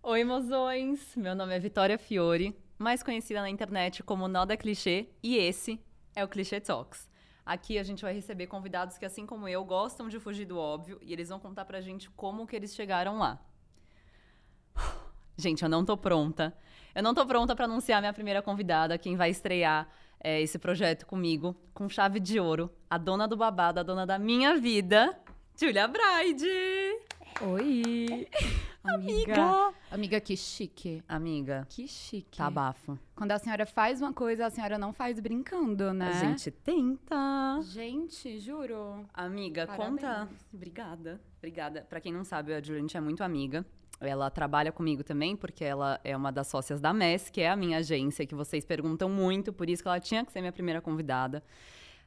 [0.00, 1.14] Oi, mozões!
[1.16, 5.78] Meu nome é Vitória Fiore, mais conhecida na internet como Noda Clichê, e esse
[6.14, 7.10] é o Clichê Talks.
[7.44, 10.98] Aqui a gente vai receber convidados que, assim como eu, gostam de fugir do óbvio
[11.02, 13.44] e eles vão contar pra gente como que eles chegaram lá.
[15.36, 16.56] Gente, eu não tô pronta.
[16.94, 19.88] Eu não tô pronta para anunciar minha primeira convidada, quem vai estrear
[20.20, 24.18] é, esse projeto comigo, com chave de ouro, a dona do babado, a dona da
[24.18, 25.16] minha vida,
[25.56, 26.48] Julia Bride!
[27.40, 28.28] Oi!
[28.82, 29.32] Amiga!
[29.34, 29.74] Amiga,
[30.24, 31.02] que chique.
[31.08, 32.36] Amiga, Que chique.
[32.38, 32.98] tá bafo.
[33.14, 36.08] Quando a senhora faz uma coisa, a senhora não faz brincando, né?
[36.08, 37.60] A gente tenta.
[37.62, 39.04] Gente, juro.
[39.14, 39.90] Amiga, Parabéns.
[39.90, 40.28] conta.
[40.52, 41.20] Obrigada.
[41.38, 41.82] Obrigada.
[41.88, 43.64] Pra quem não sabe, a gente é muito amiga.
[44.00, 47.56] Ela trabalha comigo também, porque ela é uma das sócias da MES, que é a
[47.56, 50.80] minha agência, que vocês perguntam muito, por isso que ela tinha que ser minha primeira
[50.80, 51.42] convidada.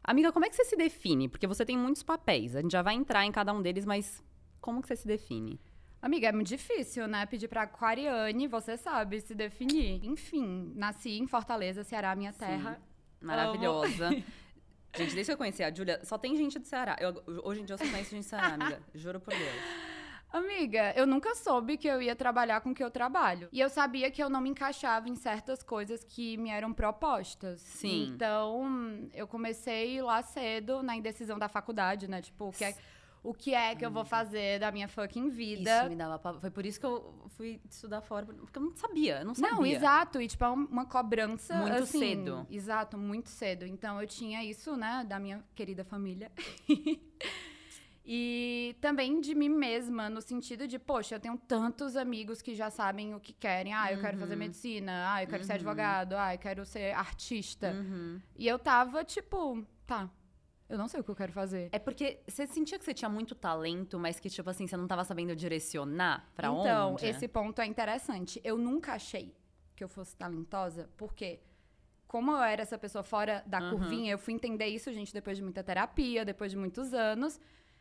[0.03, 1.27] Amiga, como é que você se define?
[1.27, 2.55] Porque você tem muitos papéis.
[2.55, 4.23] A gente já vai entrar em cada um deles, mas
[4.61, 5.59] como que você se define?
[6.01, 7.25] Amiga, é muito difícil, né?
[7.27, 10.03] Pedir pra Aquariane, você sabe, se definir.
[10.03, 12.81] Enfim, nasci em Fortaleza, Ceará, minha terra.
[13.21, 14.09] Maravilhosa.
[14.97, 16.97] Gente, desde que eu conheci a Júlia, só tem gente do Ceará.
[16.99, 18.81] Eu- hoje em dia eu só conheço gente do Ceará, amiga.
[18.93, 19.55] Juro por Deus.
[20.33, 23.47] Amiga, eu nunca soube que eu ia trabalhar com o que eu trabalho.
[23.53, 27.61] E eu sabia que eu não me encaixava em certas coisas que me eram propostas.
[27.61, 28.07] Sim.
[28.09, 32.21] Então, eu comecei lá cedo na indecisão da faculdade, né?
[32.21, 32.75] Tipo, o que é,
[33.23, 35.81] o que, é que eu vou fazer da minha fucking vida?
[35.81, 36.41] Isso me dava pavor.
[36.41, 39.55] Foi por isso que eu fui estudar fora, porque eu não sabia, eu não sabia.
[39.55, 40.19] Não, exato.
[40.21, 41.55] E, tipo, é um- uma cobrança.
[41.55, 42.47] Muito assim, cedo.
[42.49, 43.65] Exato, muito cedo.
[43.65, 46.31] Então, eu tinha isso, né, da minha querida família.
[48.03, 52.69] e também de mim mesma, no sentido de, poxa, eu tenho tantos amigos que já
[52.71, 53.73] sabem o que querem.
[53.73, 54.39] Ah, eu quero fazer Uhum.
[54.39, 55.13] medicina.
[55.13, 56.13] Ah, eu quero ser advogado.
[56.13, 57.71] Ah, eu quero ser artista.
[57.71, 58.19] Uhum.
[58.35, 60.09] E eu tava, tipo, tá.
[60.71, 61.67] Eu não sei o que eu quero fazer.
[61.73, 64.87] É porque você sentia que você tinha muito talento, mas que, tipo assim, você não
[64.87, 67.05] tava sabendo direcionar pra então, onde?
[67.05, 68.39] esse ponto é interessante.
[68.41, 69.35] Eu nunca achei
[69.75, 71.41] que eu fosse talentosa, porque
[72.07, 73.69] como eu era essa pessoa fora da Aham.
[73.71, 77.37] curvinha, eu fui entender isso, gente, depois de muita terapia, depois de muitos anos.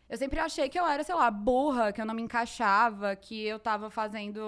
[0.09, 3.41] Eu sempre achei que eu era, sei lá, burra, que eu não me encaixava, que
[3.45, 4.41] eu tava fazendo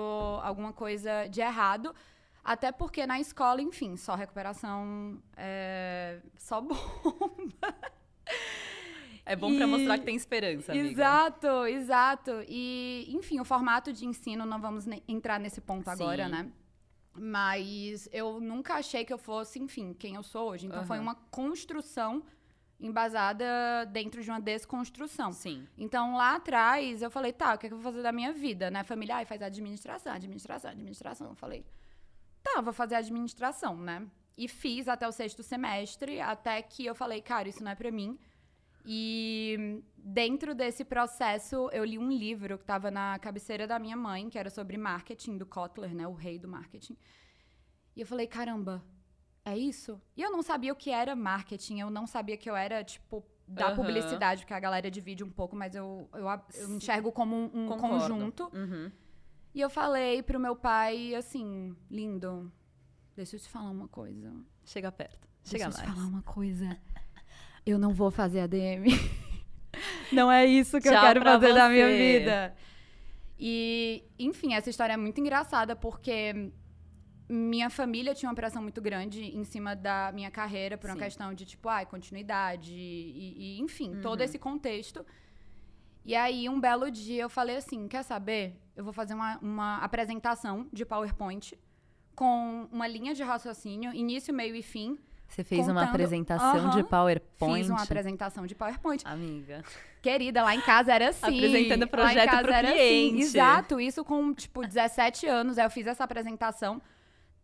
[0.43, 1.95] alguma coisa de errado.
[2.43, 8.02] Até porque na escola, enfim, só recuperação, é, só bomba.
[9.25, 10.89] É bom pra E- mostrar que tem esperança, amiga.
[10.91, 12.31] Exato, exato.
[12.49, 16.31] E, enfim, o formato de ensino, não vamos entrar nesse ponto agora, Sim.
[16.33, 16.53] né?
[17.15, 20.67] Mas eu nunca achei que eu fosse, enfim, quem eu sou hoje.
[20.67, 21.03] Então foi Aham.
[21.05, 22.25] uma construção
[22.81, 23.45] embasada
[23.93, 25.31] dentro de uma desconstrução.
[25.33, 25.69] Sim.
[25.79, 28.33] Então lá atrás eu falei, tá, o que, é que eu vou fazer da minha
[28.33, 28.83] vida, né?
[28.83, 31.29] Família, ai, faz administração, administração, administração.
[31.29, 31.65] Eu falei,
[32.43, 34.05] tá, vou fazer administração, né?
[34.37, 37.91] E fiz até o sexto semestre, até que eu falei, cara, isso não é pra
[37.91, 38.19] mim.
[38.85, 44.29] E dentro desse processo, eu li um livro que estava na cabeceira da minha mãe,
[44.29, 46.07] que era sobre marketing do Kotler, né?
[46.07, 46.97] O rei do marketing.
[47.95, 48.83] E eu falei, caramba,
[49.45, 50.01] é isso?
[50.17, 53.25] E eu não sabia o que era marketing, eu não sabia que eu era, tipo,
[53.47, 53.77] da Aham.
[53.77, 57.77] publicidade, porque a galera divide um pouco, mas eu, eu, eu enxergo como um, um
[57.77, 58.51] conjunto.
[58.53, 58.91] Uhum.
[59.55, 62.51] E eu falei pro meu pai, assim, lindo,
[63.17, 64.33] deixa eu te falar uma coisa.
[64.65, 65.29] Chega perto.
[65.45, 65.97] Chega Deixa eu te mais.
[65.99, 66.79] falar uma coisa.
[67.67, 68.87] Eu não vou fazer ADM.
[70.13, 72.55] não é isso que eu Tchau quero pra fazer da minha vida.
[73.39, 76.53] E, enfim, essa história é muito engraçada porque
[77.29, 81.03] minha família tinha uma pressão muito grande em cima da minha carreira por uma Sim.
[81.03, 84.25] questão de, tipo, ai, continuidade e, e, enfim, todo Uhum.
[84.25, 85.05] esse contexto.
[86.05, 88.61] E aí, um belo dia, eu falei assim, quer saber?
[88.77, 91.57] Eu vou fazer uma, uma apresentação de PowerPoint
[92.15, 96.79] com uma linha de raciocínio, início, meio e fim, Você fez uma Contando- apresentação de
[96.81, 96.85] Aham.
[96.85, 97.59] PowerPoint.
[97.61, 99.03] Fiz uma apresentação de PowerPoint.
[99.07, 99.65] Amiga.
[100.03, 101.25] Querida, lá em casa era assim.
[101.39, 103.15] Apresentando o Lá em projeto casa pro era cliente.
[103.15, 103.23] Assim.
[103.23, 105.57] Exato, isso com, tipo, 17 anos.
[105.57, 106.83] Aí eu fiz essa apresentação,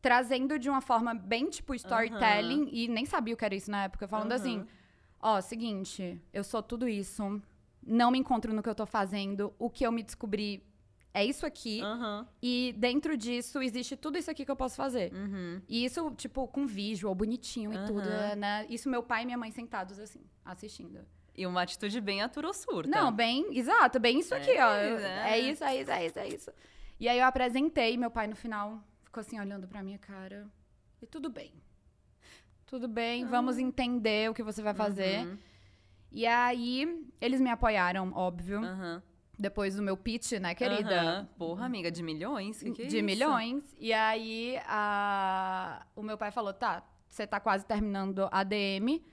[0.03, 2.69] trazendo de uma forma bem, tipo, storytelling.
[2.73, 4.07] E nem sabia o que era isso na época.
[4.07, 4.41] Falando Aham.
[4.41, 4.67] assim,
[5.21, 7.41] ó, seguinte, eu sou tudo isso.
[7.83, 9.53] Não me encontro no que eu tô fazendo.
[9.59, 10.63] O que eu me descobri
[11.13, 11.81] é isso aqui.
[11.83, 12.27] Aham.
[12.43, 15.13] E dentro disso, existe tudo isso aqui que eu posso fazer.
[15.13, 15.61] Uhum.
[15.69, 17.87] E isso, tipo, com visual, bonitinho e Aham.
[17.87, 18.67] tudo, né?
[18.69, 21.01] Isso meu pai e minha mãe sentados, assim, assistindo.
[21.35, 22.91] E uma atitude bem atura ou surta.
[22.91, 24.75] Não, bem, exato, bem isso aqui, ó.
[24.75, 25.39] É, É, é.
[25.39, 26.51] isso, é isso, é isso, é isso.
[26.99, 30.49] E aí eu apresentei, meu pai no final ficou assim olhando pra minha cara.
[31.01, 31.53] E tudo bem.
[32.67, 35.27] Tudo bem, vamos entender o que você vai fazer.
[35.27, 35.39] Uhum.
[36.11, 38.63] E aí, eles me apoiaram, óbvio.
[38.63, 39.03] Aham.
[39.39, 41.01] Depois do meu pitch, né, querida?
[41.01, 41.29] Aham.
[41.39, 42.59] Porra, amiga, de milhões?
[42.61, 43.05] Que que é de isso?
[43.05, 43.63] milhões.
[43.79, 45.87] E aí, a...
[45.95, 49.05] o meu pai falou: tá, você tá quase terminando a DM.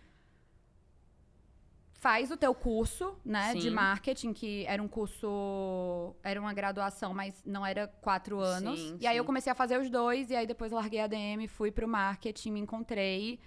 [1.94, 3.70] faz o teu curso, né, de Sim.
[3.72, 8.80] marketing, que era um curso, era uma graduação, mas não era quatro anos.
[8.80, 9.28] Sim, e aí eu sim.
[9.28, 12.60] comecei a fazer os dois, e aí depois larguei a DM, fui pro marketing, me
[12.60, 13.40] encontrei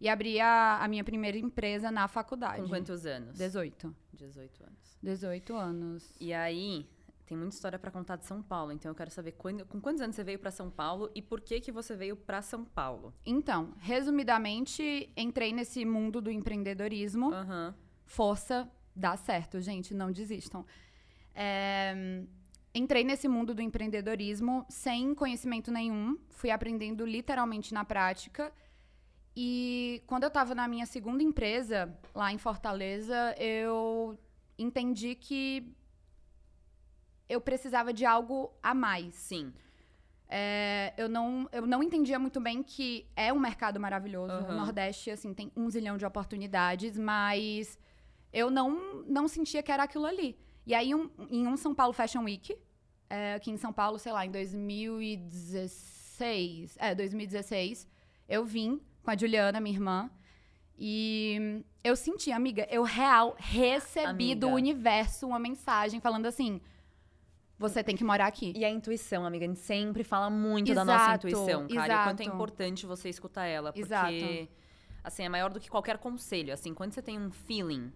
[0.00, 2.62] e abri a, a minha primeira empresa na faculdade.
[2.62, 3.36] Com quantos anos?
[3.38, 3.94] 18.
[4.12, 4.98] 18 anos.
[5.02, 6.14] 18 anos.
[6.20, 6.86] E aí,
[7.26, 10.00] tem muita história pra contar de São Paulo, então eu quero saber quando- com quantos
[10.02, 13.14] anos você veio pra São Paulo e por que que você veio pra São Paulo?
[13.24, 17.32] Então, resumidamente, entrei nesse mundo do empreendedorismo.
[17.32, 17.74] Aham.
[18.04, 20.64] Força, dá certo, gente, não desistam.
[21.34, 22.22] É,
[22.74, 28.52] entrei nesse mundo do empreendedorismo sem conhecimento nenhum, fui aprendendo literalmente na prática.
[29.36, 34.16] E quando eu estava na minha segunda empresa, lá em Fortaleza, eu
[34.58, 35.70] entendi que
[37.28, 39.14] eu precisava de algo a mais.
[39.16, 39.52] Sim.
[40.28, 44.32] É, eu, não, eu não entendia muito bem que é um mercado maravilhoso.
[44.34, 44.54] O Aham.
[44.56, 47.78] Nordeste, assim, tem um zilhão de oportunidades, mas
[48.32, 50.36] eu não, não sentia que era aquilo ali.
[50.66, 52.56] E aí, um- em um São Paulo Fashion Week,
[53.10, 57.86] é, aqui em São Paulo, sei lá, em 2016, é, 2016,
[58.28, 60.10] eu vim com a Juliana, minha irmã,
[60.78, 64.56] e eu senti, amiga, eu real recebi do Amiga.
[64.56, 66.60] universo uma mensagem falando assim:
[67.58, 68.52] você tem que morar aqui.
[68.56, 71.92] E a intuição, amiga, a gente sempre fala muito da nossa Exato, intuição, cara.
[71.92, 72.36] E o quanto é exato.
[72.36, 73.72] importante você escutar ela.
[73.72, 74.48] Porque, Exato.
[75.04, 76.52] assim, é maior do que qualquer conselho.
[76.52, 77.92] Assim, quando você tem um feeling,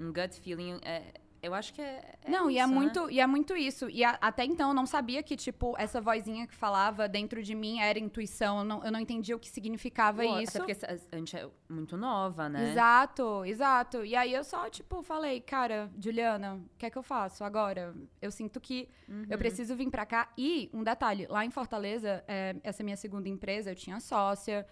[0.00, 2.14] um gut feeling, é- eu acho que é.
[2.24, 2.74] é não, e é isso, né?
[2.74, 3.90] muito, e é muito isso.
[3.90, 7.54] E a- até então eu não sabia que, tipo, essa vozinha que falava dentro de
[7.54, 8.58] mim era intuição.
[8.60, 10.62] Eu não, eu não entendia o que significava Pô, isso.
[10.62, 12.70] Até porque a gente é muito nova, né?
[12.70, 14.04] Exato, exato.
[14.04, 17.94] E aí eu só, tipo, falei, cara, Juliana, o que é que eu faço agora?
[18.20, 19.26] Eu sinto que Uhum.
[19.28, 20.28] eu preciso vir pra cá.
[20.38, 24.64] E, um detalhe, lá em Fortaleza, é, essa minha segunda empresa, eu tinha sócia,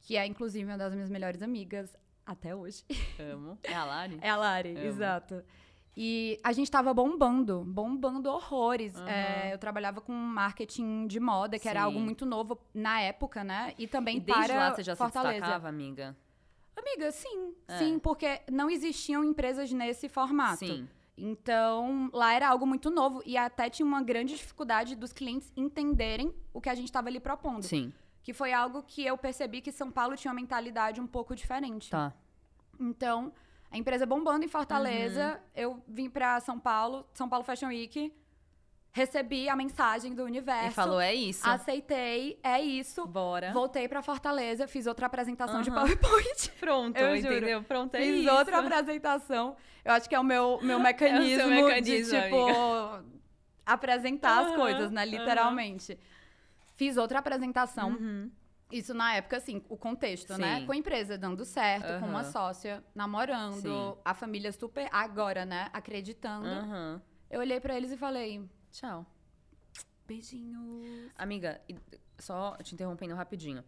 [0.00, 2.84] que é, inclusive, uma das minhas melhores amigas até hoje.
[3.18, 3.58] Amo.
[3.64, 4.18] É a Lari?
[4.22, 4.86] É a Lari, Amo.
[4.86, 5.44] exato.
[5.96, 8.96] E a gente tava bombando, bombando horrores.
[8.96, 9.08] Aham.
[9.08, 11.86] É, eu trabalhava com marketing de moda, que era Sim.
[11.86, 13.74] algo muito novo na época, né?
[13.78, 15.34] E também E desde para lá você já Fortaleza.
[15.34, 16.16] se destacava, amiga?
[16.74, 17.78] Amiga, sim, É.
[17.78, 20.60] sim, porque não existiam empresas nesse formato.
[20.66, 20.88] Sim.
[21.14, 26.34] Então, lá era algo muito novo e até tinha uma grande dificuldade dos clientes entenderem
[26.54, 27.62] o que a gente estava ali propondo.
[27.64, 27.92] Sim.
[28.22, 31.90] Que foi algo que eu percebi que São Paulo tinha uma mentalidade um pouco diferente.
[31.90, 32.14] Tá.
[32.80, 33.30] Então,
[33.72, 35.38] a empresa bombando em Fortaleza, Uhum.
[35.54, 38.12] eu vim pra São Paulo, São Paulo Fashion Week,
[38.92, 41.48] recebi a mensagem do universo, E falou, é isso.
[41.48, 43.06] aceitei, é isso.
[43.06, 43.50] Bora.
[43.52, 45.80] Voltei pra Fortaleza, fiz outra apresentação de Aham.
[45.80, 46.50] PowerPoint.
[46.60, 47.34] Pronto, Eu juro.
[47.36, 47.62] entendeu?
[47.64, 48.30] Pronto, é Fiz isso.
[48.34, 49.56] outra apresentação.
[49.82, 52.46] Eu acho que é o meu, meu mecanismo, mecanismo, de, tipo,
[53.64, 55.06] apresentar as Aham, coisas, né?
[55.06, 55.98] Literalmente.
[56.76, 57.90] Fiz outra apresentação.
[57.90, 58.30] Uhum.
[58.72, 60.60] Isso na época, assim, o contexto, né?
[60.60, 60.66] Sim.
[60.66, 64.00] Com a empresa dando certo, com uma sócia namorando, Sim.
[64.02, 65.68] a família super, agora, né?
[65.74, 66.46] Acreditando.
[66.48, 67.02] Aham.
[67.30, 69.04] Eu olhei pra eles e falei, Tchau.
[70.06, 71.10] beijinhos.
[71.16, 71.60] Amiga,
[72.18, 73.62] só te interrompendo rapidinho.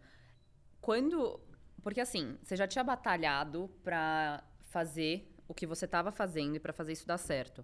[0.81, 1.39] Quando.
[1.83, 6.73] Porque assim, você já tinha batalhado pra fazer o que você tava fazendo e pra
[6.73, 7.63] fazer isso dar certo.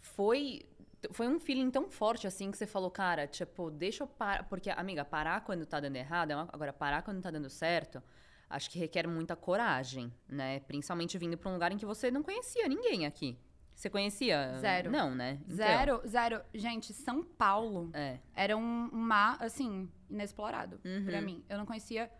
[0.00, 0.66] Foi.
[1.12, 4.42] Foi um feeling tão forte assim que você falou, cara, tipo, deixa eu parar.
[4.44, 8.02] Porque, amiga, parar quando tá dando errado, é uma- agora parar quando tá dando certo,
[8.50, 10.60] acho que requer muita coragem, né?
[10.60, 13.38] Principalmente vindo pra um lugar em que você não conhecia ninguém aqui.
[13.74, 14.58] Você conhecia?
[14.58, 14.90] Zero.
[14.90, 15.38] Não, né?
[15.42, 16.42] Então, Zero, zero.
[16.52, 18.18] Gente, São Paulo É.
[18.34, 21.22] era um mar, assim, inexplorado pra Uhum.
[21.24, 21.44] mim.
[21.48, 22.10] Eu não conhecia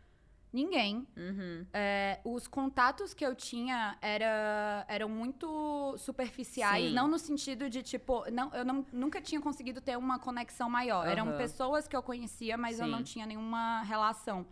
[0.53, 1.07] ninguém.
[1.17, 1.67] Uhum.
[1.73, 6.95] É, os contatos que eu tinha era, eram muito superficiais, Sim.
[6.95, 11.07] não no sentido de, tipo, não, eu não, nunca tinha conseguido ter uma conexão maior.
[11.07, 11.37] Eram Aham.
[11.37, 12.93] pessoas que eu conhecia, mas eu Sim.
[12.93, 14.47] não tinha nenhuma relação.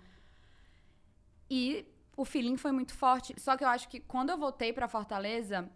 [1.49, 1.87] E
[2.17, 3.35] o feeling foi muito forte.
[3.39, 5.71] Só que eu acho que quando eu voltei pra Fortaleza,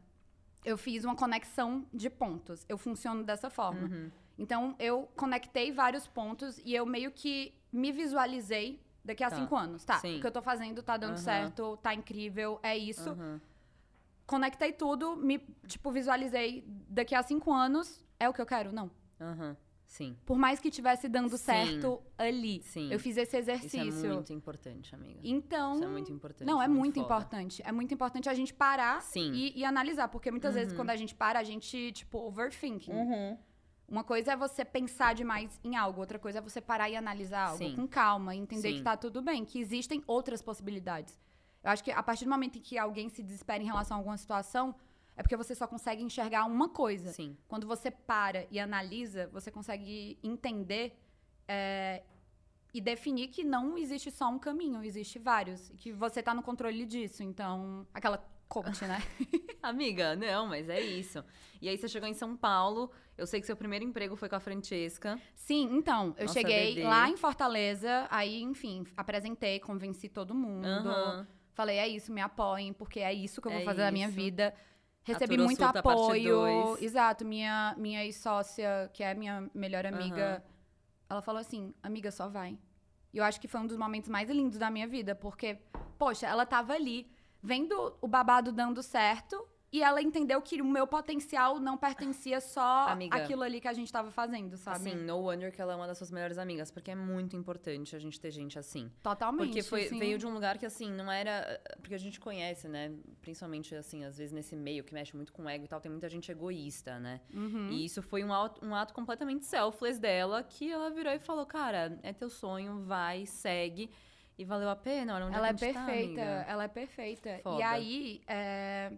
[0.65, 2.65] eu fiz uma conexão de pontos.
[2.69, 3.83] Eu funciono dessa forma.
[3.89, 4.11] Uhum.
[4.39, 9.37] Então, eu conectei vários pontos e eu meio que me visualizei daqui a Tá.
[9.37, 9.85] cinco anos.
[9.85, 10.19] Tá, Sim.
[10.19, 11.19] o que eu tô fazendo tá dando Aham.
[11.19, 13.11] certo, tá incrível, é isso.
[13.11, 13.41] Aham.
[14.27, 18.73] Conectei tudo, me, tipo, visualizei daqui a cinco anos, é o que eu quero?
[18.73, 18.91] Não.
[19.21, 19.57] Aham.
[19.87, 20.17] Sim.
[20.25, 21.39] Por mais que tivesse dando Sim.
[21.39, 22.63] certo ali.
[22.63, 22.93] Sim.
[22.93, 24.07] Eu fiz esse Isso exercício.
[24.09, 25.19] é muito importante, amiga.
[25.25, 25.75] Então.
[25.75, 26.47] Isso é muito importante.
[26.47, 27.07] Não, é muito, foda.
[27.07, 27.61] importante.
[27.67, 30.07] É muito importante a gente parar e, e analisar.
[30.07, 30.77] Porque muitas vezes, Uhum.
[30.79, 32.93] quando a gente para, a gente, tipo, overthinking.
[32.93, 33.37] Uhum.
[33.91, 37.49] Uma coisa é você pensar demais em algo, outra coisa é você parar e analisar
[37.49, 37.75] algo Sim.
[37.75, 38.77] com calma, entender Sim.
[38.77, 41.19] que tá tudo bem, que existem outras possibilidades.
[41.63, 43.99] Eu acho que a partir do momento em que alguém se desespera em relação a
[44.01, 44.75] alguma situação,
[45.17, 47.13] é porque você só consegue enxergar uma coisa.
[47.13, 47.37] Sim.
[47.49, 50.97] Quando você para e analisa, você consegue entender
[51.49, 52.05] é,
[52.73, 55.69] e definir que não existe só um caminho, existe vários.
[55.71, 57.25] e Que você tá no controle disso.
[57.25, 58.99] Então, aquela coach, né?
[59.63, 61.25] Amiga, não, mas é isso.
[61.63, 62.91] E aí você chegou em São Paulo.
[63.17, 65.19] Eu sei que seu primeiro emprego foi com a Francesca.
[65.35, 66.87] Sim, então, eu Nossa, cheguei bebê.
[66.87, 70.89] lá em Fortaleza, aí, enfim, apresentei, convenci todo mundo.
[70.89, 71.27] Aham.
[71.53, 74.09] Falei, é isso, me apoiem, porque é isso que eu vou É fazer da minha
[74.09, 74.17] isso.
[74.17, 74.55] vida.
[75.05, 76.79] Recebi Aturou muito apoio.
[76.81, 80.43] Exato, minha, minha ex-sócia, que é minha melhor amiga, Aham.
[81.09, 82.59] ela falou assim: amiga, só vai.
[83.13, 85.59] E eu acho que foi um dos momentos mais lindos da minha vida, porque,
[85.99, 87.11] poxa, ela tava ali,
[87.43, 92.89] vendo o babado dando certo, e ela entendeu que o meu potencial não pertencia só
[92.89, 93.17] Amiga.
[93.17, 94.91] àquilo ali que a gente tava fazendo, sabe?
[94.91, 97.95] Assim, no wonder que ela é uma das suas melhores amigas, porque é muito importante
[97.95, 98.91] a gente ter gente assim.
[99.01, 99.47] Totalmente.
[99.47, 99.99] Porque foi, sim.
[99.99, 101.61] veio de um lugar que, assim, não era.
[101.81, 102.93] Porque a gente conhece, né?
[103.23, 106.09] Principalmente, assim, às vezes nesse meio que mexe muito com ego e tal, tem muita
[106.09, 107.21] gente egoísta, né?
[107.33, 107.69] Uhum.
[107.71, 111.47] E isso foi um ato, um ato completamente selfless dela, que ela virou e falou:
[111.47, 113.89] Cara, é teu sonho, vai, segue.
[114.41, 115.93] E valeu a pena, olha onde Ela é é tá, perfeita,
[116.23, 116.23] amiga.
[116.49, 117.41] ela é perfeita.
[117.59, 118.91] E aí, é,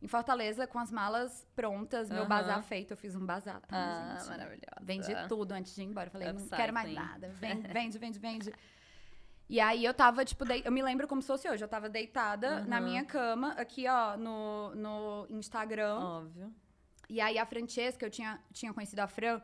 [0.00, 3.60] em Fortaleza, com as malas prontas, meu bazar feito, eu fiz um bazar.
[3.60, 4.28] tá, Ah, gente?
[4.30, 4.80] maravilhosa.
[4.80, 6.08] Vendi tudo antes de ir embora.
[6.08, 6.56] Falei, não Upcycling.
[6.56, 7.28] quero mais nada.
[7.28, 8.54] Vende, vende, vende, vende.
[9.46, 11.62] E aí eu tava, tipo, dei- eu me lembro como se fosse hoje.
[11.62, 12.86] Eu tava deitada na Aham.
[12.86, 15.98] minha cama, aqui, ó, no, no Instagram.
[15.98, 16.50] Óbvio.
[17.10, 19.40] E aí a Francesca, eu tinha, tinha conhecido a Fran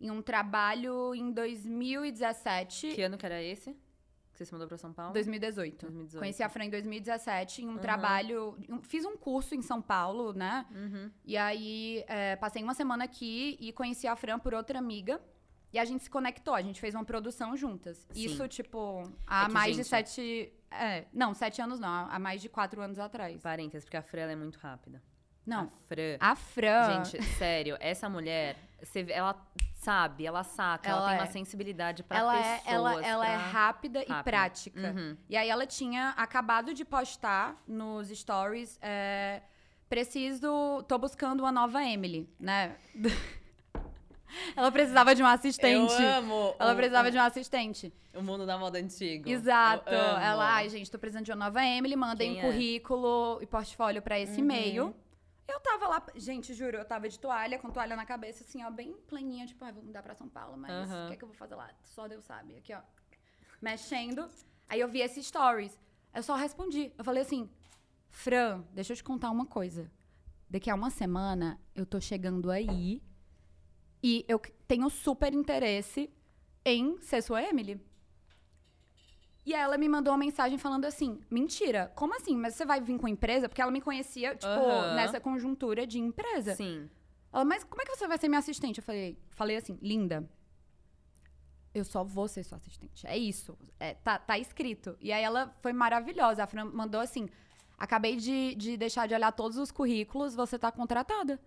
[0.00, 2.94] em um trabalho em 2017.
[2.94, 3.76] Que ano que era esse?
[4.34, 5.12] Que você se mudou pra São Paulo?
[5.12, 5.82] 2018.
[5.86, 6.18] 2018.
[6.20, 7.78] Conheci a Fran em 2017 em um Aham.
[7.78, 8.58] trabalho.
[8.82, 10.66] Fiz um curso em São Paulo, né?
[10.74, 11.10] Uhum.
[11.24, 15.20] E aí é, passei uma semana aqui e conheci a Fran por outra amiga.
[15.72, 18.06] E a gente se conectou, a gente fez uma produção juntas.
[18.12, 18.24] Sim.
[18.24, 20.52] Isso, tipo, há É mais de gente- sete.
[20.70, 23.40] É, não, sete anos não, há mais de quatro anos atrás.
[23.42, 25.00] Parênteses, porque a Fran ela é muito rápida.
[25.46, 26.16] Não, A Fran.
[26.20, 27.04] a Fran.
[27.04, 29.34] Gente, sério, essa mulher, você ela
[29.84, 31.20] sabe, ela saca, ela, Ela tem é.
[31.20, 32.66] uma sensibilidade pra ela pessoas.
[32.66, 34.22] é, ela, ela é pra- rápida, e Rápida.
[34.22, 34.94] prática.
[34.96, 35.16] Uhum.
[35.28, 38.78] E aí ela tinha acabado de postar nos stories.
[38.82, 39.42] é,
[39.88, 40.82] preciso.
[40.88, 42.74] tô buscando uma nova Emily, né?
[44.56, 45.92] ela precisava de um assistente.
[46.02, 47.92] Eu amo Ela o- precisava o, de um assistente.
[48.14, 49.28] o mundo da moda antigo.
[49.28, 49.88] Exato.
[49.90, 52.40] Ela, ai, gente, tô precisando de uma nova Emily, mandem um é?
[52.42, 54.38] currículo e portfólio pra esse Uhum.
[54.44, 54.96] e-mail.
[55.46, 58.70] Eu tava lá, gente, juro, eu tava de toalha, com toalha na cabeça, assim, ó,
[58.70, 61.06] bem planinha, tipo, ai, vou mudar pra São Paulo, mas o Aham.
[61.08, 61.70] que é que eu vou fazer lá?
[61.82, 62.56] Só Deus sabe.
[62.56, 62.80] Aqui, ó,
[63.60, 64.28] mexendo.
[64.68, 65.78] Aí eu vi esses stories.
[66.14, 66.92] Eu só respondi.
[66.96, 67.50] Eu falei assim,
[68.08, 69.90] Fran, deixa eu te contar uma coisa.
[70.48, 73.02] Daqui a uma semana, eu tô chegando aí
[74.02, 76.10] e eu tenho super interesse
[76.64, 77.80] em ser sua Emily.
[79.46, 82.36] E ela me mandou uma mensagem falando assim: mentira, como assim?
[82.36, 83.48] Mas você vai vir com empresa?
[83.48, 84.94] Porque ela me conhecia, tipo, Aham.
[84.94, 86.54] nessa conjuntura de empresa.
[86.54, 86.88] Sim.
[87.32, 88.78] Ela, mas como é que você vai ser minha assistente?
[88.78, 90.28] Eu falei, falei assim, linda.
[91.74, 93.06] Eu só vou ser sua assistente.
[93.06, 93.58] É isso.
[93.78, 94.96] É, tá, tá escrito.
[95.00, 96.44] E aí ela foi maravilhosa.
[96.44, 97.28] A Fran mandou assim:
[97.76, 101.38] acabei de, de deixar de olhar todos os currículos, você tá contratada.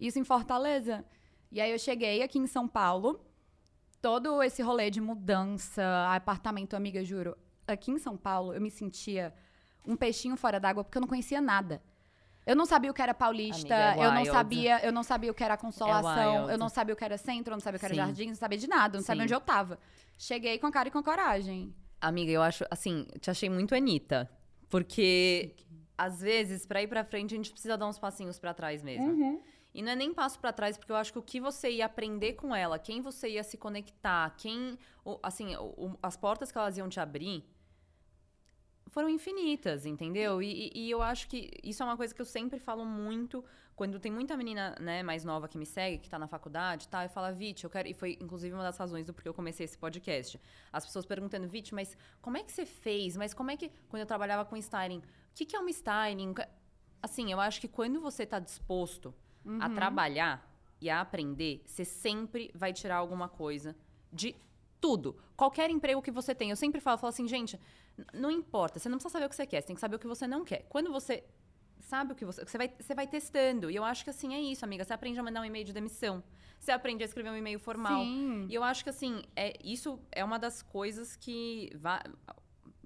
[0.00, 1.04] Isso em Fortaleza.
[1.52, 3.20] E aí eu cheguei aqui em São Paulo.
[4.06, 5.82] Todo esse rolê de mudança,
[6.14, 7.36] apartamento, amiga, juro.
[7.66, 9.34] Aqui em São Paulo, eu me sentia
[9.84, 11.82] um peixinho fora d'água porque eu não conhecia nada.
[12.46, 15.28] Eu não sabia o que era paulista, Amiga, é eu não sabia, eu não sabia
[15.32, 16.52] o que era consolação, wild.
[16.52, 18.00] eu não sabia o que era centro, eu não sabia o que era Sim.
[18.00, 19.24] jardim, não sabia de nada, eu não sabia Sim.
[19.24, 19.76] onde eu tava.
[20.16, 21.74] Cheguei com a cara e com a coragem.
[22.00, 24.30] Amiga, eu acho, assim, te achei muito Anitta.
[24.68, 25.56] Porque,
[25.98, 29.08] às vezes, pra ir pra frente, a gente precisa dar uns passinhos pra trás mesmo.
[29.08, 29.40] Uhum.
[29.76, 31.84] E não é nem passo pra trás, porque eu acho que o que você ia
[31.84, 34.78] aprender com ela, quem você ia se conectar, quem.
[35.22, 35.48] Assim,
[36.02, 37.44] as portas que elas iam te abrir
[38.86, 40.40] foram infinitas, entendeu?
[40.40, 44.00] E, e- eu acho que isso é uma coisa que eu sempre falo muito quando
[44.00, 47.04] tem muita menina, né, mais nova que me segue, que tá na faculdade, tá?
[47.04, 47.86] E fala, Vit, eu quero.
[47.86, 50.40] E foi, inclusive, uma das razões do porquê eu comecei esse podcast.
[50.72, 53.14] As pessoas perguntando, Vit, mas como é que você fez?
[53.14, 53.70] Mas como é que.
[53.90, 55.02] Quando eu trabalhava com styling, o
[55.34, 56.34] que, que é um styling?
[57.02, 59.14] Assim, eu acho que quando você tá disposto
[59.60, 60.50] a trabalhar
[60.80, 63.74] e a aprender, você sempre vai tirar alguma coisa
[64.12, 64.34] de
[64.80, 65.16] tudo.
[65.36, 66.50] Qualquer emprego que você tem.
[66.50, 67.58] Eu sempre falo, falo assim, gente,
[68.12, 69.98] não importa, você não precisa saber o que você quer, você tem que saber o
[69.98, 70.66] que você não quer.
[70.68, 71.24] Quando você
[71.80, 72.44] sabe o que você.
[72.44, 73.70] Você vai, você vai testando.
[73.70, 74.84] E eu acho que assim é isso, amiga.
[74.84, 76.22] Você aprende a mandar um e-mail de demissão.
[76.58, 78.02] Você aprende a escrever um e-mail formal.
[78.02, 78.46] Sim.
[78.48, 81.70] E eu acho que assim, é, isso é uma das coisas que.
[81.76, 82.02] va-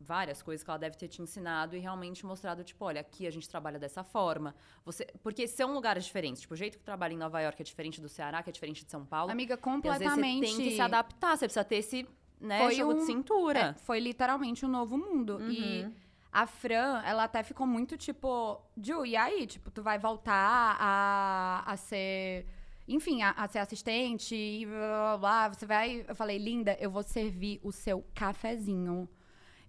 [0.03, 3.31] várias coisas que ela deve ter te ensinado e realmente mostrado, tipo, olha, aqui a
[3.31, 4.55] gente trabalha dessa forma.
[4.85, 6.41] Você, porque são lugares diferentes.
[6.41, 8.85] Tipo, o jeito que trabalha em Nova York é diferente do Ceará, que é diferente
[8.85, 9.31] de São Paulo.
[9.31, 10.49] Amiga, E às vezes completamente.
[10.49, 12.09] você tem que se adaptar, você precisa ter esse
[12.41, 13.59] né, Foi jogo de um- cintura.
[13.59, 15.39] É, foi literalmente um novo mundo.
[15.51, 15.93] E Uhum.
[16.33, 19.47] a Fran, ela até ficou muito tipo, Ju, e aí?
[19.47, 22.47] Tipo, tu vai voltar a, a ser.
[22.89, 25.49] Enfim, a, a ser assistente e blá, blá, blá.
[25.53, 26.05] Você vai.
[26.09, 29.07] Eu falei, linda, eu vou servir o seu cafezinho.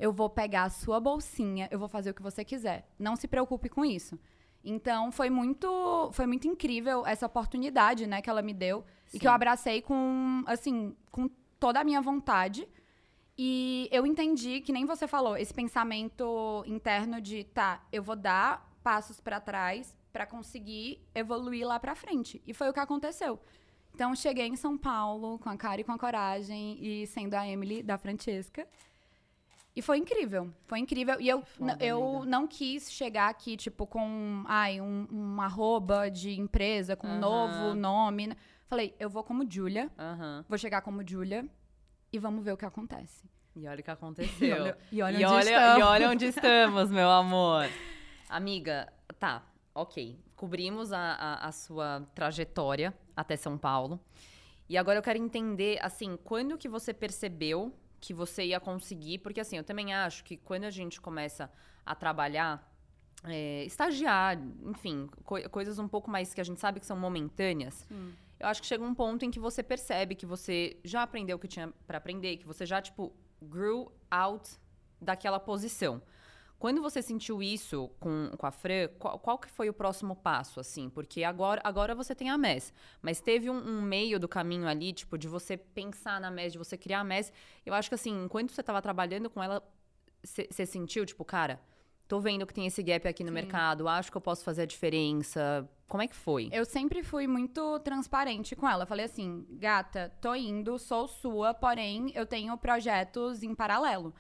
[0.02, 2.90] Eu vou pegar a sua bolsinha, eu vou fazer o que você quiser.
[2.98, 4.20] Não se preocupe com isso.
[4.64, 9.28] Então foi muito, foi muito incrível essa oportunidade, né, que ela me deu e que
[9.28, 11.30] eu abracei com, assim, com
[11.60, 12.68] toda a minha vontade.
[13.38, 18.76] E eu entendi que nem você falou, esse pensamento interno de, tá, eu vou dar
[18.84, 22.42] passos para trás para conseguir evoluir lá para frente.
[22.48, 23.40] E foi o que aconteceu.
[23.94, 27.48] Então cheguei em São Paulo com a cara e com a coragem e sendo a
[27.48, 28.68] Emily da Francesca.
[29.76, 31.20] E foi incrível, foi incrível.
[31.22, 32.26] E eu, Foda, eu amiga.
[32.30, 37.74] não quis chegar aqui, tipo, com ai, um, um arroba de empresa, com um novo
[37.74, 38.36] nome.
[38.68, 39.90] Falei, eu vou como Julia,
[40.50, 41.46] vou chegar como Julia
[42.12, 43.24] e vamos ver o que acontece.
[43.56, 44.76] E olha o que aconteceu.
[44.92, 45.80] E olha- e olha e onde olha, estamos.
[45.80, 47.70] e olha onde estamos, meu amor.
[48.30, 50.20] Amiga, tá, ok.
[50.36, 54.00] Cobrimos a, a, a sua trajetória até São Paulo.
[54.68, 59.20] E agora eu quero entender, assim, quando que você percebeu que você ia conseguir?
[59.20, 61.50] Porque, assim, eu também acho que quando a gente começa
[61.86, 62.68] a trabalhar,
[63.24, 67.88] é, estagiar, enfim, coi- coisas um pouco mais que a gente sabe que são momentâneas.
[68.40, 71.40] Eu acho que chega um ponto em que você percebe que você já aprendeu o
[71.40, 74.50] que tinha pra aprender, que você já, tipo, grew out
[75.00, 76.02] daquela posição.
[76.62, 80.60] Quando você sentiu isso com, com a Fran, qual, qual que foi o próximo passo,
[80.60, 80.92] assim?
[80.92, 84.94] Porque agora, agora você tem a MES, mas teve um, um meio do caminho ali,
[84.94, 87.34] tipo, de você pensar na MES, de você criar a MES.
[87.66, 89.68] Eu acho que, assim, enquanto você tava trabalhando com ela,
[90.22, 91.60] você sentiu, tipo, cara,
[92.08, 93.34] tô vendo que tem esse gap aqui no Sim.
[93.34, 95.68] mercado, acho que eu posso fazer a diferença.
[95.88, 96.48] Como é que foi?
[96.52, 98.86] Eu sempre fui muito transparente com ela.
[98.86, 104.14] Falei assim, gata, tô indo, sou sua, porém eu tenho projetos em paralelo.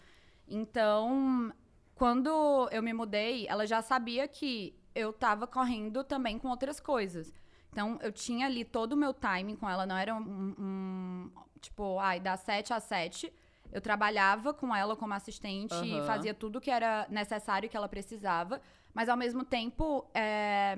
[0.47, 1.53] Então,
[2.01, 7.31] quando eu me mudei, ela já sabia que eu tava correndo também com outras coisas.
[7.69, 10.19] Então, eu tinha ali todo o meu timing com ela, não era um,
[10.57, 13.31] um- tipo, ai, das 7 às 7.
[13.71, 16.01] Eu trabalhava com ela como assistente e Aham.
[16.01, 18.59] fazia tudo que era necessário que ela precisava.
[18.95, 20.75] Mas, ao mesmo tempo, é,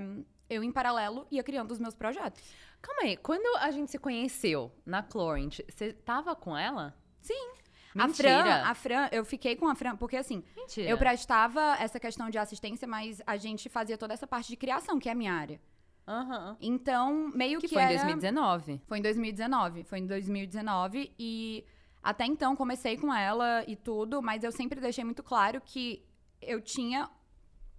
[0.50, 2.44] eu, em paralelo, ia criando os meus projetos.
[2.82, 6.94] Calma aí, quando a gente se conheceu na Clorent, você tava com ela?
[7.22, 7.63] Sim.
[7.96, 8.40] Mentira.
[8.40, 10.90] A Fran, a Fran, eu fiquei com a Fran, porque assim, Mentira.
[10.90, 15.00] eu prestava essa questão de assistência, mas a gente fazia toda essa parte de criação,
[15.00, 15.60] que é a minha área.
[16.08, 16.58] Aham.
[16.60, 17.94] Então, meio Que que, foi em era...
[17.96, 18.82] 2019.
[18.88, 19.84] Foi em 2019.
[19.84, 21.64] Foi em 2019 e
[22.02, 26.06] até então comecei com ela e tudo, mas eu sempre deixei muito claro que
[26.42, 27.10] eu tinha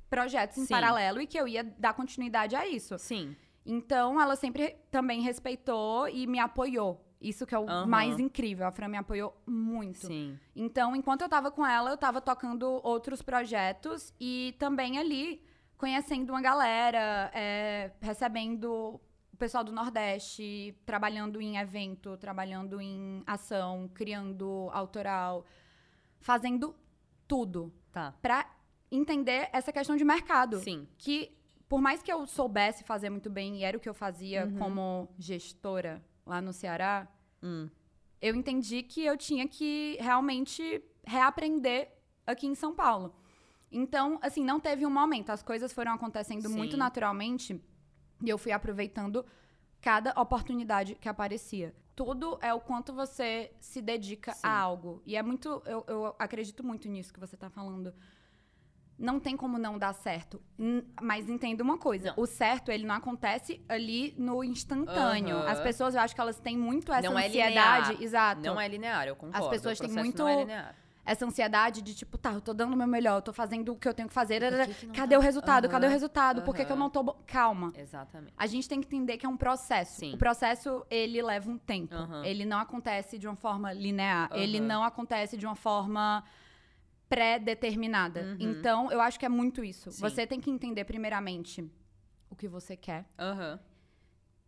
[0.08, 0.72] projetos em Sim.
[0.72, 2.98] paralelo e que eu ia dar continuidade a isso.
[2.98, 3.36] Sim.
[3.66, 7.03] Então, ela sempre também respeitou e me apoiou.
[7.20, 7.86] Isso que é o Aham.
[7.86, 8.66] mais incrível.
[8.66, 10.06] A Fran me apoiou muito.
[10.06, 10.38] Sim.
[10.54, 15.42] Então, enquanto eu tava com ela, eu tava tocando outros projetos e também ali
[15.78, 19.00] conhecendo uma galera, é, recebendo
[19.32, 25.44] o pessoal do Nordeste, trabalhando em evento, trabalhando em ação, criando autoral,
[26.20, 26.74] fazendo
[27.26, 28.14] tudo Tá.
[28.22, 28.46] pra
[28.90, 30.58] entender essa questão de mercado.
[30.60, 30.86] Sim.
[30.96, 31.36] Que,
[31.68, 35.08] por mais que eu soubesse fazer muito bem, e era o que eu fazia como
[35.18, 37.08] gestora lá no Ceará,
[37.42, 37.68] Hum.
[38.20, 41.92] eu entendi que eu tinha que realmente reaprender
[42.26, 43.14] aqui em São Paulo.
[43.70, 45.30] Então, assim, não teve um momento.
[45.30, 46.56] As coisas foram acontecendo Sim.
[46.56, 47.60] muito naturalmente
[48.24, 49.24] e eu fui aproveitando
[49.80, 51.74] cada oportunidade que aparecia.
[51.94, 54.40] Tudo é o quanto você se dedica Sim.
[54.44, 55.02] a algo.
[55.04, 55.62] E é muito.
[55.66, 57.92] Eu, eu acredito muito nisso que você tá falando.
[58.98, 60.40] Não tem como não dar certo.
[61.02, 62.22] Mas entenda uma coisa: Não.
[62.22, 65.38] o certo, ele não acontece ali no instantâneo.
[65.38, 67.88] As pessoas, eu acho que elas têm muito essa Não é ansiedade.
[67.90, 68.02] linear.
[68.02, 68.40] Exato.
[68.42, 69.50] Não é linear, eu concordo.
[69.50, 70.74] pessoas o têm processo muito- Não é linear.
[71.04, 73.76] essa ansiedade de tipo, tá, eu tô dando o meu melhor, eu tô fazendo o
[73.76, 74.40] que eu tenho que fazer.
[74.40, 75.18] Que que Cadê tá?
[75.18, 75.68] o resultado?
[75.68, 76.42] Cadê o Aham, resultado?
[76.42, 77.02] Por que, que eu não tô.
[77.02, 77.72] bo- Calma.
[77.76, 78.32] Exatamente.
[78.38, 79.98] A gente tem que entender que é um processo.
[79.98, 80.14] Sim.
[80.14, 81.94] O processo, ele leva um tempo.
[81.94, 82.24] Aham.
[82.24, 84.30] Ele não acontece de uma forma linear.
[84.32, 86.22] Ele não acontece de uma forma
[87.08, 88.22] pré-determinada.
[88.22, 88.36] Uhum.
[88.40, 89.90] Então, eu acho que é muito isso.
[89.92, 90.00] Sim.
[90.00, 91.68] Você tem que entender, primeiramente,
[92.30, 93.60] o que você quer Aham.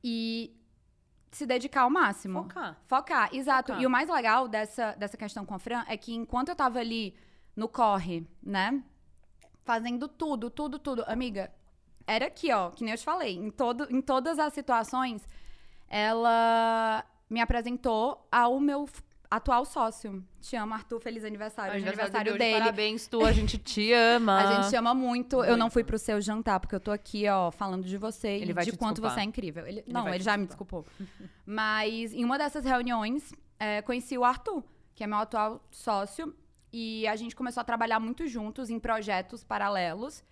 [0.03, 0.57] e
[1.31, 2.42] se dedicar ao máximo.
[2.42, 2.81] Focar.
[2.87, 3.69] Focar, exato.
[3.69, 3.83] Focar.
[3.83, 6.79] E o mais legal dessa, dessa questão com a Fran é que enquanto eu tava
[6.79, 7.14] ali
[7.55, 8.83] no corre, né?
[9.64, 11.05] Fazendo tudo, tudo, tudo.
[11.07, 11.53] Amiga,
[12.07, 13.37] era aqui, ó, que nem eu te falei.
[13.37, 15.29] Em, todo, em todas as situações,
[15.88, 18.87] ela me apresentou ao meu
[19.31, 20.25] atual sócio.
[20.41, 21.01] Te amo, Arthur.
[21.01, 21.75] Feliz aniversário.
[21.77, 22.59] Hoje aniversário de dele.
[22.59, 23.25] Parabéns, tu.
[23.25, 24.37] A gente te ama.
[24.39, 25.37] A gente te ama muito.
[25.45, 25.73] Eu não Muito.
[25.73, 28.73] fui pro seu jantar, porque eu tô aqui, ó, falando de você Ele e de
[28.77, 29.15] quanto desculpar.
[29.15, 29.67] você é incrível.
[29.67, 30.85] Ele- Ele não, ele já me desculpou.
[31.45, 34.62] Mas em uma dessas reuniões, é, conheci o Arthur,
[34.95, 36.35] que é meu atual sócio.
[36.73, 40.23] E a gente começou a trabalhar muito juntos em projetos paralelos.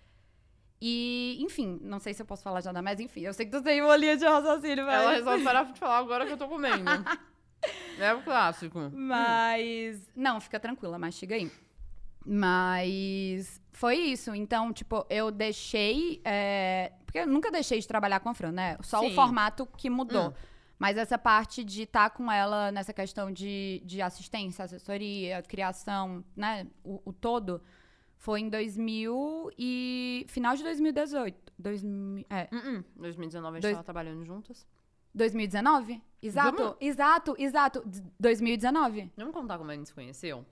[0.81, 3.63] E, enfim, não sei se eu posso falar já, mas enfim, eu sei que tu
[3.63, 5.17] tem uma linha de raciocínio, Ela mas...
[5.19, 6.83] resolve parar de falar agora que eu tô comendo.
[7.99, 8.79] é o clássico.
[8.93, 10.09] Mas.
[10.15, 11.51] Não, fica tranquila, mastiga aí.
[12.25, 13.61] Mas.
[13.71, 14.33] foi isso.
[14.35, 16.21] Então, tipo, eu deixei.
[16.23, 18.77] é, Porque eu nunca deixei de trabalhar com a Fran, né?
[18.81, 19.15] Só o Sim.
[19.15, 20.29] formato que mudou.
[20.29, 20.33] Hum.
[20.77, 26.67] Mas essa parte de estar com ela nessa questão de, de assistência, assessoria, criação, né?
[26.83, 27.61] O, o todo,
[28.17, 30.25] foi em 2000 e.
[30.27, 31.53] Final de 2018.
[31.57, 32.83] 2000, é, Hum, hum.
[32.97, 34.67] 2019 a gente Dois- tava trabalhando juntas.
[35.15, 36.01] 2019?
[36.21, 37.83] Exato, Vamos- exato, exato.
[37.85, 39.11] D- 2019.
[39.15, 40.45] Vamos contar como a gente se conheceu?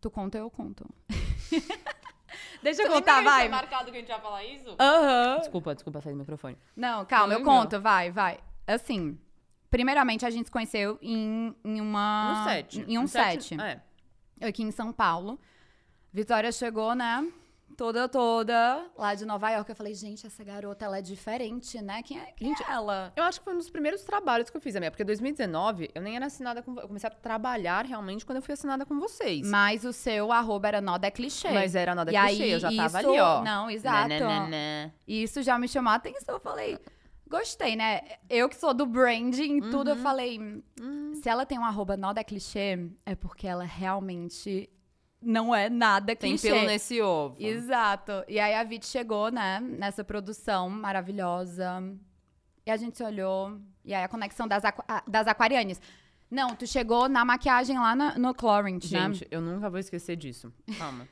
[0.00, 0.84] Tu conta, eu conto.
[2.62, 3.48] Deixa eu lembra contar, vai.
[3.48, 4.74] marcado que a gente ia falar isso?
[4.78, 5.38] Aham.
[5.38, 6.56] Desculpa, desculpa sair do microfone.
[6.74, 8.38] Não, calma, eu conto, vai, vai.
[8.66, 9.18] Assim,
[9.70, 12.38] primeiramente a gente se conheceu em, em uma...
[12.38, 12.84] No set.
[12.88, 13.54] Em um No set.
[13.60, 13.80] É.
[14.46, 15.38] Aqui em São Paulo.
[16.12, 17.30] Vitória chegou, né?
[17.76, 19.68] Toda, toda, lá de Nova York.
[19.68, 22.02] Eu falei, gente, essa garota, ela é diferente, né?
[22.02, 23.12] Quem é, quem é ela?
[23.16, 24.90] Eu acho que foi um dos primeiros trabalhos que eu fiz, a minha.
[24.90, 26.78] Porque 2019, eu nem era assinada com...
[26.78, 29.48] Eu comecei a trabalhar realmente quando eu fui assinada com vocês.
[29.48, 31.50] Mas o seu arroba era Noda Clichê.
[31.50, 33.42] Mas era nada E clichê, aí, eu já tava isso- ali, ó.
[33.42, 34.08] Não, exato.
[34.08, 34.92] Né, né, né, né.
[35.06, 36.36] E isso já me chamou a atenção.
[36.36, 36.78] Eu falei,
[37.28, 38.02] gostei, né?
[38.30, 39.96] Eu que sou do branding e tudo, Uhum.
[39.96, 40.62] eu falei,
[41.20, 44.70] se ela tem um arroba Noda Clichê, é porque ela realmente
[45.24, 46.48] não é nada Tem clichê.
[46.50, 47.36] pelo nesse ovo.
[47.40, 48.12] Exato.
[48.28, 51.82] E aí a Vit chegou, né, nessa produção maravilhosa.
[52.66, 53.58] E a gente se olhou.
[53.84, 55.80] E aí a conexão das, ah, das aquarianes.
[56.30, 59.00] Não, tu chegou na maquiagem lá na- no Clorint, né?
[59.12, 60.52] Gente, eu nunca vou esquecer disso.
[60.78, 61.06] Calma.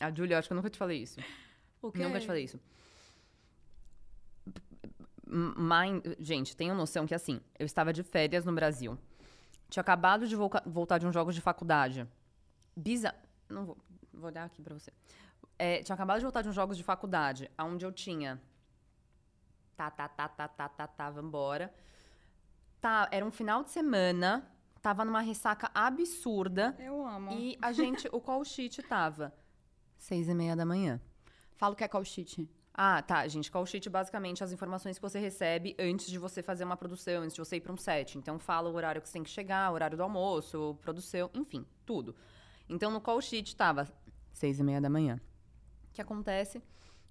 [0.00, 1.18] A Julia, acho que eu nunca te falei isso.
[1.80, 2.58] O Nunca te falei isso.
[5.26, 8.98] Mind, gente, tenham noção que assim, eu estava de férias no Brasil.
[9.70, 12.06] Tinha acabado de voltar de uns jogos de faculdade.
[12.76, 13.14] Bisa.
[13.48, 13.76] Não vou.
[14.12, 14.92] Vou olhar aqui pra você.
[15.58, 18.40] É, tinha acabado de voltar de uns jogos de faculdade, onde eu tinha.
[19.76, 21.72] Tá, tá, tá, tá, tá, tá, tá, vambora.
[22.80, 24.48] Tá, era um final de semana.
[24.80, 26.76] Tava numa ressaca absurda.
[26.78, 27.32] Eu amo.
[27.32, 29.32] E a gente, o call sheet tava
[29.96, 31.00] seis e meia da manhã.
[31.56, 32.48] Falo que é call sheet.
[32.72, 33.50] Ah, tá, gente.
[33.50, 37.34] Call sheet basicamente as informações que você recebe antes de você fazer uma produção, antes
[37.34, 38.18] de você ir para um set.
[38.18, 41.64] Então fala o horário que você tem que chegar, o horário do almoço, produção, enfim,
[41.86, 42.14] tudo.
[42.68, 43.88] Então no call sheet tava
[44.32, 45.20] seis e meia da manhã.
[45.90, 46.62] O que acontece?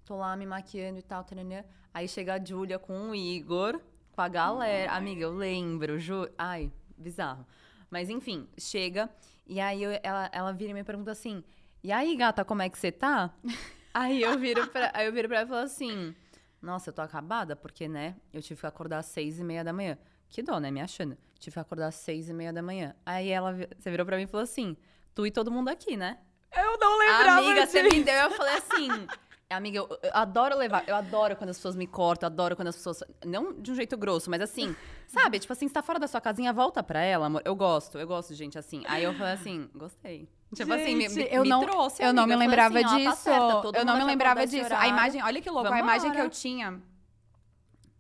[0.05, 1.63] Tô lá me maquiando e tal, taranã.
[1.93, 3.79] aí chega a Júlia com o Igor,
[4.11, 4.91] com a galera.
[4.91, 6.27] Amiga, eu lembro, ju...
[6.37, 7.45] Ai, bizarro.
[7.89, 9.09] Mas enfim, chega
[9.47, 11.43] e aí eu- ela, ela vira e me pergunta assim:
[11.83, 13.33] E aí, gata, como é que você tá?
[13.93, 16.15] Aí eu viro pra, aí eu viro pra ela e falo assim:
[16.59, 18.15] Nossa, eu tô acabada, porque, né?
[18.33, 19.99] Eu tive que acordar às seis e meia da manhã.
[20.29, 20.71] Que dó, né?
[20.71, 21.15] Me achando.
[21.37, 22.95] Tive que acordar às seis e meia da manhã.
[23.05, 24.75] Aí ela, você virou pra mim e falou assim:
[25.15, 26.17] Tu e todo mundo aqui, né?
[26.55, 27.95] Eu não lembrava Amiga, você disso.
[27.95, 28.13] me deu.
[28.15, 28.89] Eu falei assim.
[29.49, 30.83] Amiga, eu, eu adoro levar.
[30.87, 33.03] Eu adoro quando as pessoas me cortam, adoro quando as pessoas.
[33.23, 34.75] Não de um jeito grosso, mas assim,
[35.07, 35.39] sabe?
[35.39, 37.41] Tipo assim, você tá fora da sua casinha, volta pra ela, amor.
[37.45, 38.83] Eu gosto, eu gosto de gente assim.
[38.87, 40.27] Aí eu falei assim, gostei.
[40.55, 42.01] Tipo assim, me, Gente, me, eu me não, trouxe.
[42.03, 42.55] Eu não me amiga.
[42.55, 43.23] falei lembrava assim, ó, tá disso.
[43.23, 44.63] certa, eu não me lembrava disso.
[44.63, 44.89] A horário.
[44.89, 46.81] imagem, olha que louco, a imagem que eu tinha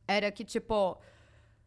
[0.07, 0.97] era que, tipo,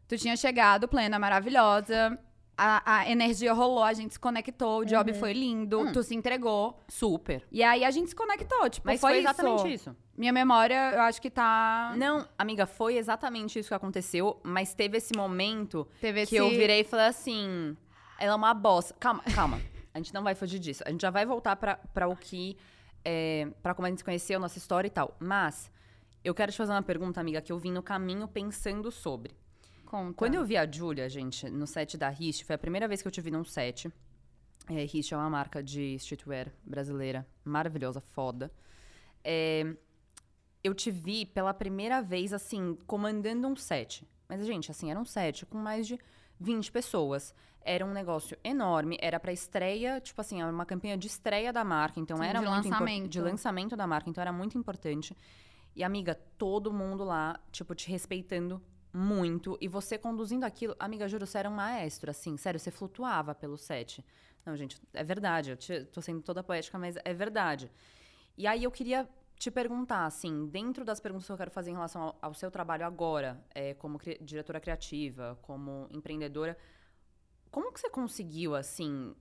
[0.09, 2.19] tu tinha chegado plena, maravilhosa.
[2.59, 5.19] A, a energia rolou, a gente se conectou, o job Uhum.
[5.19, 5.93] foi lindo, Hum.
[5.93, 6.81] tu se entregou.
[6.89, 7.45] Super.
[7.53, 9.91] E aí a gente se conectou, tipo, Mas foi, foi, exatamente isso.
[9.91, 9.97] isso.
[10.17, 11.93] Minha memória, eu acho que tá.
[11.99, 16.31] Não, amiga, foi exatamente isso que aconteceu, mas teve esse momento Teve esse.
[16.31, 17.77] que eu virei e falei assim:
[18.19, 18.95] ela é uma bosta.
[18.99, 19.61] Calma, calma.
[19.93, 20.83] A gente não vai fugir disso.
[20.87, 22.57] A gente já vai voltar pra, pra o que.
[23.05, 25.15] É, pra como a gente se conheceu, nossa história e tal.
[25.21, 25.71] Mas
[26.25, 29.33] eu quero te fazer uma pergunta, amiga, que eu vim no caminho pensando sobre.
[29.87, 30.15] Conta.
[30.15, 33.09] Quando eu vi a Julia, gente, no set da Rist, foi a primeira vez que
[33.09, 33.91] eu te vi num set.
[34.69, 38.53] É, Rist é uma marca de streetwear brasileira, maravilhosa, foda.
[39.23, 39.77] É,
[40.63, 44.07] eu te vi pela primeira vez, assim, comandando um set.
[44.29, 45.99] Mas, gente, assim, era um set com mais de
[46.41, 47.33] 20 pessoas.
[47.61, 51.65] Era um negócio enorme, era pra estreia, tipo assim, era uma campanha de estreia da
[51.65, 53.09] marca, então Sim, era de muito lançamento.
[53.09, 55.17] de lançamento da marca, então era muito importante.
[55.75, 58.63] E amiga, todo mundo lá, tipo, te respeitando
[58.97, 63.35] muito e você conduzindo aquilo, amiga, juro, você era um maestro, assim, sério, você flutuava
[63.35, 64.05] pelo set.
[64.45, 67.71] Não, gente, é verdade, eu te- tô sendo toda poética, mas é verdade.
[68.37, 71.75] E aí eu queria te perguntar, assim, dentro das perguntas que eu quero fazer em
[71.75, 76.57] relação ao, ao seu trabalho agora, é, como cri- diretora criativa, como empreendedora,
[77.51, 79.15] como que você conseguiu, assim,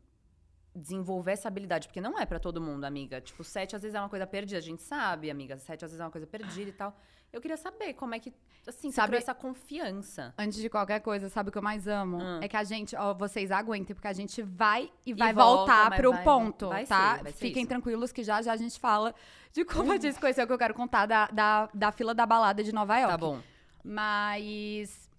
[0.75, 1.87] desenvolver essa habilidade?
[1.87, 3.21] Porque não é pra todo mundo, amiga.
[3.21, 5.57] Tipo, set às vezes é uma coisa perdida, a gente sabe, amiga.
[5.57, 6.95] Set às vezes é uma coisa perdida e tal.
[7.33, 8.33] Eu queria saber como é que,
[8.65, 10.33] assim, Sabe- essa confiança.
[10.37, 12.17] Antes de qualquer coisa, sabe o que eu mais amo?
[12.17, 12.39] Hum.
[12.41, 15.95] É que a gente, ó, vocês aguentem, porque a gente vai e vai volta, voltar
[15.97, 17.17] pro vai- ponto, vai tá?
[17.17, 17.69] ser, vai ser Fiquem isso.
[17.69, 19.13] tranquilos que já já a gente fala
[19.51, 22.25] de como a gente se conheceu, que eu quero contar da, da, da fila da
[22.25, 23.11] balada de Nova York.
[23.11, 23.41] Tá bom.
[23.83, 25.09] Mas.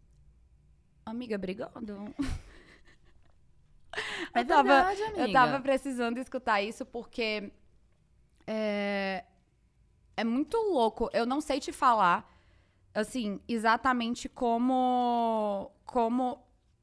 [1.04, 2.14] Amiga, obrigado.
[4.34, 7.50] É eu, tava, verdade, eu tava precisando escutar isso porque
[8.46, 9.24] É,
[10.16, 11.10] é muito louco.
[11.12, 12.30] Eu não sei te falar,
[12.94, 16.38] assim, exatamente como, como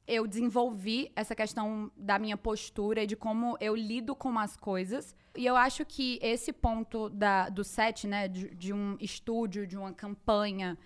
[0.06, 5.15] eu desenvolvi essa questão da minha postura e de como eu lido com as coisas.
[5.36, 9.78] E eu acho que esse ponto da, do set, né, de, de um estúdio, de
[9.78, 10.78] uma campanha,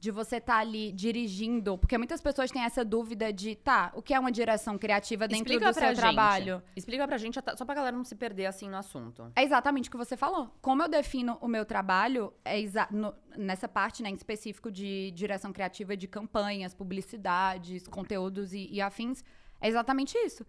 [0.00, 4.00] de você estar tá ali dirigindo, porque muitas pessoas têm essa dúvida de, tá, o
[4.00, 5.96] que é uma direção criativa dentro Explica do seu gente.
[5.96, 6.62] trabalho?
[6.74, 9.30] Explica pra gente, só pra galera não se perder assim no assunto.
[9.36, 10.50] É exatamente o que você falou.
[10.62, 12.56] Como eu defino o meu trabalho, é
[12.90, 18.80] no, nessa parte, né, em específico de direção criativa de campanhas, publicidades, conteúdos e, e
[18.80, 19.22] afins,
[19.60, 20.46] é exatamente isso.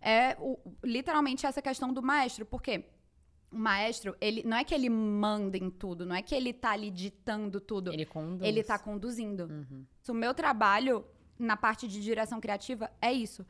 [0.00, 2.84] É o, literalmente essa questão do maestro, porque
[3.52, 6.70] o maestro, ele não é que ele manda em tudo, não é que ele tá
[6.70, 7.92] ali ditando tudo.
[7.92, 8.42] Ele conduz.
[8.42, 9.44] Ele tá conduzindo.
[9.44, 9.84] Uhum.
[10.08, 11.04] O meu trabalho
[11.38, 13.44] na parte de direção criativa é isso.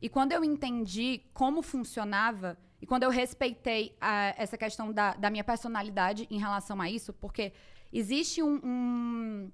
[0.00, 5.28] E quando eu entendi como funcionava, e quando eu respeitei a, essa questão da, da,
[5.28, 7.52] minha personalidade em relação a isso, porque
[7.92, 9.50] existe um, um,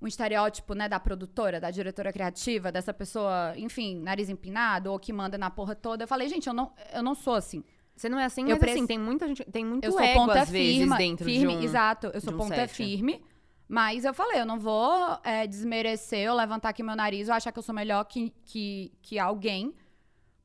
[0.00, 5.12] um, estereótipo, né, da produtora, da diretora criativa, dessa pessoa, enfim, nariz empinado, ou que
[5.12, 6.04] manda na porra toda.
[6.04, 7.62] Eu falei, gente, eu não, eu não sou assim.
[7.96, 10.00] Você não é assim, Eu mas preci- assim, tem muita gente, tem muito Eu sou
[10.00, 11.62] ego ponta às vezes dentro firme, de um...
[11.62, 12.08] exato.
[12.12, 12.70] Eu sou um ponta set.
[12.70, 13.22] firme.
[13.68, 17.50] Mas eu falei, eu não vou é, desmerecer ou levantar aqui meu nariz ou achar
[17.50, 19.74] que eu sou melhor que, que, que alguém.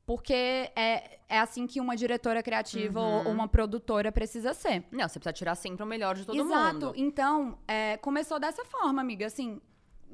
[0.06, 3.26] Porque é, é assim que uma diretora criativa ou- Uhum.
[3.26, 4.84] ou uma produtora precisa ser.
[4.90, 6.72] Não, você precisa tirar sempre o melhor de todo Exato.
[6.74, 6.92] mundo.
[6.96, 9.26] Então, é, começou dessa forma, amiga.
[9.26, 9.60] Assim,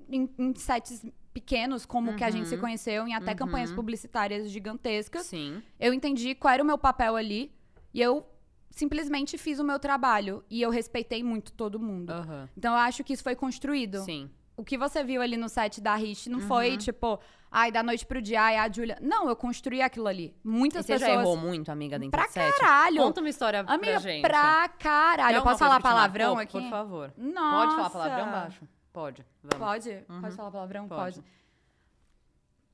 [0.09, 1.05] em, em sets
[1.41, 2.61] pequenos, como o que a gente se Uhum.
[2.63, 3.37] conheceu, em até Uhum.
[3.37, 5.63] campanhas publicitárias gigantescas Sim.
[5.79, 7.53] eu entendi qual era o meu papel ali
[7.93, 8.27] e eu
[8.71, 12.11] simplesmente fiz o meu trabalho e eu respeitei muito todo mundo.
[12.11, 12.49] Aham.
[12.57, 13.99] Então eu acho que isso foi construído.
[14.01, 14.31] Sim.
[14.57, 16.47] O que você viu ali no set da Rich não Uhum.
[16.49, 17.19] foi tipo,
[17.51, 18.97] ai, da noite pro dia, ai, a Julia.
[19.03, 20.35] Não, eu construí aquilo ali.
[20.43, 21.11] E Muitas você pessoas.
[21.13, 22.59] já errou muito, amiga, dentro Pra do set?
[22.59, 22.97] caralho!
[23.03, 24.23] Conta uma história Amiga, pra gente.
[24.23, 25.43] pra caralho.
[25.43, 26.59] Posso falar palavrão aqui?
[26.59, 27.13] Por favor.
[27.19, 27.67] Nossa.
[27.67, 28.61] Pode falar palavrão baixo?
[28.97, 29.27] Pode.
[29.43, 29.59] Vamos.
[29.59, 30.05] Pode?
[30.09, 30.21] Uhum.
[30.23, 30.89] Pode falar palavrão?
[30.89, 31.21] Pode.
[31.21, 31.27] Pode.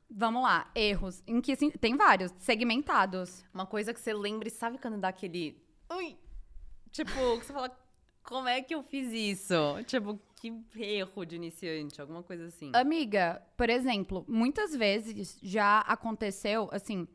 [0.09, 1.21] Vamos lá, erros.
[1.27, 3.45] Em que tem vários, segmentados.
[3.53, 5.61] Uma coisa que você lembra e sabe quando dá aquele...
[5.93, 6.17] Ui!
[6.93, 7.77] Tipo, que você fala,
[8.23, 9.83] como é que eu fiz isso?
[9.85, 12.71] Tipo, que erro de iniciante, alguma coisa assim.
[12.73, 17.09] Amiga, por exemplo, muitas vezes já aconteceu, assim,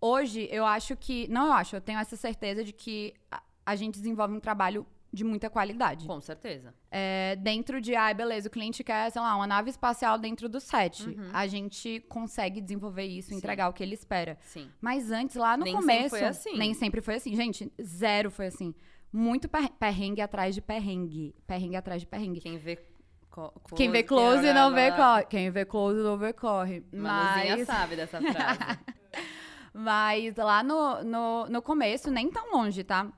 [0.00, 3.74] hoje eu acho que, não eu acho, eu tenho essa certeza de que a, a
[3.74, 6.06] gente desenvolve um trabalho de muita qualidade.
[6.06, 6.74] Com certeza.
[6.90, 10.60] É, dentro de, ai, beleza, o cliente quer, sei lá, uma nave espacial dentro do
[10.60, 11.04] set.
[11.08, 11.30] Uhum.
[11.32, 13.36] A gente consegue desenvolver isso, Sim.
[13.36, 14.36] entregar o que ele espera.
[14.42, 14.68] Sim.
[14.80, 16.08] Mas antes, lá no Nem sempre começo.
[16.10, 16.58] foi assim.
[16.58, 17.34] Nem sempre foi assim.
[17.34, 18.74] Gente, zero foi assim.
[19.12, 21.34] Muito per- perrengue atrás de perrengue.
[21.46, 22.40] Perrengue atrás de perrengue.
[22.40, 22.76] Quem vê...
[23.74, 25.24] Quem vê close olha não vê corre.
[25.24, 26.84] Quem vê close não vê corre.
[26.92, 28.78] Manuzinha Mas, sabe dessa frase.
[29.72, 33.10] mas lá no, no, no começo, nem tão longe, tá?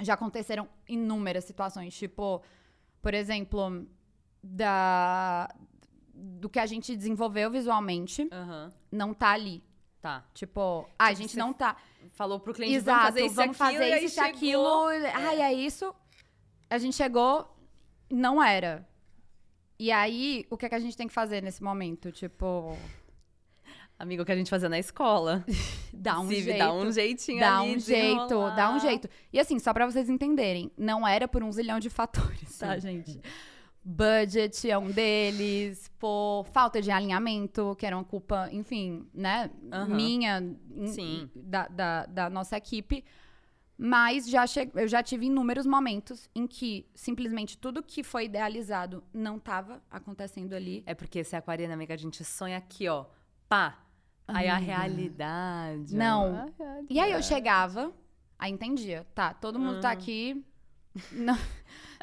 [0.00, 1.94] Já aconteceram inúmeras situações.
[1.96, 2.42] Tipo,
[3.00, 3.86] por exemplo,
[4.42, 5.48] da,
[6.14, 8.72] do que a gente desenvolveu visualmente Aham.
[8.90, 9.62] não tá ali.
[10.00, 10.24] Tá.
[10.34, 11.76] Tipo, a Tipo, gente você não tá.
[12.10, 15.06] Falou pro cliente, Exato, vamos fazer isso vamos aquilo, fazer aí isso e chegou- aquilo.
[15.14, 15.94] Ai, é isso.
[16.68, 17.56] A gente chegou,
[18.10, 18.86] não era.
[19.78, 22.10] E aí, o que, é que a gente tem que fazer nesse momento?
[22.10, 22.76] Tipo,
[24.02, 25.44] Amigo, que a gente fazia na escola.
[25.94, 26.58] dá um Se jeito.
[26.58, 29.08] Dá um jeitinho Dá ali, um jeito, dá um jeito.
[29.32, 32.80] E assim, só pra vocês entenderem, não era por um zilhão de fatores, tá, Sim.
[32.80, 33.20] gente?
[33.84, 39.48] Budget é um deles, por falta de alinhamento, que era uma culpa, enfim, né,
[39.88, 41.30] minha, in- Sim.
[41.36, 43.04] Da, da, da nossa equipe.
[43.78, 44.68] Mas já che...
[44.74, 50.54] eu já tive inúmeros momentos em que simplesmente tudo que foi idealizado não estava acontecendo
[50.54, 50.82] ali.
[50.86, 53.06] É porque esse aquariano, amiga, a gente sonha aqui, ó.
[53.48, 53.81] Pá.
[54.28, 55.94] Aí a realidade.
[55.94, 56.26] Não.
[56.26, 56.86] a realidade.
[56.90, 57.92] E aí eu chegava,
[58.38, 59.94] aí entendia, tá, todo mundo tá Uhum.
[59.94, 60.44] aqui,
[61.12, 61.38] não,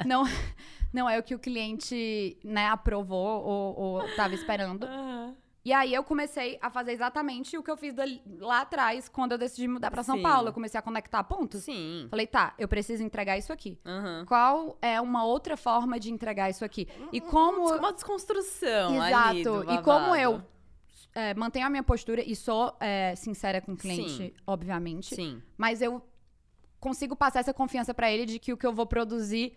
[0.04, 0.24] não,
[0.92, 4.86] não é o que o cliente, né, aprovou ou, ou tava esperando.
[4.88, 5.32] Ah.
[5.62, 9.32] E aí eu comecei a fazer exatamente o que eu fiz dali- lá atrás, quando
[9.32, 10.22] eu decidi mudar pra São Sim.
[10.22, 10.48] Paulo.
[10.48, 11.64] Eu comecei a conectar pontos.
[11.64, 12.06] Sim.
[12.08, 13.78] Falei, tá, eu preciso entregar isso aqui.
[13.84, 14.24] Aham.
[14.26, 16.88] Qual é uma outra forma de entregar isso aqui?
[17.12, 19.64] E como Uma desconstrução ali Exato.
[19.66, 20.42] do E como eu
[21.14, 24.32] é, mantenho a minha postura e sou é, sincera com o cliente, Sim.
[24.46, 25.42] obviamente, Sim.
[25.56, 26.02] mas eu
[26.78, 29.56] consigo passar essa confiança pra ele de que o que eu vou produzir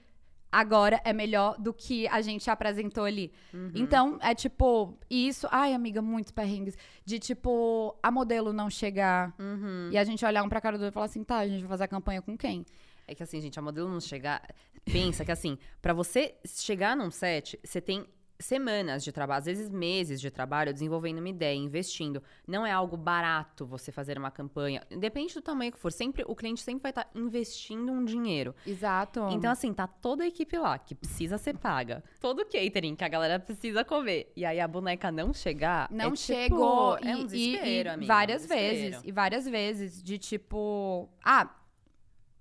[0.51, 3.31] agora é melhor do que a gente apresentou ali.
[3.53, 3.71] Uhum.
[3.73, 9.89] Então, é tipo, isso, ai, amiga, muitos perrengues, de tipo, a modelo não chegar Uhum.
[9.91, 11.61] e a gente olhar um pra cara do outro e falar assim, tá, a gente
[11.61, 12.65] vai fazer a campanha com quem?
[13.07, 14.41] É que assim, gente, a modelo não chegar.
[14.85, 18.05] Pensa que assim, pra você chegar num set, você tem
[18.43, 22.21] semanas de trabalho, às vezes meses de trabalho, desenvolvendo uma ideia, investindo.
[22.47, 24.81] Não é algo barato você fazer uma campanha.
[24.89, 25.91] Depende do tamanho que for.
[25.91, 28.53] Sempre, o cliente sempre vai estar investindo um dinheiro.
[28.65, 29.27] Exato.
[29.31, 32.03] Então, assim, tá toda a equipe lá que precisa ser paga.
[32.19, 34.31] Todo o catering que a galera precisa comer.
[34.35, 35.87] E aí a boneca não chegar.
[35.91, 36.97] Não é tipo, chegou.
[36.97, 38.75] é um e- desespero, e, e amiga, várias um desespero.
[38.75, 39.01] vezes.
[39.05, 40.03] E várias vezes.
[40.03, 41.09] De tipo.
[41.23, 41.49] Ah,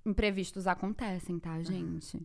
[0.04, 2.20] imprevistos acontecem, tá, gente?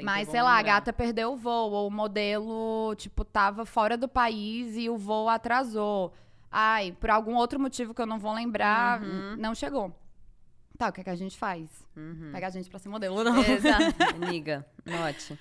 [0.00, 3.96] Sempre Mas, sei lá, a gata perdeu o voo, ou o modelo, tipo, tava fora
[3.96, 6.12] do país e o voo atrasou.
[6.50, 9.36] Ai, por algum outro motivo que eu não vou lembrar, Uhum.
[9.38, 9.94] não chegou.
[10.76, 11.68] Tá, o que, é que a gente faz?
[11.96, 12.30] Uhum.
[12.32, 13.42] Pega a gente pra ser modelo, não.
[13.42, 13.84] Exato.
[14.16, 15.38] Amiga, note.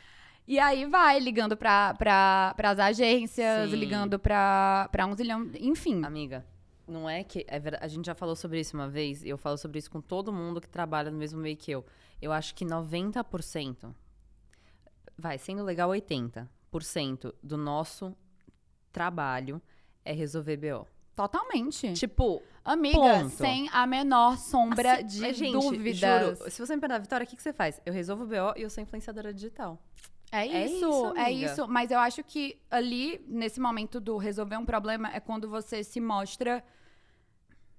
[0.47, 3.75] E aí vai ligando pra, pra, pras agências, Sim.
[3.77, 6.03] ligando pra, pra um zilhão, enfim.
[6.03, 6.45] Amiga,
[6.87, 7.45] não é que.
[7.47, 9.89] É verdade, a gente já falou sobre isso uma vez, e eu falo sobre isso
[9.89, 11.85] com todo mundo que trabalha no mesmo meio que eu.
[12.21, 13.93] Eu acho que 90%,
[15.19, 18.15] vai, sendo legal 80% do nosso
[18.91, 19.62] trabalho
[20.03, 20.88] é resolver BO.
[21.15, 21.93] Totalmente.
[21.93, 23.29] Tipo, Amiga, ponto.
[23.29, 26.38] sem a menor sombra assim, de gente, dúvidas.
[26.39, 27.82] Juro, se você me perguntar, Vitória, o que, que você faz?
[27.86, 29.77] Eu resolvo o BO e eu sou influenciadora digital.
[30.32, 31.67] É É isso, isso, é isso.
[31.67, 35.99] Mas eu acho que ali, nesse momento do resolver um problema, é quando você se
[35.99, 36.63] mostra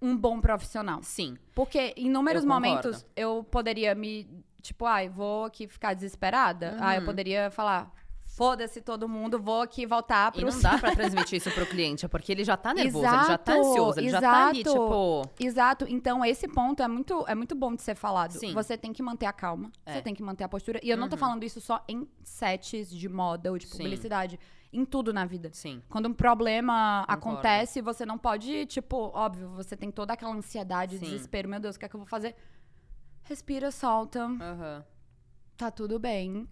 [0.02, 1.02] um bom profissional.
[1.02, 1.36] Sim.
[1.54, 4.28] Porque em inúmeros Eu momentos eu poderia me.
[4.60, 6.76] Tipo, ai, vou aqui ficar desesperada.
[6.80, 7.06] Ah, eu Uhum.
[7.06, 7.92] poderia falar.
[8.32, 12.06] Foda-se todo mundo, vou aqui voltar pro E não dá pra transmitir isso pro cliente,
[12.06, 14.60] é porque ele já tá nervoso, ele já tá Exato, ansioso, ele já tá ali,
[14.60, 14.78] exato.
[14.78, 15.30] tipo.
[15.44, 15.84] Exato.
[15.88, 18.32] Então, esse ponto é muito, é muito bom de ser falado.
[18.32, 18.54] Sim.
[18.54, 19.94] Você tem que manter a calma, É.
[19.94, 20.78] você tem que manter a postura.
[20.82, 21.20] E eu não tô Uhum.
[21.20, 23.78] falando isso só em sets de moda ou de Sim.
[23.78, 24.38] publicidade.
[24.72, 25.50] Em tudo na vida.
[25.52, 25.82] Sim.
[25.88, 27.38] Quando um problema Concordo.
[27.40, 31.06] acontece, você não pode, tipo, óbvio, você tem toda aquela ansiedade, Sim.
[31.06, 31.48] desespero.
[31.48, 32.36] Meu Deus, o que é que eu vou fazer?
[33.34, 34.84] Respira, solta, Aham.
[35.56, 36.48] tá tudo bem.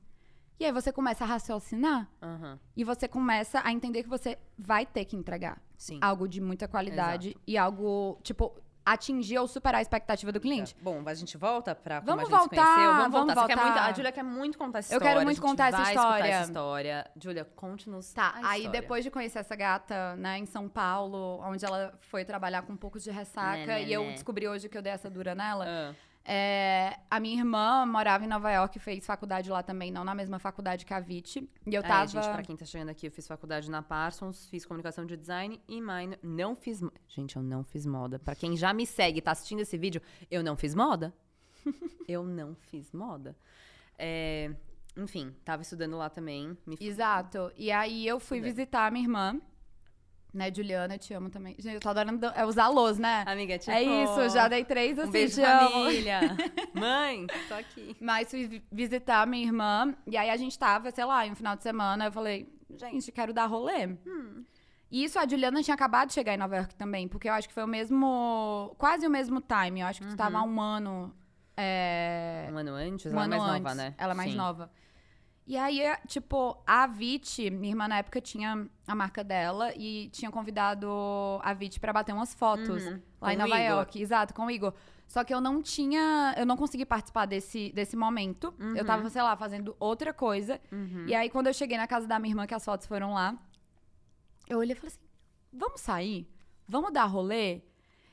[0.61, 2.57] E aí você começa a raciocinar Aham.
[2.77, 5.99] e você começa a entender que você vai ter que entregar Sim.
[6.01, 8.55] algo de muita qualidade e algo, tipo,
[8.87, 10.77] atingir ou superar a expectativa do cliente.
[10.81, 12.95] Bom, a gente volta pra como Vamos a gente se voltar, conheceu.
[12.95, 13.47] Vamos vamos voltar.
[13.57, 13.65] Voltar.
[13.65, 15.15] muito- a Júlia quer muito contar essa Eu história.
[15.15, 16.25] quero muito contar essa história.
[16.25, 17.11] essa história.
[17.21, 18.81] Júlia, conte-nos Tá, aí história.
[18.81, 22.77] depois de conhecer essa gata, né, em São Paulo, onde ela foi trabalhar com um
[22.77, 24.13] pouco de ressaca, Né, né, e eu né.
[24.13, 25.65] descobri hoje que eu dei essa dura nela.
[25.69, 25.95] Ah,
[26.31, 30.39] É, a minha irmã morava em Nova York, fez faculdade lá também, não na mesma
[30.39, 31.39] faculdade que a Vit.
[31.67, 32.07] E eu é, tava.
[32.07, 35.59] gente, pra quem tá chegando aqui, eu fiz faculdade na Parsons, fiz comunicação de design
[35.67, 36.19] e minor.
[36.23, 36.83] Não fiz.
[37.09, 38.19] Gente, eu não fiz moda.
[38.19, 41.15] Pra quem já me segue e tá assistindo esse vídeo, eu não fiz moda.
[42.07, 43.35] eu não fiz moda.
[43.99, 44.55] É,
[44.99, 46.59] enfim, tava estudando lá também.
[46.79, 47.51] Exato.
[47.57, 48.51] E aí eu fui bem.
[48.51, 49.41] visitar a minha irmã,
[50.33, 51.55] né, Juliana, te amo também.
[51.59, 53.25] Gente, eu tô adorando é, os alôs, né?
[53.27, 53.71] Amiga, tipo.
[53.71, 56.21] é isso, já dei três assim, Um beijo, te família.
[56.75, 57.97] Mãe, tô aqui.
[58.01, 61.35] Mas fui vi- visitar minha irmã, e aí a gente tava, sei lá, em um
[61.35, 63.87] final de semana, eu falei, gente, quero dar rolê.
[64.07, 64.45] Hum.
[64.91, 67.47] E isso, a Juliana tinha acabado de chegar em Nova York também, porque eu acho
[67.49, 70.61] que foi o mesmo, quase o mesmo time, eu acho que tu tava há um
[70.61, 71.15] ano...
[71.57, 73.63] é, Um ano antes, um ela é ano mais antes.
[73.63, 73.95] nova, né?
[73.99, 74.37] Ela é mais Sim.
[74.37, 74.71] nova.
[75.49, 80.11] E aí, é, tipo, a Vit, minha irmã na época tinha a marca dela e
[80.11, 80.87] tinha convidado
[81.43, 83.01] a Vit pra bater umas fotos Uhum.
[83.19, 83.59] lá em Com o Nova.
[83.61, 84.03] York.
[84.03, 84.75] Exato, com o Igor.
[85.07, 88.53] Só que eu não tinha, eu não consegui participar desse, desse momento.
[88.77, 90.61] Eu tava, sei lá, fazendo outra coisa.
[90.71, 91.07] Uhum.
[91.07, 93.35] E aí, quando eu cheguei na casa da minha irmã, que as fotos foram lá,
[94.51, 95.01] eu olhei e falei assim:
[95.51, 96.29] vamos sair?
[96.69, 97.63] Vamos dar rolê?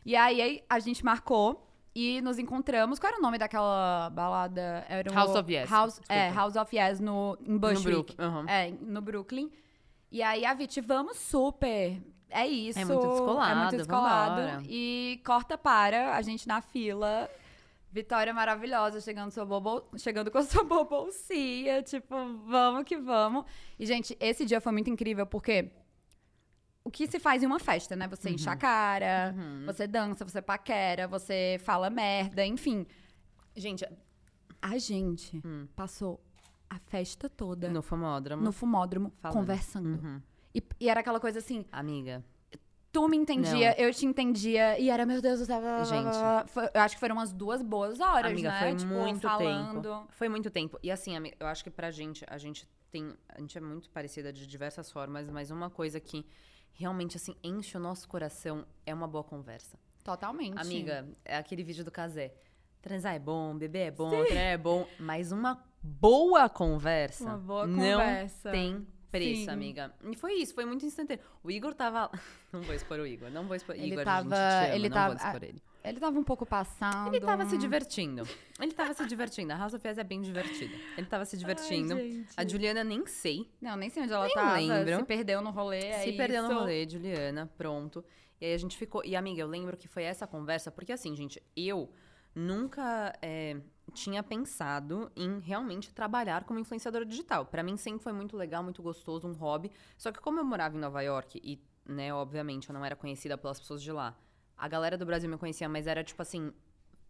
[0.06, 3.00] E aí a gente marcou e nos encontramos.
[3.00, 4.86] Qual era o nome daquela balada?
[4.90, 6.30] Era o- House of Yes, House, é.
[6.32, 8.16] House of Yes no, em Bushwick.
[8.16, 8.48] Brook- uhum.
[8.50, 9.50] É, no Brooklyn.
[10.12, 12.02] E aí a Viti, vamos super.
[12.30, 12.78] É isso.
[12.80, 14.42] É muito descolado, É muito descolado.
[14.42, 14.64] vambora.
[14.68, 17.30] E corta para, a gente na fila.
[17.92, 22.14] Vitória maravilhosa, chegando, sua bobo, chegando com a sua bolsinha, tipo,
[22.46, 23.46] vamos que vamos.
[23.80, 25.72] E, gente, esse dia foi muito incrível, porque
[26.86, 28.08] o que se faz em uma festa, né?
[28.08, 29.66] Você enche a cara, Uhum.
[29.66, 32.86] você dança, você paquera, você fala merda, enfim.
[33.56, 33.84] Gente,
[34.62, 35.68] A gente Hum.
[35.76, 36.20] passou
[36.70, 38.42] a festa toda no famódromo.
[38.44, 39.38] no fumódromo Falando.
[39.38, 39.90] conversando.
[40.04, 40.22] Uhum.
[40.56, 42.24] E, e era aquela coisa assim, Amiga,
[42.92, 45.60] tu me entendia, eu te entendia, e era, meu Deus do céu.
[45.62, 46.50] blá, blá, blá, Gente.
[46.50, 48.60] Foi- eu acho que foram umas duas boas horas, amiga, né?
[48.60, 49.82] foi tipo, muito falando.
[49.82, 50.08] tempo.
[50.12, 50.80] Foi muito tempo.
[50.82, 53.14] E assim, amiga, eu acho que pra gente, a gente tem.
[53.30, 56.26] A gente é muito parecida de diversas formas, mas uma coisa que
[56.76, 59.78] realmente, assim, enche o nosso coração é uma boa conversa.
[60.04, 60.60] Totalmente.
[60.60, 62.34] Amiga, é aquele vídeo do Casé.
[62.82, 67.80] Transar é bom, beber é bom, é bom, mas uma boa conversa Uma boa não
[68.00, 68.52] conversa.
[68.52, 69.50] tem preço, Sim.
[69.50, 69.92] amiga.
[70.04, 71.24] E foi isso, foi muito instantâneo.
[71.44, 72.12] O Igor tava.
[72.54, 73.76] Não vou expor o Igor, não vou expor.
[73.76, 75.64] Ele Igor, tava- a gente te ama, ele não tava- vou expor ele.
[75.90, 77.14] Ele tava um pouco passando.
[77.14, 78.28] Ele tava se divertindo.
[78.60, 79.54] Ele tava se divertindo.
[79.54, 80.76] A House of Yes é bem divertida.
[80.98, 81.96] Ele tava se divertindo.
[81.98, 82.30] gente.
[82.36, 83.50] a Juliana nem sei.
[83.62, 84.58] Não, nem sei onde ela Nem tava.
[84.58, 84.98] lembro.
[84.98, 88.04] Se perdeu no rolê, é se perdeu no rolê, Juliana, pronto.
[88.40, 89.04] E aí a gente ficou.
[89.06, 91.90] E amiga, eu lembro que foi essa conversa, porque assim, gente, eu
[92.34, 93.58] nunca é,
[93.94, 97.46] tinha pensado em realmente trabalhar como influenciadora digital.
[97.46, 99.72] Pra mim sempre foi muito legal, muito gostoso, um hobby.
[99.98, 103.38] Só que como eu morava em Nova York e, né, obviamente, eu não era conhecida
[103.38, 104.18] pelas pessoas de lá.
[104.58, 106.52] A galera do Brasil me conhecia, mas era tipo assim,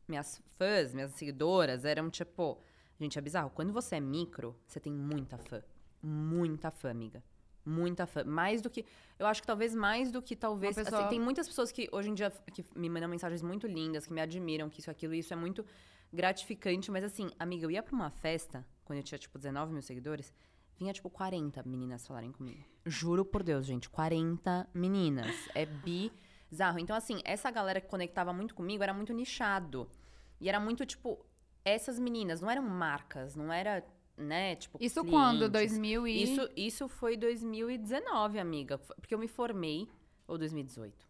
[0.08, 2.60] minhas fãs, minhas seguidoras eram tipo,
[3.00, 3.50] gente, é bizarro.
[3.52, 5.62] Quando você é micro, você tem muita fã.
[6.02, 7.24] Muita fã, amiga.
[7.66, 8.24] Muita fã.
[8.24, 8.86] Mais do que.
[9.18, 10.78] Eu acho que talvez mais do que talvez.
[10.78, 14.06] Assim, pessoa- tem muitas pessoas que hoje em dia que me mandam mensagens muito lindas,
[14.06, 15.66] que me admiram, que isso, aquilo, isso é muito
[16.14, 16.92] gratificante.
[16.92, 20.32] Mas assim, amiga, eu ia pra uma festa, quando eu tinha, tipo, 19 mil seguidores,
[20.78, 22.64] vinha, tipo, 40 meninas falarem comigo.
[22.86, 25.36] Juro por Deus, gente, 40 meninas.
[25.56, 25.66] É
[26.50, 26.80] bizarro.
[26.80, 29.90] Então, assim, essa galera que conectava muito comigo era muito nichado.
[30.40, 31.26] E era muito, tipo,
[31.64, 33.84] essas meninas, não eram marcas, não era,
[34.18, 34.78] né, tipo.
[34.82, 35.50] Isso quando?
[35.50, 35.72] clientes.
[35.72, 36.24] 2000 e...
[36.24, 38.78] Isso, isso foi 2019, amiga.
[38.78, 39.88] Porque eu me formei.
[40.28, 41.08] Ou 2018.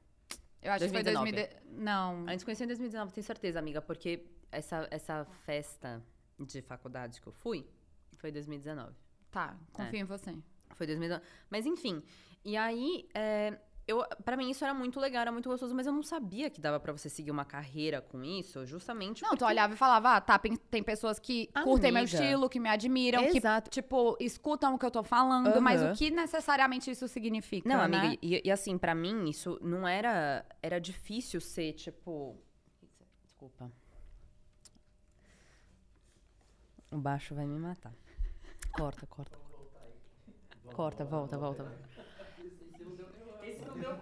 [0.62, 1.32] Eu acho que foi 2019.
[1.32, 1.84] 2000...
[1.84, 2.28] Não.
[2.28, 3.82] A gente conheceu em 2019, tenho certeza, amiga.
[3.82, 6.04] Porque essa, essa festa
[6.40, 7.66] de faculdade que eu fui
[8.16, 8.94] foi 2019.
[9.32, 10.32] Tá, confio em você.
[10.76, 11.24] Foi 2019.
[11.50, 12.02] Mas enfim.
[12.44, 13.58] E aí, é,
[13.88, 16.60] eu, pra mim isso era muito legal, era muito gostoso, mas eu não sabia que
[16.60, 19.44] dava pra você seguir uma carreira com isso, justamente Não, porque...
[19.44, 22.18] tu olhava e falava, ah, tá, tem pessoas que curtem meu Amiga.
[22.18, 23.70] estilo, que me admiram, Exato.
[23.70, 25.92] que, tipo, escutam o que eu tô falando, mas Aham.
[25.94, 27.98] o que necessariamente isso significa, Não, né?
[28.00, 30.46] amiga, e, e assim, pra mim, isso não era.
[30.64, 32.36] Era difícil ser, tipo.
[33.24, 33.72] Desculpa.
[36.92, 37.94] O baixo vai me matar.
[38.72, 39.38] Corta, corta.
[40.74, 41.72] Corta, volta, volta.
[43.84, 43.98] Eu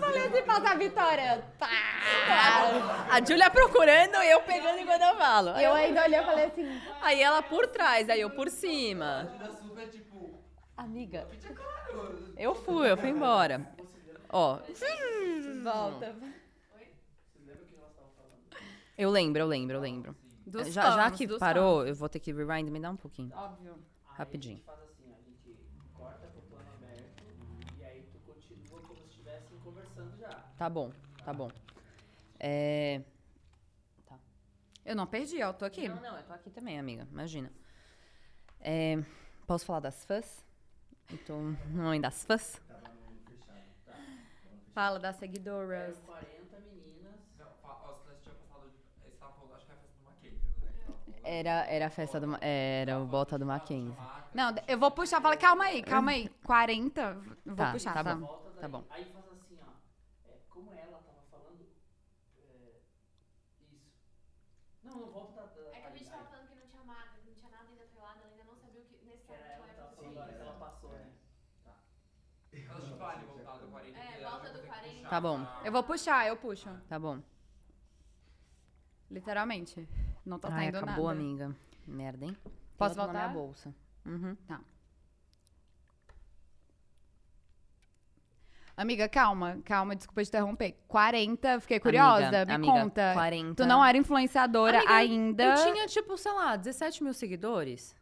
[0.00, 1.44] falei assim, passa a Vitória.
[1.58, 1.68] Tá.
[3.10, 5.50] A Júlia procurando e eu pegando enquanto eu falo.
[5.50, 9.24] Aí, Eu ainda olhei e falei assim, aí ela por trás, aí eu por cima.
[9.38, 10.34] Da super, tipo,
[10.76, 11.26] Amiga,
[12.36, 13.66] eu fui, eu fui embora.
[14.28, 14.66] Ó, volta.
[14.66, 14.90] vocês
[17.46, 18.36] lembram o que elas estavam falando?
[18.98, 20.14] eu lembro, eu lembro, eu lembro.
[20.66, 23.32] Já, já que parou, eu vou ter que rewind, me dá um pouquinho.
[23.34, 23.78] Óbvio.
[24.04, 24.54] Rapidinho.
[24.54, 25.56] A gente faz assim, a gente
[25.94, 27.22] corta pro plano aberto
[27.78, 30.44] e aí tu continua como se estivessem conversando já.
[30.56, 30.90] Tá bom,
[31.24, 31.50] tá bom.
[32.38, 33.02] É.
[34.84, 35.88] Eu não perdi, ó, tô aqui.
[35.88, 37.50] Não, não, eu tô aqui também, amiga, imagina.
[38.60, 38.96] É,
[39.46, 40.44] posso falar das fãs?
[41.10, 42.60] Eu tô no nome das fãs?
[44.72, 45.96] Fala das seguidoras.
[45.96, 47.14] Eram 40 meninas.
[47.38, 48.70] Não, fa- ó, você tinha passado.
[49.18, 50.94] Tava falando, acho que é a festa do Mackenzie, né?
[51.04, 51.20] que.
[51.24, 52.28] Era, era a festa do.
[52.28, 53.96] Ma- Era o bota do Mackenzie.
[54.34, 56.28] Não, eu vou puxar, fala, calma aí, calma aí.
[56.44, 57.00] 40,
[57.44, 58.14] eu vou Tá, puxar, tá tá?
[58.14, 58.26] bom.
[58.60, 58.84] Tá bom.
[58.90, 60.28] Aí faz assim, ó.
[60.28, 61.64] É, como ela tava falando.
[62.38, 62.80] é,
[63.72, 63.88] isso.
[64.84, 65.46] Não, não volta da.
[65.46, 67.34] da É que a gente aí- tava aí, falando que não tinha marca, que não
[67.34, 69.72] tinha nada ainda atrelado, ela ainda não sabia o que que necessariamente era ela ela
[69.72, 69.96] que ia tava fazer.
[69.96, 71.08] falando agora que ela passou, né?
[72.68, 73.98] Ela acho que vale voltar do 40.
[73.98, 74.75] É, porque ela volta vai do ter que 40.
[74.75, 74.75] puxar
[75.08, 75.46] Tá bom.
[75.64, 76.68] Eu vou puxar, eu puxo.
[76.88, 77.20] Tá bom.
[79.10, 79.88] Literalmente.
[80.24, 81.20] Não tá Ai, saindo acabou, nada.
[81.20, 81.56] amiga.
[81.86, 82.36] Merda, hein?
[82.76, 83.18] Posso na voltar?
[83.20, 83.74] minha bolsa.
[84.04, 84.36] Uhum.
[88.76, 90.76] Amiga, calma, calma, desculpa te interromper.
[90.86, 93.12] 40, fiquei curiosa, Amiga, me amiga, conta.
[93.14, 93.62] 40.
[93.62, 95.44] Tu não era influenciadora Amiga, ainda.
[95.44, 97.96] Eu tinha, tipo, sei lá, 17 mil seguidores.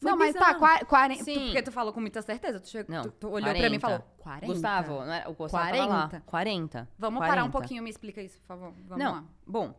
[0.00, 0.86] Foi não, mas tá, bizarro.
[0.86, 1.24] 40.
[1.24, 1.44] Sim.
[1.44, 2.58] porque tu falou com muita certeza.
[2.58, 3.80] Tu, chegou, Não, tu, tu olhou pra mim e 40.
[3.80, 4.46] falou: 40.
[4.46, 5.86] Gustavo, não era, o Gustavo 40.
[5.86, 6.16] 40.
[6.16, 6.22] lá.
[6.24, 6.88] 40.
[6.98, 7.34] Vamos 40.
[7.34, 8.72] parar um pouquinho, me explica isso, por favor.
[8.88, 9.24] Vamos não, lá.
[9.46, 9.74] bom,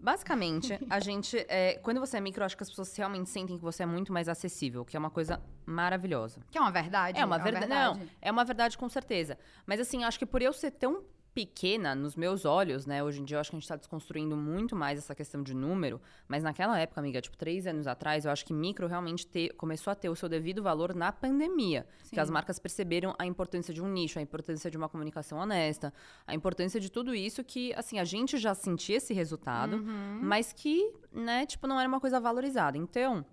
[0.00, 3.62] basicamente, a gente, é, quando você é micro, acho que as pessoas realmente sentem que
[3.62, 6.40] você é muito mais acessível, que é uma coisa maravilhosa.
[6.50, 7.20] Que é uma verdade.
[7.20, 9.38] É uma verdade, não, é uma verdade com certeza.
[9.66, 11.04] Mas assim, acho que por eu ser tão
[11.38, 13.00] pequena nos meus olhos, né?
[13.04, 15.54] Hoje em dia eu acho que a gente tá desconstruindo muito mais essa questão de
[15.54, 19.50] número, mas naquela época, amiga, tipo, três anos atrás, eu acho que micro realmente te-
[19.56, 21.86] começou a ter o seu devido valor na pandemia.
[22.12, 22.34] Que as Sim.
[22.34, 25.94] marcas perceberam a importância de um nicho, a importância de uma comunicação honesta,
[26.26, 30.18] a importância de tudo isso que, assim, a gente já sentia esse resultado, Uhum.
[30.20, 32.76] mas que, né, tipo, não era uma coisa valorizada.
[32.76, 33.24] Então,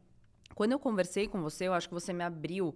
[0.54, 2.76] quando eu conversei com você, eu acho que você me abriu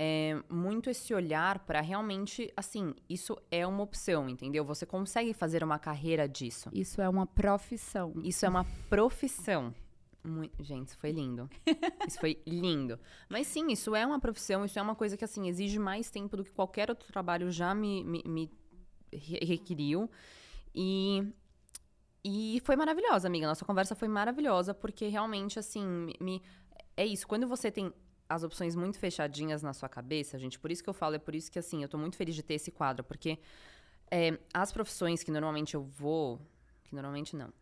[0.00, 4.64] é, muito esse olhar para realmente, assim, isso é uma opção, entendeu?
[4.64, 6.70] Você consegue fazer uma carreira disso.
[6.72, 8.12] Isso é uma profissão.
[8.22, 9.74] Isso é uma profissão.
[10.22, 11.50] Mui- Gente, isso foi lindo.
[12.06, 12.98] Isso foi lindo.
[13.28, 16.36] Mas sim, isso é uma profissão, isso é uma coisa que, assim, exige mais tempo
[16.36, 18.50] do que qualquer outro trabalho já me, me, me
[19.12, 20.08] re- requeriu.
[20.74, 21.24] E,
[22.24, 23.46] e foi maravilhosa, amiga.
[23.46, 26.42] Nossa conversa foi maravilhosa, porque realmente, assim, me-
[26.96, 27.26] é isso.
[27.26, 27.92] Quando você tem
[28.28, 31.34] as opções muito fechadinhas na sua cabeça, gente, por isso que eu falo, é por
[31.34, 33.38] isso que, assim, eu tô muito feliz de ter esse quadro, porque
[34.10, 36.40] É, as profissões que normalmente eu vou.
[36.84, 37.52] Que normalmente não.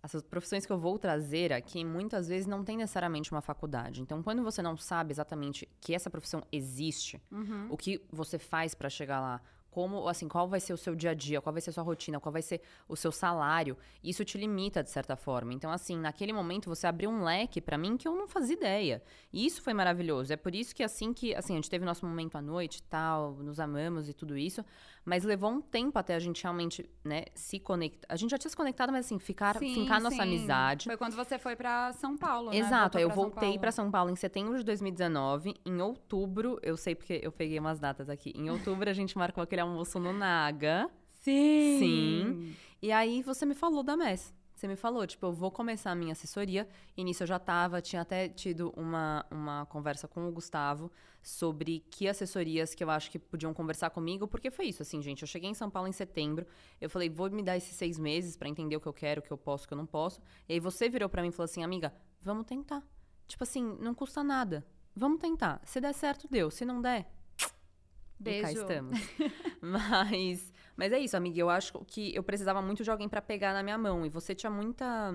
[0.00, 4.00] Essas profissões que eu vou trazer aqui, muitas vezes não tem necessariamente uma faculdade.
[4.00, 7.66] Então, quando você não sabe exatamente que essa profissão existe, Uhum.
[7.68, 9.40] o que você faz pra chegar lá,
[9.78, 11.84] como, assim, qual vai ser o seu dia a dia, qual vai ser a sua
[11.84, 15.54] rotina, qual vai ser o seu salário, isso te limita de certa forma.
[15.54, 19.00] Então, assim, naquele momento você abriu um leque pra mim que eu não fazia ideia.
[19.32, 20.32] E isso foi maravilhoso.
[20.32, 22.82] É por isso que assim que, assim, a gente teve nosso momento à noite, e
[22.82, 24.64] tal, nos amamos e tudo isso,
[25.04, 28.12] mas levou um tempo até a gente realmente, né, se conectar.
[28.12, 30.86] A gente já tinha se conectado, mas assim, ficar, Sim, fincar nossa amizade.
[30.86, 32.58] Foi quando você foi pra São Paulo, né?
[32.58, 33.60] Exato, Voltou aí eu voltei Paulo.
[33.60, 35.54] pra São Paulo em setembro de 2019.
[35.64, 38.32] Em outubro, eu sei porque eu peguei umas datas aqui.
[38.36, 40.90] Em outubro a gente marcou aquele no Naga.
[41.20, 41.78] Sim.
[41.78, 42.56] Sim.
[42.80, 44.34] E aí você me falou da MES.
[44.54, 46.68] Você me falou, tipo, eu vou começar a minha assessoria.
[46.96, 50.90] E nisso eu já tava, tinha até tido uma, uma conversa com o Gustavo
[51.22, 55.22] sobre que assessorias que eu acho que podiam conversar comigo, porque foi isso, assim, gente.
[55.22, 56.44] Eu cheguei em São Paulo em setembro,
[56.80, 59.22] eu falei, vou me dar esses seis meses pra entender o que eu quero, o
[59.22, 60.20] que eu posso, o que eu não posso.
[60.48, 62.82] E aí você virou pra mim e falou assim, amiga, vamos tentar.
[63.28, 64.66] Tipo assim, não custa nada.
[64.96, 65.60] Vamos tentar.
[65.64, 66.50] Se der certo, deu.
[66.50, 67.08] Se não der,
[68.20, 68.60] e cá Beijo.
[68.60, 68.98] estamos.
[69.60, 71.38] mas, mas é isso, amiga.
[71.40, 74.04] Eu acho que eu precisava muito de alguém pra pegar na minha mão.
[74.04, 75.14] E você tinha muita.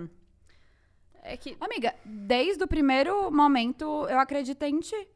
[1.21, 1.55] É que.
[1.59, 5.07] Amiga, desde o primeiro momento eu acreditei em ti.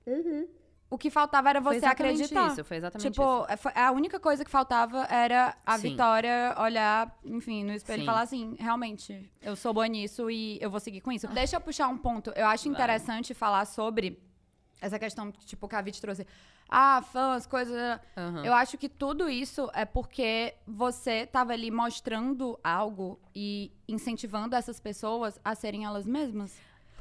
[0.90, 2.48] O que faltava era foi você exatamente acreditar.
[2.54, 2.64] isso.
[2.64, 3.58] Foi exatamente Tipo, isso.
[3.58, 5.90] foi- a única coisa que faltava era a Sim.
[5.90, 8.04] Vitória olhar, enfim, no espelho Sim.
[8.04, 11.28] e falar assim: realmente, eu sou boa nisso e eu vou seguir com isso.
[11.28, 12.32] Deixa eu puxar um ponto.
[12.38, 12.74] Eu acho Vai.
[12.74, 14.18] interessante falar sobre
[14.80, 16.26] essa questão, tipo, que a Vit trouxe.
[16.70, 18.00] Ah, fãs, coisas.
[18.16, 18.46] Aham.
[18.46, 24.80] Eu acho que tudo isso é porque você tava ali mostrando algo e incentivando essas
[24.80, 26.58] pessoas a serem elas mesmas.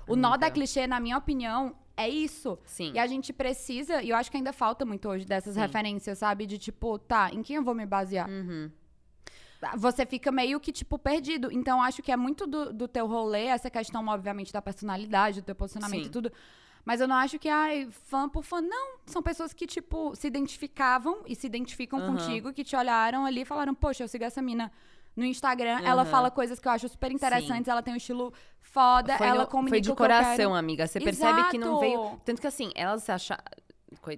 [0.06, 2.58] O nó da clichê, na minha opinião, é isso.
[2.64, 2.92] Sim.
[2.94, 5.60] E a gente precisa, e eu acho que ainda falta muito hoje dessas Sim.
[5.60, 6.46] referências, sabe?
[6.46, 8.28] De tipo, tá, em quem eu vou me basear?
[8.28, 8.70] Uhum.
[9.78, 11.50] Você fica meio que, tipo, perdido.
[11.50, 15.44] Então, acho que é muito do, do teu rolê, essa questão, obviamente, da personalidade, do
[15.44, 16.08] teu posicionamento Sim.
[16.08, 16.32] e tudo.
[16.86, 18.60] Mas eu não acho que, ai, fã por fã.
[18.62, 18.98] Não.
[19.06, 22.12] São pessoas que, tipo, se identificavam e se identificam Aham.
[22.12, 24.70] contigo, que te olharam ali e falaram, poxa, eu sigo essa mina
[25.16, 25.80] no Instagram.
[25.84, 26.10] Ela Aham.
[26.12, 29.48] fala coisas que eu acho super interessantes, ela tem um estilo foda, Foi, ela no-
[29.48, 30.86] comunica foi de coração, amiga.
[30.86, 32.00] Você percebe que não veio.
[32.00, 32.20] Exato.
[32.24, 33.44] Tanto que assim, elas se achavam.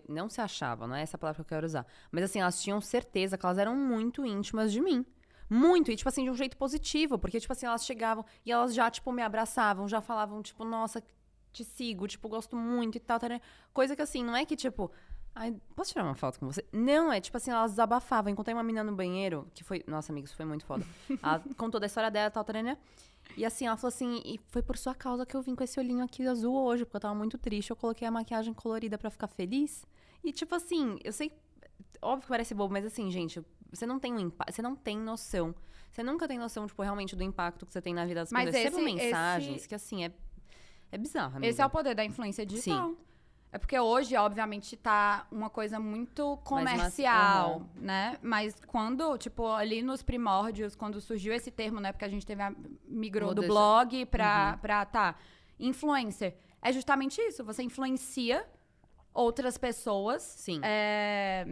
[0.08, 1.86] Não se achavam, não é essa palavra que eu quero usar.
[2.12, 5.06] Mas assim, elas tinham certeza que elas eram muito íntimas de mim.
[5.48, 7.18] Muito, e tipo assim, de um jeito positivo.
[7.18, 11.02] Porque, tipo assim, elas chegavam e elas já, tipo, me abraçavam, já falavam, tipo, nossa,
[11.52, 13.18] te sigo, tipo, gosto muito e tal.
[13.18, 13.30] tal?
[13.72, 14.90] Coisa que assim, não é que, tipo,
[15.34, 16.64] ai, posso tirar uma foto com você?
[16.72, 18.30] Não, é tipo assim, elas desabafavam.
[18.32, 19.82] Encontrei uma menina no banheiro, que foi.
[19.86, 20.84] Nossa, amiga, isso foi muito foda.
[21.22, 22.76] Ela contou da história dela, tal, tal, né?
[23.36, 25.78] E assim, ela falou assim, e foi por sua causa que eu vim com esse
[25.78, 27.70] olhinho aqui azul hoje, porque eu tava muito triste.
[27.70, 29.84] Eu coloquei a maquiagem colorida pra ficar feliz.
[30.24, 31.30] E tipo assim, eu sei,
[32.02, 33.40] óbvio que parece bobo, mas assim, gente,
[33.70, 35.54] você não tem um impacto, você não tem noção.
[35.90, 38.50] Você nunca tem noção, tipo, realmente do impacto que você tem na vida das Mas
[38.50, 38.74] pessoas.
[38.74, 40.12] Esse- mensagens esse- que assim, é,
[40.92, 41.46] é bizarro, amiga.
[41.50, 42.94] Esse é o poder da influência digital.
[43.50, 48.18] É porque hoje, obviamente, tá uma coisa muito comercial, massi- né?
[48.22, 51.90] Mas quando, tipo, ali nos primórdios, quando surgiu esse termo, né?
[51.92, 52.52] Porque a gente teve a,
[52.86, 53.48] migrou do Mudança.
[53.48, 54.58] blog pra, Uhum.
[54.60, 55.14] pra, tá,
[55.58, 56.36] influencer.
[56.60, 57.42] É justamente isso.
[57.42, 58.46] Você influencia
[59.14, 60.60] outras pessoas Sim.
[60.62, 61.46] é,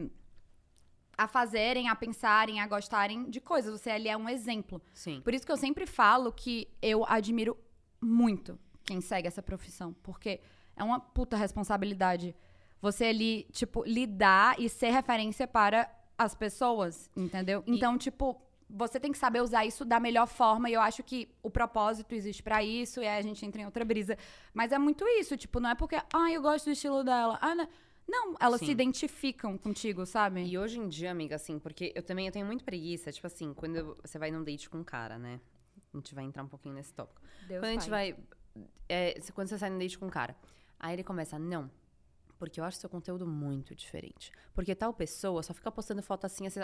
[1.16, 3.80] a fazerem, a pensarem, a gostarem de coisas.
[3.80, 4.82] Você ali é um exemplo.
[4.92, 5.22] Sim.
[5.22, 7.56] Por isso que eu sempre falo que eu admiro
[8.02, 9.94] muito quem segue essa profissão.
[10.02, 10.40] Porque
[10.76, 12.34] é uma puta responsabilidade
[12.80, 17.62] você ali, tipo, lidar e ser referência para as pessoas, entendeu?
[17.66, 20.68] Então, tipo, você tem que saber usar isso da melhor forma.
[20.68, 23.00] E eu acho que o propósito existe pra isso.
[23.00, 24.16] E aí a gente entra em outra brisa.
[24.52, 27.38] Mas é muito isso, tipo, não é porque, ah, eu gosto do estilo dela.
[27.40, 27.68] Ah, não.
[28.08, 28.66] Não, elas Sim.
[28.66, 30.44] se identificam contigo, sabe?
[30.44, 33.52] E hoje em dia, amiga, assim, porque eu também eu tenho muito preguiça, tipo assim,
[33.52, 35.40] quando você vai num date com um cara, né?
[35.92, 37.20] A gente vai entrar um pouquinho nesse tópico.
[37.48, 38.16] Deus quando a gente vai.
[38.88, 40.36] É, quando você sai no date com um cara,
[40.78, 41.70] aí ele começa, não.
[42.38, 44.30] Porque eu acho seu conteúdo muito diferente.
[44.54, 46.60] Porque tal pessoa só fica postando foto assim, assim.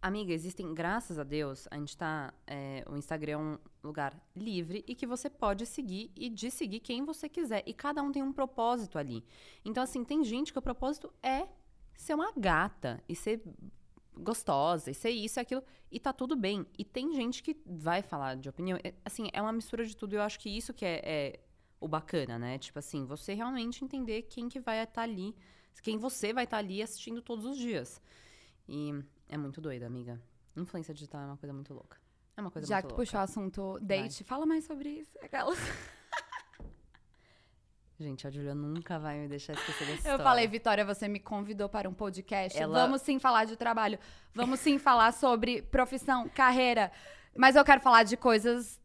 [0.00, 2.32] Amiga, existem, graças a Deus, a gente tá.
[2.46, 6.80] é, o Instagram é um lugar livre e que você pode seguir e de seguir
[6.80, 7.64] quem você quiser.
[7.66, 9.24] E cada um tem um propósito ali.
[9.64, 11.48] Então, assim, tem gente que o propósito é
[11.96, 13.42] ser uma gata e ser
[14.18, 15.62] gostosa e ser isso e aquilo.
[15.90, 16.66] E tá tudo bem.
[16.76, 18.78] E tem gente que vai falar de opinião.
[18.84, 20.14] É, Assim, é uma mistura de tudo.
[20.14, 21.40] Eu acho que isso que é, é
[21.80, 22.58] o bacana, né?
[22.58, 25.34] Tipo assim, você realmente entender quem que vai estar ali,
[25.82, 28.00] quem você vai estar ali assistindo todos os dias.
[28.68, 28.92] E
[29.28, 30.20] é muito doido, amiga.
[30.56, 31.96] Influência digital é uma coisa muito louca.
[32.36, 33.04] É uma coisa Já muito que tu louca.
[33.04, 35.16] puxou o assunto date, fala mais sobre isso.
[35.22, 35.58] Aquelas.
[38.00, 40.22] Gente, a Julia nunca vai me deixar esquecer dessa Eu história.
[40.24, 42.56] falei, Vitória, você me convidou para um podcast.
[42.56, 43.98] Ela- Vamos sim falar de trabalho.
[44.32, 46.92] Vamos sim falar sobre profissão, carreira.
[47.36, 48.80] Mas eu quero falar de coisas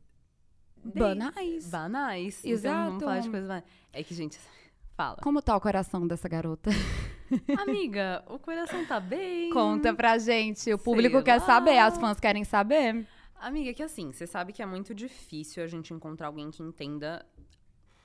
[0.84, 1.70] banais.
[1.70, 2.39] Banais.
[2.39, 2.86] Então, Exato.
[2.89, 3.64] vamos falar de coisas banais.
[3.91, 4.39] É que, gente,
[4.97, 5.18] fala.
[5.22, 6.72] Como tá o coração dessa garota?
[7.61, 9.51] Amiga, o coração tá bem.
[9.51, 10.59] Conta pra gente.
[10.61, 11.45] O Sei público quer lá.
[11.45, 13.07] saber, as fãs querem saber.
[13.36, 16.64] Amiga, é que assim, você sabe que é muito difícil a gente encontrar alguém que
[16.64, 17.24] entenda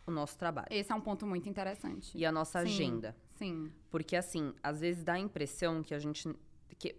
[0.09, 2.17] o nosso trabalho Esse é um ponto muito interessante.
[2.17, 2.67] e a nossa Sim.
[2.67, 3.17] agenda.
[3.37, 3.71] Sim.
[3.91, 6.29] Porque, assim, às vezes dá a impressão que a gente.
[6.79, 6.97] Que,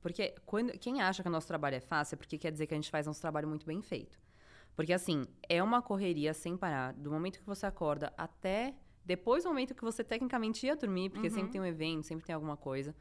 [0.00, 2.74] porque quando, quem acha que o nosso trabalho é fácil é porque quer dizer que
[2.74, 4.18] a gente faz nosso trabalho muito bem feito.
[4.74, 9.48] Porque, assim, é uma correria sem parar, do momento que você acorda até depois do
[9.50, 11.34] momento que você tecnicamente ia dormir, porque Uhum.
[11.34, 12.94] sempre tem um evento, sempre tem alguma coisa.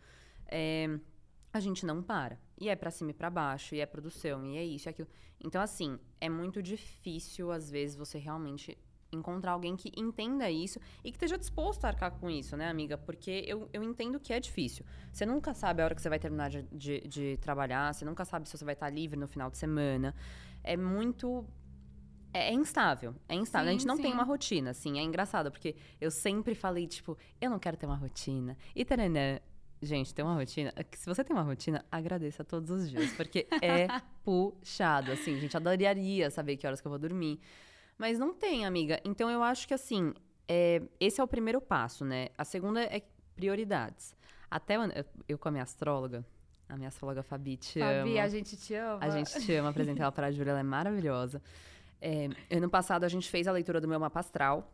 [0.47, 0.99] É,
[1.53, 2.37] a gente não para.
[2.59, 5.07] E é pra cima e pra baixo, e é produção, e é isso, e aquilo.
[5.43, 8.77] Então, assim, é muito difícil, às vezes, você realmente
[9.11, 12.97] encontrar alguém que entenda isso e que esteja disposto a arcar com isso, né, amiga?
[12.97, 14.85] Porque eu, eu entendo que é difícil.
[15.11, 18.25] Você nunca sabe a hora que você vai terminar de, de, de trabalhar, você nunca
[18.25, 20.15] sabe se você vai estar livre no final de semana.
[20.63, 21.45] É muito.
[22.33, 23.15] É, é instável.
[23.27, 23.69] É instável.
[23.69, 24.13] a Sim, gente não tem sim.
[24.13, 24.99] uma rotina, assim.
[24.99, 28.57] É engraçado, porque eu sempre falei, tipo, eu não quero ter uma rotina.
[28.75, 29.39] E taranã.
[29.83, 30.71] Gente, ter uma rotina.
[30.95, 33.11] Se você tem uma rotina, agradeça todos os dias.
[33.13, 33.87] Porque é
[34.23, 35.39] puxado, assim.
[35.39, 37.39] Gente, adoraria saber que horas que eu vou dormir.
[38.01, 38.99] Mas não tem, amiga.
[39.05, 40.11] Então eu acho que assim,
[40.47, 42.29] é, esse é o primeiro passo, né?
[42.35, 43.03] A segunda é
[43.35, 44.15] prioridades.
[44.49, 44.81] Até eu,
[45.29, 46.25] eu com a minha astróloga,
[46.67, 48.23] a minha astróloga Fabi te Fabi, ama.
[48.23, 48.97] a gente te ama.
[48.99, 51.43] A gente te ama, apresentei ela para a Júlia, ela é maravilhosa.
[52.01, 54.73] É, ano passado a gente fez a leitura do meu mapa astral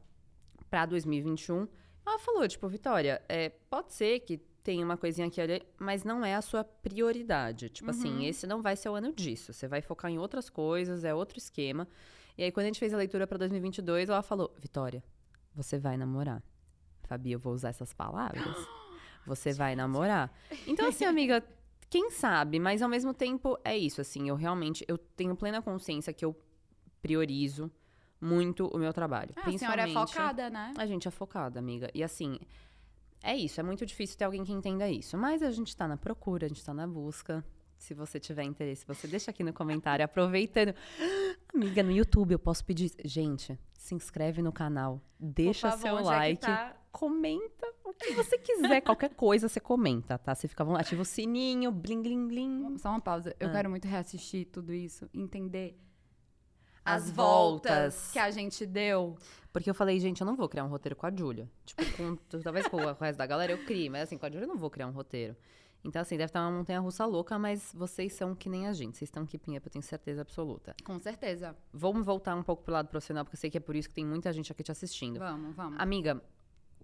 [0.70, 1.68] para 2021.
[2.06, 6.24] Ela falou, tipo, Vitória, é, pode ser que tenha uma coisinha aqui ali, mas não
[6.24, 7.68] é a sua prioridade.
[7.68, 9.52] Tipo assim, esse não vai ser o ano disso.
[9.52, 11.90] Você vai focar em outras coisas, é outro esquema.
[12.38, 15.04] E aí, quando a gente fez a leitura para 2022, ela falou, Vitória,
[15.56, 16.44] você vai namorar.
[17.04, 18.44] Fabi, eu vou usar essas palavras.
[19.26, 20.32] Você vai namorar.
[20.66, 21.44] Então, assim, amiga,
[21.90, 22.60] quem sabe?
[22.60, 26.34] Mas ao mesmo tempo é isso, assim, eu realmente eu tenho plena consciência que eu
[27.02, 27.70] priorizo
[28.22, 29.34] muito o meu trabalho.
[29.36, 30.74] Ah, a senhora é focada, né?
[30.78, 31.90] A gente é focada, amiga.
[31.94, 32.40] E assim,
[33.22, 35.18] é isso, é muito difícil ter alguém que entenda isso.
[35.18, 37.44] Mas a gente tá na procura, a gente tá na busca.
[37.78, 40.74] Se você tiver interesse, você deixa aqui no comentário, aproveitando.
[41.54, 42.92] Amiga, no YouTube eu posso pedir.
[43.06, 46.76] Gente, se inscreve no canal, deixa favor, seu like, tá?
[46.92, 48.82] comenta o que você quiser.
[48.82, 50.34] Qualquer coisa você comenta, tá?
[50.34, 52.78] Você fica ativa o sininho, blim, blim, blim.
[52.78, 53.36] Só uma pausa.
[53.40, 53.52] Eu Ah.
[53.52, 55.80] quero muito reassistir tudo isso, entender
[56.84, 58.12] As voltas.
[58.12, 59.16] que a gente deu.
[59.54, 61.50] Porque eu falei, gente, eu não vou criar um roteiro com a Júlia.
[61.66, 64.44] Tipo, com, talvez com o resto da galera eu crie, mas assim, com a Júlia
[64.46, 65.36] eu não vou criar um roteiro.
[65.84, 68.98] Então, assim, deve estar uma montanha russa louca, mas vocês são que nem a gente.
[68.98, 70.76] Vocês estão que pinha, eu tenho certeza absoluta.
[70.84, 71.56] Com certeza.
[71.72, 73.96] Vamos voltar um pouco pro lado profissional, porque eu sei que é por isso que
[73.96, 75.20] tem muita gente aqui te assistindo.
[75.20, 75.80] Vamos, vamos.
[75.80, 76.22] Amiga,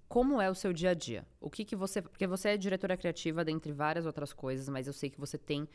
[0.08, 1.28] como é o seu dia a dia?
[1.42, 2.02] O que que você...
[2.02, 5.68] Porque você é diretora criativa, dentre várias outras coisas, mas eu sei que você tem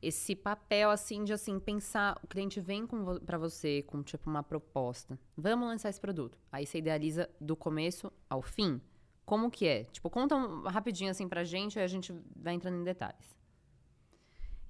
[0.00, 2.18] esse papel, assim, de, assim, pensar...
[2.24, 5.16] O cliente vem com pra você com, tipo, uma proposta.
[5.36, 6.36] Vamos lançar esse produto.
[6.50, 8.80] Aí você idealiza do começo ao fim.
[9.24, 9.84] Como que é?
[9.84, 13.36] Tipo, conta um, rapidinho, assim, pra gente, aí a gente vai entrando em detalhes.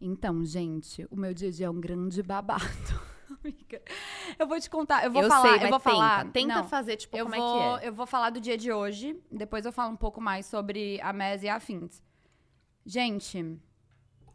[0.00, 2.62] Então, gente, o meu dia a dia é um grande babado.
[4.38, 5.80] Eu vou te contar, eu vou eu falar, sei, eu vou tenta.
[5.80, 6.30] falar.
[6.30, 7.88] Tenta não, fazer, tipo, eu como vou, é que é.
[7.88, 11.12] eu vou falar do dia de hoje, depois eu falo um pouco mais sobre a
[11.12, 12.02] MES e afins.
[12.84, 13.58] Gente,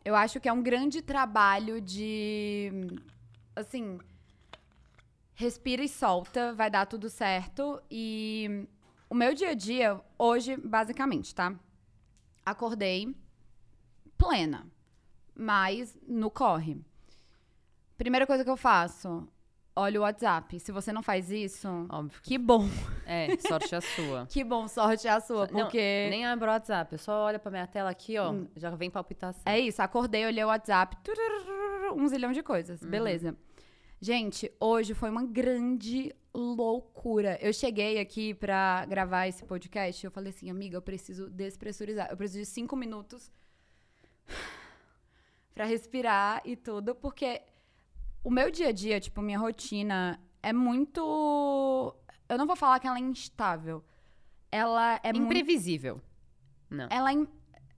[0.04, 2.72] eu acho que é um grande trabalho de
[3.56, 4.00] assim,
[5.34, 8.68] respira e solta, vai dar tudo certo e
[9.10, 11.54] o meu dia a dia hoje, basicamente, tá?
[12.46, 13.16] Acordei
[14.18, 14.66] plena,
[15.36, 16.78] mas no corre.
[17.98, 19.28] Primeira coisa que eu faço,
[19.76, 20.60] olha o WhatsApp.
[20.60, 22.20] Se você não faz isso, Óbvio.
[22.22, 22.68] que- bom.
[23.06, 24.26] É, sorte é a sua.
[24.28, 27.40] Que bom, sorte é a sua, Não, porque Nem abre o WhatsApp, eu só olho
[27.40, 29.42] pra minha tela aqui, ó, já vem palpitação.
[29.46, 30.96] é isso, acordei, olhei o WhatsApp,
[31.96, 33.36] um zilhão de coisas, beleza.
[34.00, 37.38] Gente, hoje foi uma grande loucura.
[37.42, 42.18] Eu cheguei aqui pra gravar esse podcast, eu falei assim, amiga, eu preciso despressurizar, eu
[42.18, 43.32] preciso de cinco minutos
[45.54, 47.42] pra respirar e tudo, porque
[48.24, 51.96] o meu dia a dia, tipo, minha rotina é muito.
[52.30, 53.84] Eu não vou falar que ela é instável.
[54.52, 55.26] Ela é muito.
[55.26, 56.02] Imprevisível.
[56.70, 56.88] Não.
[56.90, 57.14] Ela é.
[57.14, 57.28] in-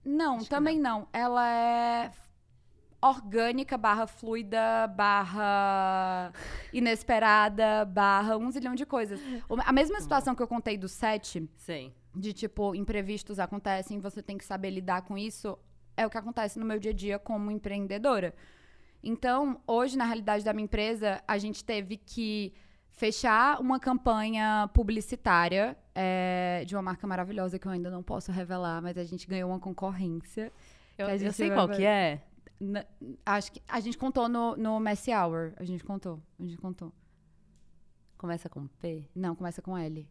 [0.04, 1.08] Não, Acho também não.
[1.12, 2.12] Ela é
[3.02, 6.32] orgânica, barra fluida, barra
[6.72, 9.20] inesperada, barra um zilhão de coisas.
[9.64, 11.92] A mesma situação que eu contei do set, Sei.
[12.14, 15.58] de tipo, imprevistos acontecem, você tem que saber lidar com isso,
[15.96, 18.34] é o que acontece no meu dia a dia como empreendedora.
[19.02, 22.52] Então, hoje, na realidade da minha empresa, a gente teve que
[22.90, 28.82] fechar uma campanha publicitária é, de uma marca maravilhosa que eu ainda não posso revelar,
[28.82, 30.52] mas a gente ganhou uma concorrência.
[30.98, 31.76] Eu, eu sei qual ver.
[31.76, 32.20] que é.
[32.60, 32.84] Na-
[33.24, 35.54] acho que a gente contou no, no Messi Hour.
[35.56, 36.22] A gente contou.
[36.38, 36.92] A gente contou.
[38.18, 39.08] Começa com P?
[39.14, 40.06] Não, começa com L.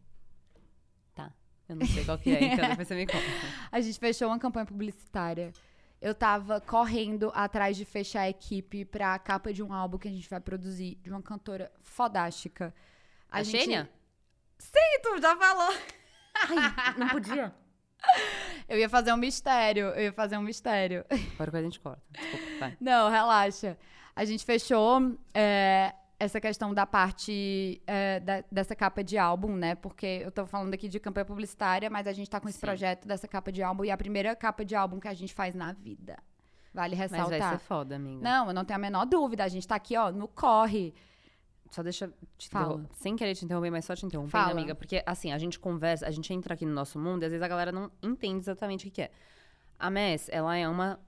[1.14, 1.32] Tá.
[1.68, 3.24] Eu não sei qual que é, então depois você me conta.
[3.70, 5.52] A gente fechou uma campanha publicitária.
[6.00, 10.10] Eu tava correndo atrás de fechar a equipe pra capa de um álbum que a
[10.10, 12.74] gente vai produzir, de uma cantora fodástica.
[13.30, 13.88] A Xênia?
[14.58, 15.72] Sim, tu já falou.
[16.34, 17.54] Ai, não podia.
[18.68, 21.04] Eu ia fazer um mistério, eu ia fazer um mistério.
[21.34, 22.02] Agora que a gente corta.
[22.10, 22.76] Desculpa, vai.
[22.80, 23.76] Não, relaxa.
[24.14, 29.74] A gente fechou é, essa questão da parte é, da- dessa capa de álbum, né?
[29.74, 32.66] Porque eu tô falando aqui de campanha publicitária, mas a gente tá com esse Sim.
[32.66, 35.34] projeto dessa capa de álbum e é a primeira capa de álbum que a gente
[35.34, 36.16] faz na vida.
[36.72, 37.38] Vale Mas ressaltar.
[37.40, 38.22] vai ser foda, amiga.
[38.22, 39.42] Não, eu não tenho a menor dúvida.
[39.42, 40.94] A gente tá aqui, ó, no corre.
[41.70, 42.64] Só deixa te Fala.
[42.74, 42.94] interromper.
[42.96, 44.50] Sem querer te interromper, mas só te interrompendo, Fala.
[44.52, 44.74] amiga.
[44.74, 47.42] Porque, assim, a gente conversa, a gente entra aqui no nosso mundo e às vezes
[47.42, 49.10] a galera não entende exatamente o que é.
[49.78, 50.98] A MES, ela é uma.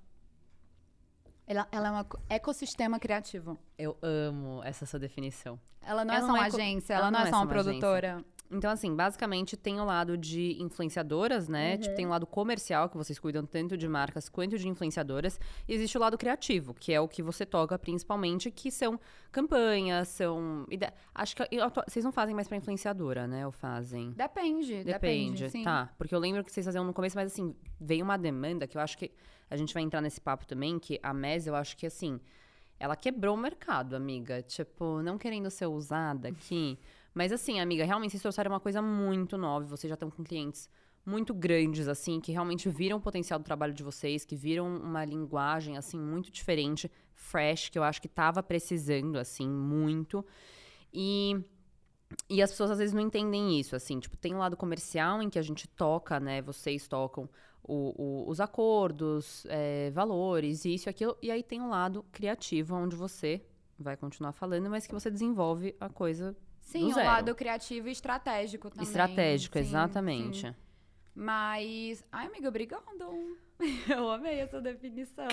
[1.46, 3.58] Ela, ela é um eco- ecossistema criativo.
[3.76, 5.58] Eu amo essa sua definição.
[5.84, 7.46] Ela não é Ela só não uma é co- agência, ela, não, é só uma
[7.48, 8.24] produtora.
[8.52, 11.72] Então, assim, basicamente tem o lado de influenciadoras, né?
[11.72, 11.80] Uhum.
[11.80, 15.40] Tipo, tem o lado comercial, que vocês cuidam tanto de marcas quanto de influenciadoras.
[15.66, 19.00] E existe o lado criativo, que é o que você toca principalmente, que são
[19.30, 20.66] campanhas, são.
[21.14, 23.46] Acho que eu vocês não fazem mais pra influenciadora, né?
[23.46, 24.10] Ou fazem?
[24.10, 24.92] Depende, depende.
[24.92, 25.64] Depende, sim.
[25.64, 25.90] tá.
[25.96, 28.80] Porque eu lembro que vocês faziam no começo, mas assim, veio uma demanda que eu
[28.82, 29.10] acho que
[29.48, 32.20] a gente vai entrar nesse papo também, que a MES, eu acho que assim,
[32.78, 34.42] ela quebrou o mercado, amiga.
[34.42, 36.78] Tipo, não querendo ser usada aqui.
[37.14, 39.66] Mas assim, amiga, realmente vocês trouxeram uma coisa muito nova.
[39.66, 40.68] Vocês já estão com clientes
[41.04, 45.04] muito grandes, assim, que realmente viram o potencial do trabalho de vocês, que viram uma
[45.04, 50.24] linguagem, assim, muito diferente, fresh, que eu acho que tava precisando, assim, muito.
[50.92, 51.36] E
[52.28, 55.30] e as pessoas às vezes não entendem isso, assim, tipo, tem um lado comercial em
[55.30, 56.42] que a gente toca, né?
[56.42, 57.28] Vocês tocam
[57.62, 62.74] o- o- os acordos, é, valores, isso e aquilo, e aí tem um lado criativo,
[62.74, 63.42] onde você
[63.78, 66.36] vai continuar falando, mas que você desenvolve a coisa
[66.72, 67.06] Sim, do o zero.
[67.06, 68.84] lado criativo e estratégico também.
[68.86, 70.40] estratégica, Sim, exatamente.
[70.48, 70.54] sim.
[71.14, 72.04] Mas.
[72.10, 72.82] Ai, amiga, obrigada.
[73.88, 75.28] Eu amei essa definição.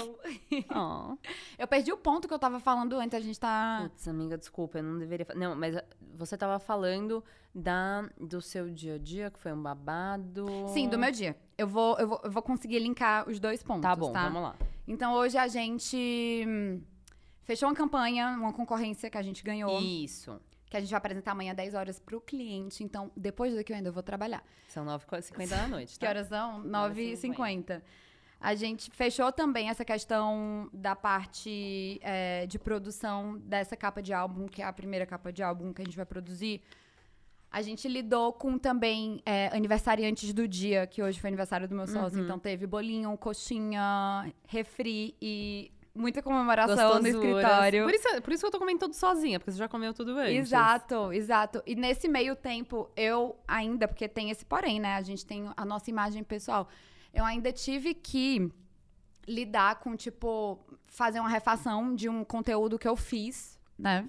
[0.69, 1.15] Ó.
[1.57, 3.79] Eu perdi o ponto que eu tava falando antes, a gente tá.
[3.83, 5.25] Putz, amiga, desculpa, eu não deveria.
[5.35, 5.83] Não, mas ah,
[6.15, 7.23] você tava falando
[7.55, 10.45] da, do seu dia a dia, que foi um babado.
[10.67, 11.35] Sim, do meu dia.
[11.57, 13.81] Eu vou, eu vou, eu vou conseguir linkar os dois pontos.
[13.81, 14.25] Tá bom, tá?
[14.25, 14.55] vamos lá.
[14.87, 16.81] Então hoje a gente hum,
[17.41, 20.39] fechou uma campanha, uma concorrência que a gente ganhou, Isso.
[20.69, 22.83] Que a gente vai apresentar amanhã 10 horas pro cliente.
[22.83, 24.43] Então, depois daqui eu ainda vou trabalhar.
[24.67, 26.09] São 9h50 da noite, Que tá?
[26.09, 26.63] horas são?
[26.63, 27.35] 9h50.
[27.35, 27.81] 9h50.
[28.41, 34.47] A gente fechou também essa questão da parte é, de produção dessa capa de álbum,
[34.47, 36.61] que é a primeira capa de álbum que a gente vai produzir.
[37.51, 41.87] A gente lidou com também é, aniversariantes do dia, que hoje foi aniversário do meu
[41.87, 42.19] sócio.
[42.19, 42.25] Uhum.
[42.25, 47.83] Então teve bolinho, coxinha, refri e muita comemoração no escritório.
[47.83, 50.17] Por isso, por isso que eu tô comendo tudo sozinha, porque você já comeu tudo
[50.17, 50.35] antes.
[50.35, 51.61] Exato, exato.
[51.65, 54.95] E nesse meio tempo, eu ainda, porque tem esse porém, né?
[54.95, 56.67] A gente tem a nossa imagem pessoal.
[57.13, 58.51] Eu ainda tive que
[59.27, 64.07] lidar com, tipo, fazer uma refação de um conteúdo que eu fiz, né?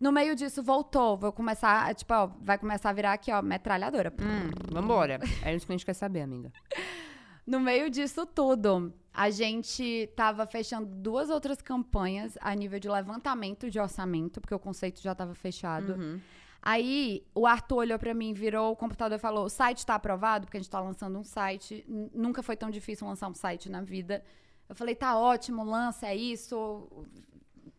[0.00, 1.16] No meio disso, voltou.
[1.16, 4.12] Vou começar, tipo, ó, vai começar a virar aqui, ó, metralhadora.
[4.20, 5.18] Hum, vambora.
[5.42, 6.52] É isso que a gente quer saber, amiga.
[7.48, 13.70] No meio disso tudo, a gente tava fechando duas outras campanhas a nível de levantamento
[13.70, 15.94] de orçamento, porque o conceito já tava fechado.
[15.94, 16.20] Uhum.
[16.60, 20.44] Aí o Arthur olhou pra mim, virou o computador e falou: o site tá aprovado,
[20.44, 21.86] porque a gente tá lançando um site.
[22.12, 24.22] Nunca foi tão difícil lançar um site na vida.
[24.68, 26.86] Eu falei, tá ótimo, lança, é isso.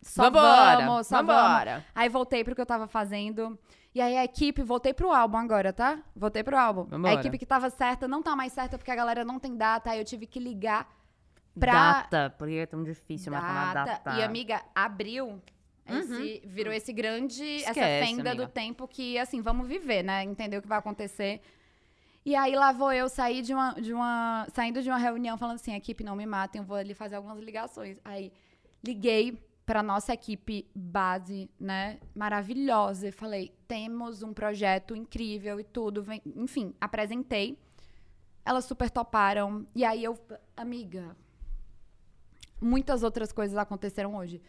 [0.02, 1.32] Só vambora, vamos, só vamos.
[1.32, 1.86] vambora.
[1.94, 3.56] Aí voltei pro que eu tava fazendo.
[3.94, 6.00] E aí a equipe, voltei pro álbum agora, tá?
[6.14, 6.84] Voltei pro álbum.
[6.84, 7.16] Vambora.
[7.16, 9.90] A equipe que tava certa não tá mais certa porque a galera não tem data.
[9.90, 10.88] Aí eu tive que ligar
[11.58, 11.72] pra
[12.02, 14.16] Data, porque é tão difícil marcar uma data.
[14.16, 15.40] e amiga, abriu.
[15.86, 18.46] Esse, virou esse grande, essa Esquece, fenda amiga.
[18.46, 20.22] do tempo que, assim, vamos viver, né?
[20.22, 21.40] Entender o que vai acontecer.
[22.24, 24.46] E aí lá vou eu sair de uma, de uma.
[24.54, 27.40] Saindo de uma reunião falando assim, equipe, não me matem, eu vou ali fazer algumas
[27.40, 27.98] ligações.
[28.04, 28.32] Aí
[28.84, 29.36] liguei
[29.70, 32.00] pra nossa equipe base, né?
[32.12, 33.06] Maravilhosa.
[33.06, 36.02] E falei, temos um projeto incrível e tudo.
[36.02, 37.56] vem- Enfim, apresentei.
[38.44, 39.64] Elas super toparam.
[39.72, 40.18] E aí eu,
[40.56, 41.16] amiga,
[42.60, 44.42] muitas outras coisas aconteceram hoje.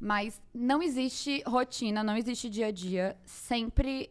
[0.00, 3.16] Mas não existe rotina, não existe dia a dia.
[3.24, 4.10] Sempre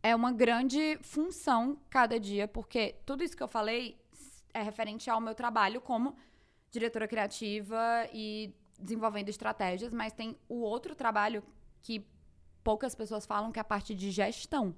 [0.00, 4.00] é uma grande função cada dia, porque tudo isso que eu falei
[4.54, 6.14] é referente ao meu trabalho como
[6.70, 11.42] diretora criativa e desenvolvendo estratégias, mas tem o outro trabalho
[11.82, 12.06] que
[12.62, 14.74] poucas pessoas falam, que é a parte de gestão.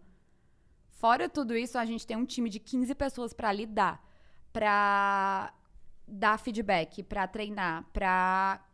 [0.90, 4.05] Fora tudo isso, a gente tem um time de 15 pessoas para lidar,
[4.53, 5.53] para
[6.07, 8.64] dar feedback, para treinar, para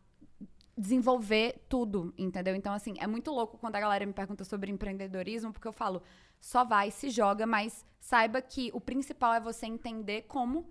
[0.76, 2.54] desenvolver tudo, entendeu?
[2.54, 6.02] Então, assim, é muito louco quando a galera me pergunta sobre empreendedorismo, porque eu falo,
[6.40, 10.66] só vai, se joga, mas saiba que o principal é você entender como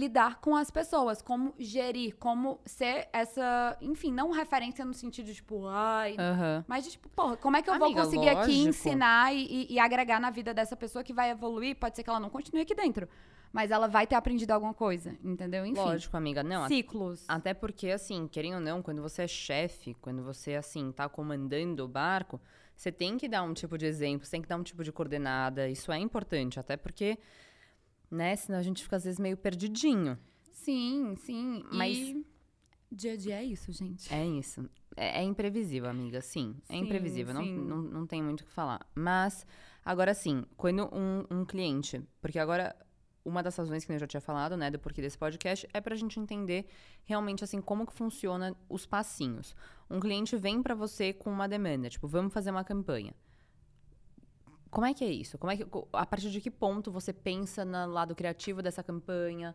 [0.00, 5.34] lidar com as pessoas, como gerir, como ser essa, enfim, não referência no sentido de,
[5.34, 6.64] tipo, ai, Aham.
[6.66, 8.68] mas de, tipo, porra, como é que eu Amiga, vou conseguir aqui lógico.
[8.68, 11.76] ensinar e, e- e agregar na vida dessa pessoa que vai evoluir?
[11.76, 13.08] Pode ser que ela não continue aqui dentro,
[13.52, 15.66] mas ela vai ter aprendido alguma coisa, entendeu?
[15.66, 16.42] Enfim, Lógico, amiga.
[16.42, 17.24] Não, ciclos.
[17.28, 21.84] Até porque, assim, querendo ou não, quando você é chefe, quando você, assim, tá comandando
[21.84, 22.40] o barco,
[22.76, 24.90] você tem que dar um tipo de exemplo, você tem que dar um tipo de
[24.90, 25.68] coordenada.
[25.68, 27.18] Isso é importante, até porque,
[28.10, 30.18] né, senão a gente fica às vezes meio perdidinho.
[30.52, 31.64] Sim, sim.
[31.72, 32.26] Mas- E
[32.90, 34.12] dia a dia é isso, gente.
[34.12, 34.68] É isso.
[34.96, 36.56] É, é imprevisível, amiga, sim.
[36.68, 37.56] É Sim, imprevisível, não, sim.
[37.56, 38.84] não, não tem muito o que falar.
[38.94, 39.46] Mas,
[39.84, 42.02] agora sim, quando um, um cliente.
[42.20, 42.74] Porque agora,
[43.24, 45.94] uma das razões que eu já tinha falado, né, do porquê desse podcast, é pra
[45.94, 46.66] gente entender
[47.04, 49.54] realmente, assim, como que funciona os passinhos.
[49.88, 53.14] Um cliente vem pra você com uma demanda, tipo, vamos fazer uma campanha.
[54.70, 55.36] Como é que é isso?
[55.36, 59.54] Como é que, a partir de que ponto você pensa no lado criativo dessa campanha?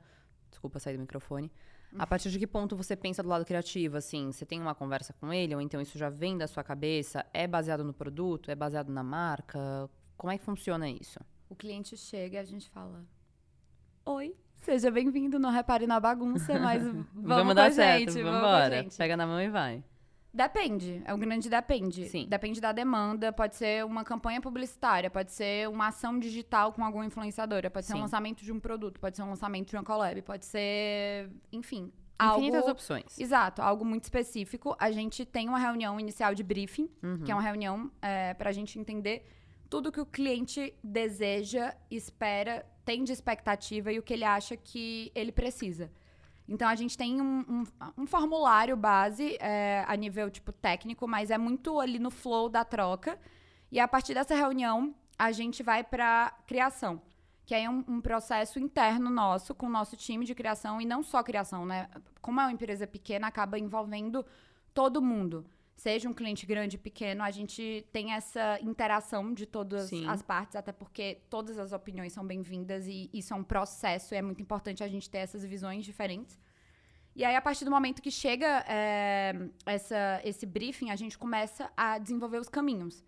[0.49, 1.51] Desculpa sair do microfone.
[1.97, 3.95] A partir de que ponto você pensa do lado criativo?
[3.95, 7.26] Assim, você tem uma conversa com ele, ou então isso já vem da sua cabeça?
[7.34, 8.51] É baseado no produto?
[8.51, 9.89] É baseado na marca?
[10.18, 11.20] Como é que funciona isso?
[11.49, 13.05] O cliente chega e a gente fala:
[14.05, 18.57] Oi, seja bem-vindo, não repare na bagunça, mas vamos, com dar certo, gente, vamos vamos
[18.57, 18.88] embora.
[18.97, 19.84] Pega na mão e vai.
[20.36, 22.09] Depende, é um grande depende.
[22.09, 22.27] Sim.
[22.27, 27.05] Depende da demanda, pode ser uma campanha publicitária, pode ser uma ação digital com alguma
[27.05, 28.01] influenciadora, pode ser um Sim.
[28.01, 32.61] lançamento de um produto, pode ser um lançamento de uma collab, pode ser, enfim, Infinitas
[32.61, 33.19] algo opções.
[33.19, 34.75] Exato, algo muito específico.
[34.79, 37.23] A gente tem uma reunião inicial de briefing, Uhum.
[37.23, 39.25] que é uma reunião é, para a gente entender
[39.69, 45.11] tudo que o cliente deseja, espera, tem de expectativa e o que ele acha que
[45.13, 45.91] ele precisa.
[46.47, 47.63] Então a gente tem um, um-
[47.97, 52.63] um formulário base é, a nível tipo técnico, mas é muito ali no flow da
[52.63, 53.19] troca.
[53.71, 57.01] E a partir dessa reunião a gente vai para criação,
[57.45, 61.01] que é um, um processo interno nosso com o nosso time de criação e não
[61.01, 61.89] só criação, né?
[62.21, 64.25] Como é uma empresa pequena, acaba envolvendo
[64.73, 65.45] todo mundo.
[65.76, 70.07] Seja um cliente grande, pequeno, a gente tem essa interação de todas Sim.
[70.07, 74.17] as partes, até porque todas as opiniões são bem-vindas e isso é um processo e
[74.17, 76.39] é muito importante a gente ter essas visões diferentes.
[77.13, 79.34] E aí, a partir do momento que chega é,
[79.65, 83.03] essa, esse briefing, a gente começa a desenvolver os caminhos.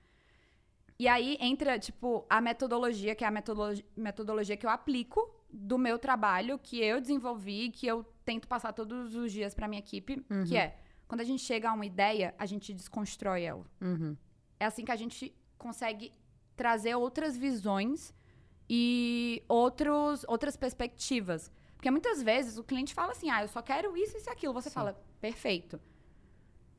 [0.99, 5.77] E aí entra, tipo, a metodologia, que é a metodologia, metodologia que eu aplico do
[5.77, 10.25] meu trabalho, que eu desenvolvi, que eu tento passar todos os dias para minha equipe,
[10.47, 10.77] que é,
[11.07, 13.65] quando a gente chega a uma ideia, a gente desconstrói ela.
[13.81, 14.15] Uhum.
[14.59, 16.11] É assim que a gente consegue
[16.55, 18.13] trazer outras visões
[18.69, 21.51] e outros, outras perspectivas.
[21.75, 24.53] Porque muitas vezes o cliente fala assim: ah, eu só quero isso, isso e aquilo.
[24.53, 24.73] Você Sim.
[24.75, 25.79] fala, perfeito.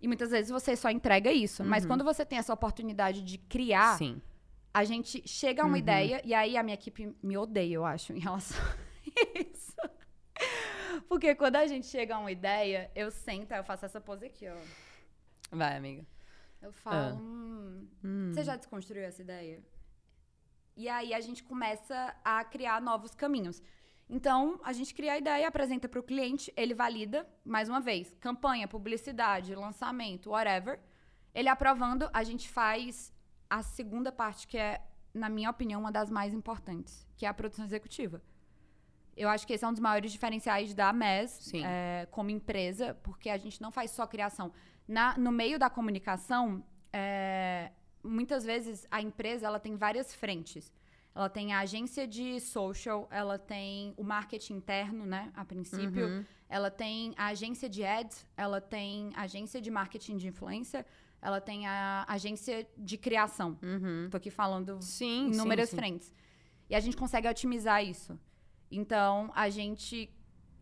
[0.00, 1.64] E muitas vezes você só entrega isso.
[1.64, 1.88] Mas Uhum.
[1.88, 4.20] quando você tem essa oportunidade de criar, Sim.
[4.74, 5.78] a gente chega a uma Uhum.
[5.78, 8.58] ideia e aí a minha equipe me odeia, eu acho, em relação
[9.36, 9.76] a isso.
[11.08, 14.46] Porque quando a gente chega a uma ideia, eu sento, eu faço essa pose aqui,
[14.48, 14.56] ó.
[15.50, 16.06] Vai, amiga.
[16.60, 17.14] Eu falo, Ah.
[17.20, 18.32] hum, Hum.
[18.32, 19.62] você já desconstruiu essa ideia?
[20.76, 23.62] E aí a gente começa a criar novos caminhos.
[24.08, 28.14] Então, a gente cria a ideia, apresenta para o cliente, ele valida, mais uma vez,
[28.20, 30.80] campanha, publicidade, lançamento, whatever.
[31.34, 33.12] Ele aprovando, a gente faz
[33.50, 34.80] a segunda parte, que é,
[35.12, 38.22] na minha opinião, uma das mais importantes, que é a produção executiva.
[39.18, 43.28] Eu acho que esse é um dos maiores diferenciais da MES é, como empresa, porque
[43.28, 44.52] a gente não faz só criação.
[44.86, 50.72] Na, no meio da comunicação, é, muitas vezes a empresa ela tem várias frentes.
[51.14, 56.06] Ela tem a agência de social, ela tem o marketing interno, né, a princípio.
[56.06, 56.24] Uhum.
[56.48, 60.86] Ela tem a agência de ads, ela tem a agência de marketing de influência,
[61.20, 63.58] ela tem a agência de criação.
[63.60, 64.08] Uhum.
[64.10, 65.80] Tô aqui falando Sim, inúmeras sim, sim.
[65.80, 66.14] frentes.
[66.70, 68.18] E a gente consegue otimizar isso.
[68.70, 70.10] Então, a gente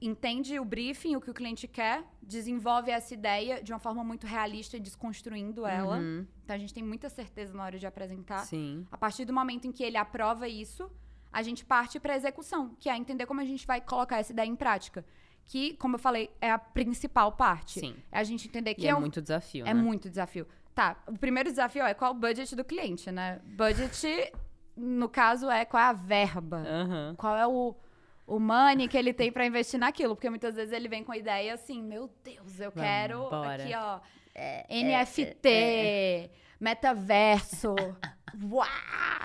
[0.00, 4.26] entende o briefing, o que o cliente quer, desenvolve essa ideia de uma forma muito
[4.26, 5.98] realista, desconstruindo ela.
[5.98, 6.26] Uhum.
[6.44, 8.40] Então, a gente tem muita certeza na hora de apresentar.
[8.44, 8.86] Sim.
[8.92, 10.90] A partir do momento em que ele aprova isso,
[11.32, 14.46] a gente parte para execução, que é entender como a gente vai colocar essa ideia
[14.48, 15.04] em prática.
[15.46, 17.80] Que, como eu falei, é a principal parte.
[17.80, 17.96] Sim.
[18.12, 19.80] É a gente entender que E é, um- muito desafio, é né?
[19.80, 20.46] muito desafio.
[20.74, 23.40] Tá, o primeiro desafio é qual o budget do cliente, né?
[23.56, 24.30] Budget,
[24.76, 26.58] no caso, é qual é a verba.
[26.66, 27.14] Aham.
[27.16, 27.74] Qual é o,
[28.26, 30.16] o money que ele tem pra investir naquilo.
[30.16, 33.62] Porque muitas vezes ele vem com a ideia assim, meu Deus, eu quero Vambora.
[33.62, 34.00] aqui, ó,
[34.68, 37.74] NFT, metaverso.
[38.50, 38.66] Uau!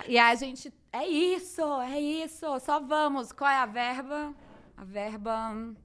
[0.08, 3.32] E a gente, é isso, é isso, só vamos.
[3.32, 4.34] Qual é a verba?
[4.78, 5.76] A verba,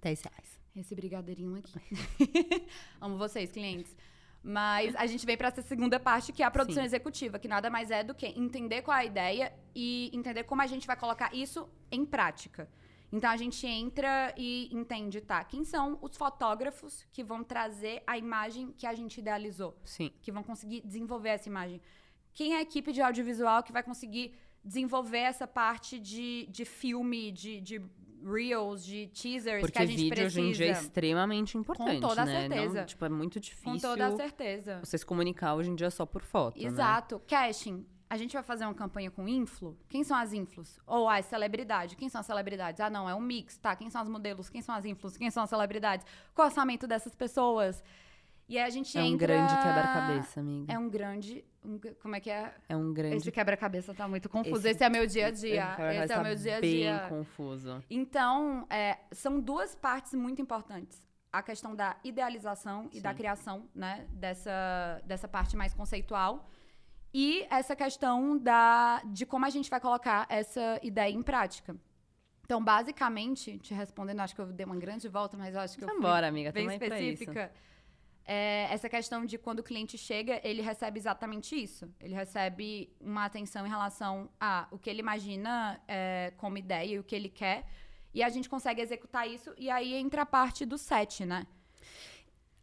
[0.00, 0.60] 10 reais.
[0.74, 1.80] esse brigadeirinho aqui.
[3.00, 3.94] Amo vocês, clientes.
[4.42, 6.86] Mas a gente vem para essa segunda parte, que é a produção Sim.
[6.86, 10.62] executiva, que nada mais é do que entender qual é a ideia e entender como
[10.62, 12.68] a gente vai colocar isso em prática.
[13.12, 15.44] Então a gente entra e entende, tá?
[15.44, 19.76] Quem são os fotógrafos que vão trazer a imagem que a gente idealizou?
[19.84, 20.10] Sim.
[20.22, 21.80] que vão conseguir desenvolver essa imagem.
[22.32, 24.34] Quem é a equipe de audiovisual que vai conseguir
[24.64, 27.82] desenvolver essa parte de, de filme, de, de
[28.24, 30.40] reels, de teasers Porque que a gente vídeo precisa?
[30.40, 32.40] hoje em dia é extremamente importante, toda a né?
[32.40, 32.78] certeza.
[32.80, 34.80] Não, tipo, é muito difícil Com toda a certeza.
[34.82, 36.66] você se comunicar hoje em dia só por foto, né?
[36.66, 37.20] Exato.
[37.26, 37.86] Casting.
[38.08, 39.74] A gente vai fazer uma campanha com influ?
[39.88, 40.78] Quem são as influs?
[40.86, 41.94] Ou as celebridades?
[41.94, 42.78] Quem são as celebridades?
[42.78, 43.74] Ah, não, é um mix, tá?
[43.74, 44.50] Quem são as modelos?
[44.50, 45.16] Quem são as influs?
[45.16, 46.06] Quem são as celebridades?
[46.34, 47.82] Qual é o orçamento dessas pessoas?
[48.52, 49.26] E aí a gente É um entra...
[49.28, 50.70] grande quebra-cabeça, amiga.
[50.70, 51.42] É um grande...
[51.64, 52.52] um- como é que é?
[52.68, 53.16] É um grande...
[53.16, 54.58] Esse quebra-cabeça tá muito confuso.
[54.58, 55.72] Esse, Esse- é meu dia a dia.
[55.72, 57.06] Esse é o estar meu dia a bem dia.
[57.08, 57.82] confuso.
[57.88, 61.02] Então, é, são duas partes muito importantes.
[61.32, 63.16] A questão da idealização e da Sim.
[63.16, 64.06] criação, né?
[64.10, 66.46] Dessa, dessa parte mais conceitual.
[67.14, 71.74] E essa questão da, de como a gente vai colocar essa ideia em prática.
[72.44, 75.88] Então, basicamente, te respondendo, acho que eu dei uma grande volta, mas acho que eu
[75.88, 77.24] fui Vambora, amiga, bem também pra isso.
[78.24, 81.92] É, essa questão de quando o cliente chega, ele recebe exatamente isso.
[82.00, 86.98] Ele recebe uma atenção em relação a o que ele imagina é, como ideia e
[86.98, 87.66] o que ele quer.
[88.14, 89.52] E a gente consegue executar isso.
[89.58, 91.46] E aí entra a parte do set, né?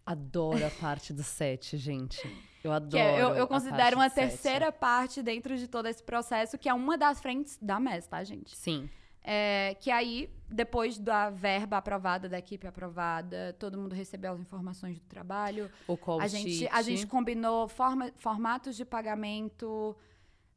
[0.05, 2.19] Adoro a parte do set, gente.
[2.63, 4.29] Eu adoro Que é- eu, eu considero uma set.
[4.29, 8.23] terceira parte dentro de todo esse processo, que é uma das frentes da MES, tá,
[8.23, 8.55] gente?
[8.55, 8.89] Sim.
[9.21, 14.97] É, que aí, depois da verba aprovada, da equipe aprovada, todo mundo recebeu as informações
[14.99, 19.95] do trabalho, O call a gente, a gente combinou forma- formatos de pagamento,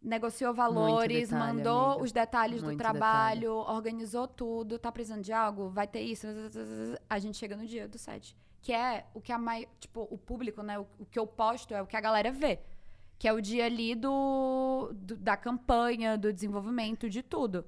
[0.01, 2.05] negociou valores, detalhe, mandou amiga.
[2.05, 6.27] os detalhes do Muito trabalho, organizou tudo, tá precisando de algo, vai ter isso.
[7.11, 8.37] A gente chega no dia do set.
[8.61, 9.67] Que é o que a mai...
[9.81, 10.79] tipo, o público, né?
[10.79, 12.61] O, o que eu posto é o que a galera vê.
[13.19, 17.65] Que é o dia ali do, do- da campanha, do desenvolvimento, de tudo.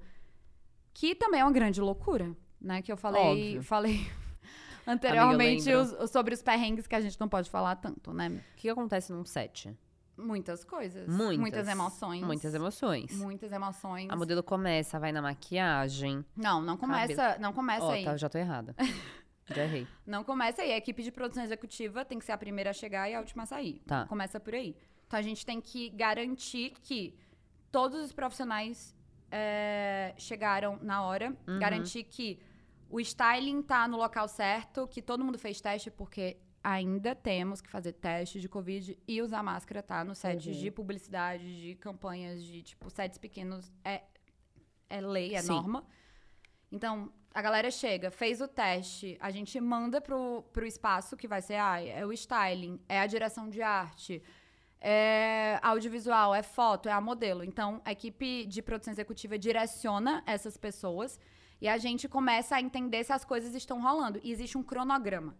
[0.95, 2.81] Que também é uma grande loucura, né?
[2.81, 3.63] Que eu falei, Óbvio.
[3.63, 4.07] falei
[4.87, 8.29] anteriormente os- sobre os perrengues que a gente não pode falar tanto, né?
[8.29, 9.77] O que acontece num set?
[10.17, 11.05] Muitas coisas.
[11.07, 11.37] Muitas.
[11.37, 12.23] Muitas emoções.
[12.23, 13.11] Muitas emoções.
[13.17, 14.09] Muitas emoções.
[14.09, 16.23] A modelo começa, vai na maquiagem.
[16.35, 18.05] Não, não começa, não começa Ó, aí.
[18.05, 18.73] tá, já tô errada.
[19.53, 19.85] já errei.
[20.05, 20.71] Não começa aí.
[20.71, 23.43] A equipe de produção executiva tem que ser a primeira a chegar e a última
[23.43, 23.81] a sair.
[23.85, 24.05] Tá.
[24.07, 24.77] Começa por aí.
[25.05, 27.13] Então a gente tem que garantir que
[27.69, 28.94] todos os profissionais
[29.31, 31.35] é, chegaram na hora.
[31.47, 31.59] Uhum.
[31.59, 32.39] Garantir que
[32.89, 37.69] o styling tá no local certo, que todo mundo fez teste, porque ainda temos que
[37.69, 40.03] fazer teste de Covid e usar máscara, tá?
[40.03, 40.53] Nos sets Uhum.
[40.53, 43.71] de publicidade, de campanhas, de, tipo, sets pequenos.
[43.83, 44.01] É,
[44.89, 45.49] é lei, é Sim.
[45.49, 45.85] norma.
[46.71, 51.41] Então, a galera chega, fez o teste, a gente manda pro, pro espaço que vai
[51.41, 54.23] ser ah, é o styling, é a direção de arte,
[54.81, 57.43] é audiovisual, é foto, é a modelo.
[57.43, 61.19] Então, a equipe de produção executiva direciona essas pessoas
[61.61, 64.19] e a gente começa a entender se as coisas estão rolando.
[64.23, 65.35] E existe um cronograma.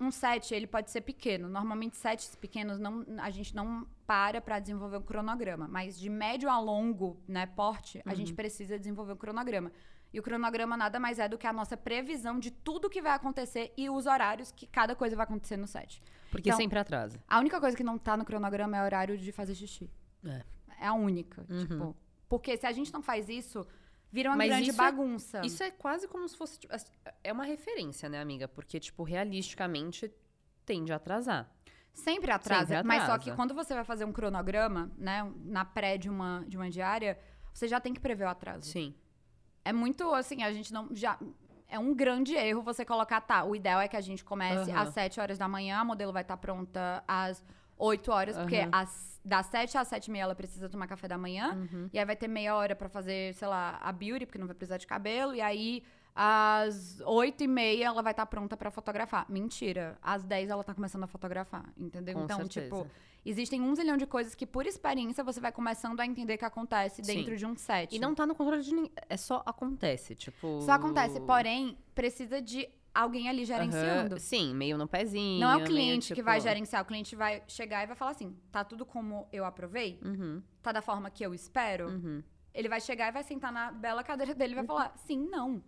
[0.00, 1.48] Um set, ele pode ser pequeno.
[1.48, 5.68] Normalmente, sets pequenos, não, a gente não para para desenvolver um cronograma.
[5.68, 9.70] Mas de médio a longo, né, porte, a gente precisa desenvolver um cronograma.
[10.12, 13.12] E o cronograma nada mais é do que a nossa previsão de tudo que vai
[13.12, 16.02] acontecer e os horários que cada coisa vai acontecer no set.
[16.30, 17.22] Porque Então- sempre atrasa.
[17.28, 19.90] A única coisa que não tá no cronograma é o horário de fazer xixi.
[20.24, 20.42] É.
[20.80, 21.44] É a única.
[21.48, 21.58] Uhum.
[21.66, 21.96] Tipo,
[22.28, 23.66] porque se a gente não faz isso,
[24.12, 25.40] vira uma Mas grande isso é- bagunça.
[25.44, 26.58] Isso é quase como se fosse.
[26.60, 26.92] tipo, assim,
[27.24, 28.46] é uma referência, né, amiga?
[28.48, 30.12] Porque, tipo, realisticamente
[30.64, 31.50] tende a atrasar.
[31.92, 33.24] Sempre atrasa, Sempre Mas só atrasa.
[33.30, 37.18] que quando você vai fazer um cronograma, né, na pré de uma, de uma diária,
[37.52, 38.70] você já tem que prever o atraso.
[38.70, 38.94] Sim.
[39.64, 40.88] É muito assim, a gente não.
[40.94, 41.18] já
[41.70, 44.82] É um grande erro você colocar, tá, o ideal é que a gente comece Aham.
[44.82, 47.42] às 7 horas da manhã, a modelo vai estar pronta às
[47.78, 48.70] 8 horas, porque Aham.
[48.72, 51.54] às, das 7 às 7 e meia ela precisa tomar café da manhã.
[51.54, 51.88] Uhum.
[51.92, 54.54] E aí vai ter meia hora pra fazer, sei lá, a beauty, porque não vai
[54.54, 55.34] precisar de cabelo.
[55.34, 55.82] E aí,
[56.14, 59.24] às 8 e meia, ela vai estar pronta pra fotografar.
[59.30, 59.96] Mentira.
[60.02, 62.14] Às 10 ela tá começando a fotografar, entendeu?
[62.16, 62.66] Com então, certeza.
[62.66, 62.86] tipo,
[63.24, 67.02] existem um zilhão de coisas que, por experiência, você vai começando a entender que acontece
[67.04, 67.14] Sim.
[67.14, 67.94] dentro de um set.
[67.94, 68.92] E não tá no controle de ninguém.
[69.08, 70.14] É só acontece.
[70.14, 70.60] Tipo.
[70.62, 71.20] Só acontece.
[71.20, 74.18] Porém, precisa de alguém ali gerenciando.
[74.18, 75.40] Sim, meio no pezinho.
[75.40, 76.82] Não é o meio, cliente que tipo, vai gerenciar.
[76.82, 80.00] O cliente vai chegar e vai falar assim: tá tudo como eu aprovei?
[80.04, 81.88] Uhum, Tá da forma que eu espero?
[81.88, 82.22] uhum.
[82.52, 85.62] Ele vai chegar e vai sentar na bela cadeira dele e vai falar: sim, não.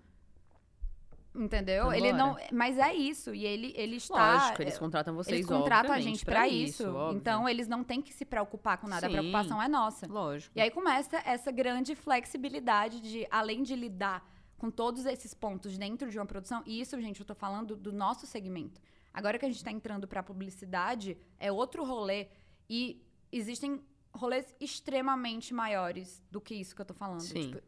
[1.35, 1.93] Entendeu?
[1.93, 2.37] Ele não.
[2.53, 3.35] Mas é isso.
[3.35, 4.35] E ele, ele está.
[4.35, 6.87] Lógico, eles contratam vocês, eles contratam a gente pra isso.
[6.89, 7.18] óbvio.
[7.18, 9.07] Então, eles não têm que se preocupar com nada.
[9.07, 9.14] Sim.
[9.14, 10.07] A preocupação é nossa.
[10.07, 10.53] Lógico.
[10.57, 14.28] E aí começa essa grande flexibilidade de, além de lidar
[14.59, 17.93] com todos esses pontos dentro de uma produção, e isso, gente, eu tô falando do
[17.93, 18.80] nosso segmento.
[19.12, 22.28] Agora que a gente tá entrando pra publicidade, é outro rolê.
[22.70, 23.83] E existem
[24.14, 27.20] rolês extremamente maiores do que isso que eu tô falando.
[27.20, 27.53] Sim.
[27.53, 27.62] Tipo,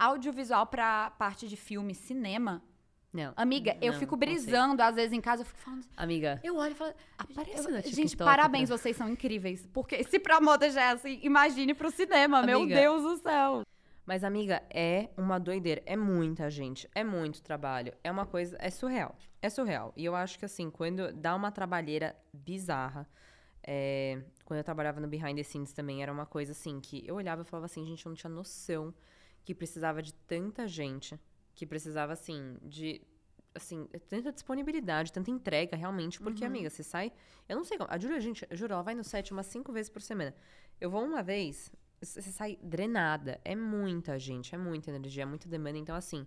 [0.00, 2.62] audiovisual pra parte de filme, cinema.
[3.12, 3.32] Não.
[3.36, 4.34] Amiga, eu Não, fico não sei.
[4.34, 5.84] brisando, às vezes em casa, eu fico falando.
[5.96, 6.94] Amiga, Eu olho e falo.
[7.18, 8.76] Aparece eu- na gente, TikTok, parabéns, tá?
[8.78, 9.66] vocês são incríveis.
[9.72, 12.76] Porque se pra moda já é assim, imagine pro cinema, meu Amiga.
[12.76, 13.62] Deus do céu.
[14.06, 15.82] Mas, amiga, é uma doideira.
[15.86, 16.88] É muita gente.
[16.94, 17.92] É muito trabalho.
[18.02, 18.56] É uma coisa.
[18.60, 19.16] É surreal.
[19.42, 19.92] É surreal.
[19.96, 23.08] E eu acho que, assim, quando dá uma trabalheira bizarra.
[23.62, 27.14] é, quando eu trabalhava no Behind the Scenes também, era uma coisa assim que eu
[27.16, 28.92] olhava e falava assim, gente, eu não tinha noção
[29.44, 31.18] que precisava de tanta gente.
[31.54, 33.00] Que precisava, assim, de.
[33.54, 36.20] Assim, tanta disponibilidade, tanta entrega, realmente.
[36.20, 37.12] Porque, amiga, você sai.
[37.48, 37.90] Eu não sei como.
[37.90, 40.34] A Júlia, gente, eu juro, ela vai no set umas cinco vezes por semana.
[40.80, 41.70] Eu vou uma vez,
[42.00, 43.40] você sai drenada.
[43.44, 45.78] É muita gente, é muita energia, é muita demanda.
[45.78, 46.26] Então, assim,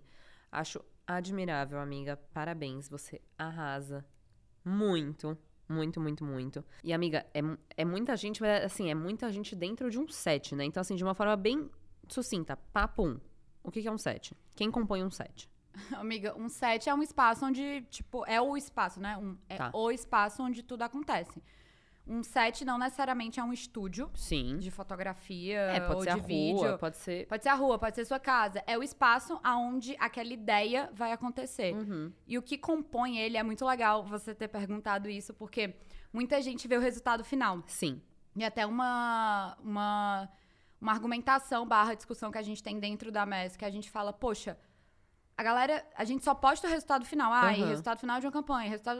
[0.52, 2.18] acho admirável, amiga.
[2.34, 4.06] Parabéns, você arrasa.
[4.64, 5.38] Muito,
[5.68, 6.64] muito, muito, muito.
[6.84, 7.40] E, amiga, é,
[7.78, 10.66] é muita gente, mas, assim, é muita gente dentro de um set, né?
[10.66, 11.70] Então, assim, de uma forma bem
[12.10, 13.20] sucinta, papo um.
[13.64, 14.36] O que que é um set?
[14.56, 15.50] Quem compõe um set?
[15.98, 19.18] Amiga, um set é um espaço onde, tipo, é o espaço, né?
[19.18, 19.72] Um, é Tá.
[19.74, 21.42] o espaço onde tudo acontece.
[22.06, 24.58] Um set não necessariamente é um estúdio Sim.
[24.60, 26.78] de fotografia É, pode ou ser a de rua, vídeo.
[26.78, 27.26] pode ser...
[27.28, 28.62] Pode ser a rua, pode ser sua casa.
[28.68, 31.74] É o espaço aonde aquela ideia vai acontecer.
[31.74, 32.12] Uhum.
[32.28, 35.76] E o que compõe ele é muito legal você ter perguntado isso, porque
[36.12, 37.64] muita gente vê o resultado final.
[37.68, 38.02] Sim.
[38.36, 40.30] E até uma, uma,
[40.84, 44.12] uma argumentação barra discussão que a gente tem dentro da MES, que a gente fala,
[44.12, 44.58] poxa,
[45.38, 47.32] a galera, a gente só posta o resultado final.
[47.32, 47.70] Ai, Aham.
[47.70, 49.00] resultado final de uma campanha, resultado.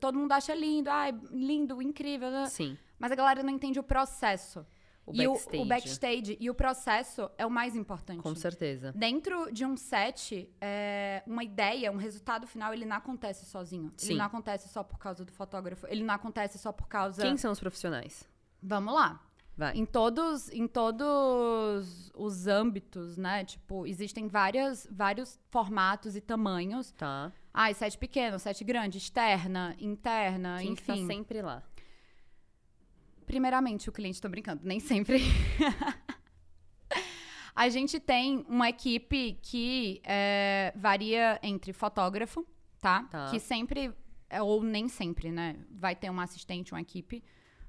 [0.00, 2.28] Todo mundo acha lindo, ai, lindo, incrível.
[2.28, 2.46] né?
[2.46, 2.76] Sim.
[2.98, 4.66] Mas a galera não entende o processo.
[5.06, 5.58] O e backstage.
[5.58, 6.36] O, o backstage.
[6.40, 8.20] E o processo é o mais importante.
[8.20, 8.92] Com certeza.
[8.92, 13.92] Dentro de um set, é, uma ideia, um resultado final, ele não acontece sozinho.
[13.96, 14.10] Sim.
[14.10, 15.86] Ele não acontece só por causa do fotógrafo.
[15.86, 17.22] Ele não acontece só por causa.
[17.22, 18.28] Quem são os profissionais?
[18.60, 19.20] Vamos lá.
[19.56, 19.76] Vai.
[19.76, 23.44] Em todos, em todos os âmbitos, né?
[23.44, 26.92] Tipo, existem várias, vários formatos e tamanhos.
[26.92, 27.30] Tá.
[27.52, 31.06] Ah, set pequeno, set grande, externa, interna, Quem que tá enfim.
[31.06, 31.62] sempre lá?
[33.26, 35.20] Primeiramente, o cliente, tô brincando, nem sempre.
[37.54, 42.46] a gente tem uma equipe que é, varia entre fotógrafo,
[42.80, 43.04] tá?
[43.04, 43.30] Tá.
[43.30, 43.92] Que sempre,
[44.30, 45.56] é, ou nem sempre, né?
[45.70, 47.22] Vai ter uma assistente, uma equipe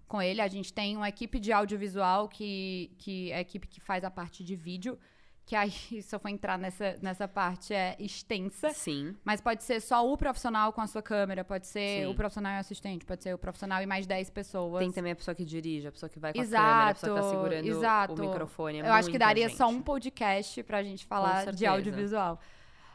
[0.08, 0.42] com ele.
[0.42, 4.12] A gente tem uma equipe de audiovisual, que, que é a equipe que faz a
[4.12, 4.98] parte de vídeo.
[5.46, 8.70] Que aí, se eu for entrar nessa, nessa parte, é extensa.
[8.72, 9.16] Sim.
[9.26, 12.06] Mas pode ser só o profissional com a sua câmera, pode ser Sim.
[12.08, 14.80] o profissional e o assistente, pode ser o profissional e mais 10 pessoas.
[14.80, 16.94] Tem também a pessoa que dirige, a pessoa que vai com a Exato, câmera, a
[16.94, 18.14] pessoa que tá segurando exato.
[18.14, 18.80] o microfone.
[18.80, 19.58] É Eu acho que daria gente.
[19.58, 22.40] só um podcast pra gente falar de audiovisual.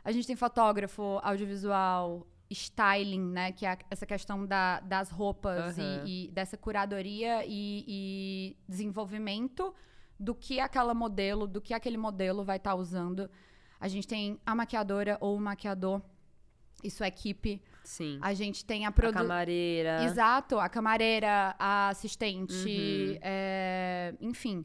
[0.03, 3.53] A gente tem fotógrafo, audiovisual, styling, né?
[3.53, 6.05] Que é essa questão da- das roupas e- Aham.
[6.07, 9.75] e, dessa curadoria e, e desenvolvimento
[10.19, 13.31] do que aquela modelo, do que aquele modelo vai estar usando.
[13.79, 16.03] A gente tem a maquiadora ou o maquiador.
[16.83, 17.61] Isso é equipe.
[17.85, 18.19] Sim.
[18.23, 19.23] A gente tem a A produção.
[19.23, 20.05] camareira.
[20.05, 23.19] Exato, a camareira, a assistente, Uhum.
[23.21, 24.65] é, enfim.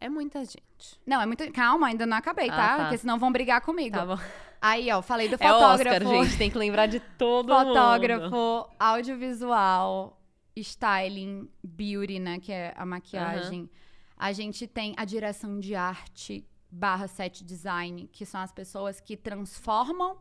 [0.00, 0.98] É muita gente.
[1.04, 1.50] Não, é muito.
[1.52, 2.76] Calma, ainda não acabei, Ah, tá?
[2.76, 2.82] tá.
[2.84, 3.96] Porque senão vão brigar comigo.
[3.96, 4.18] Tá bom.
[4.60, 6.08] Aí, ó, falei do É Oscar, fotógrafo.
[6.24, 6.38] gente.
[6.38, 7.66] Tem que lembrar de todo mundo.
[7.68, 10.20] fotógrafo, audiovisual,
[10.56, 12.38] styling, beauty, né?
[12.40, 13.68] Que é a maquiagem.
[14.16, 19.16] A gente tem a direção de arte barra set design, que são as pessoas que
[19.16, 20.18] transformam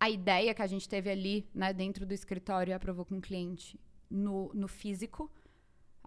[0.00, 3.20] a ideia que a gente teve ali, né, dentro do escritório e aprovou com o
[3.20, 3.78] cliente
[4.10, 5.30] no, no físico.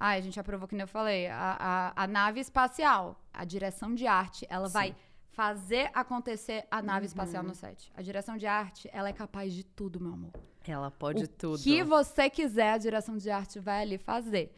[0.03, 3.93] Ah, a gente aprovou, que nem eu falei, a, a, a nave espacial, a direção
[3.93, 4.73] de arte, ela Sim.
[4.73, 4.95] vai
[5.29, 7.49] fazer acontecer a nave espacial Uhum.
[7.49, 7.91] no set.
[7.95, 10.31] A direção de arte, ela é capaz de tudo, meu amor.
[10.67, 11.59] Ela pode o tudo.
[11.61, 14.51] que você quiser, a direção de arte vai ali fazer.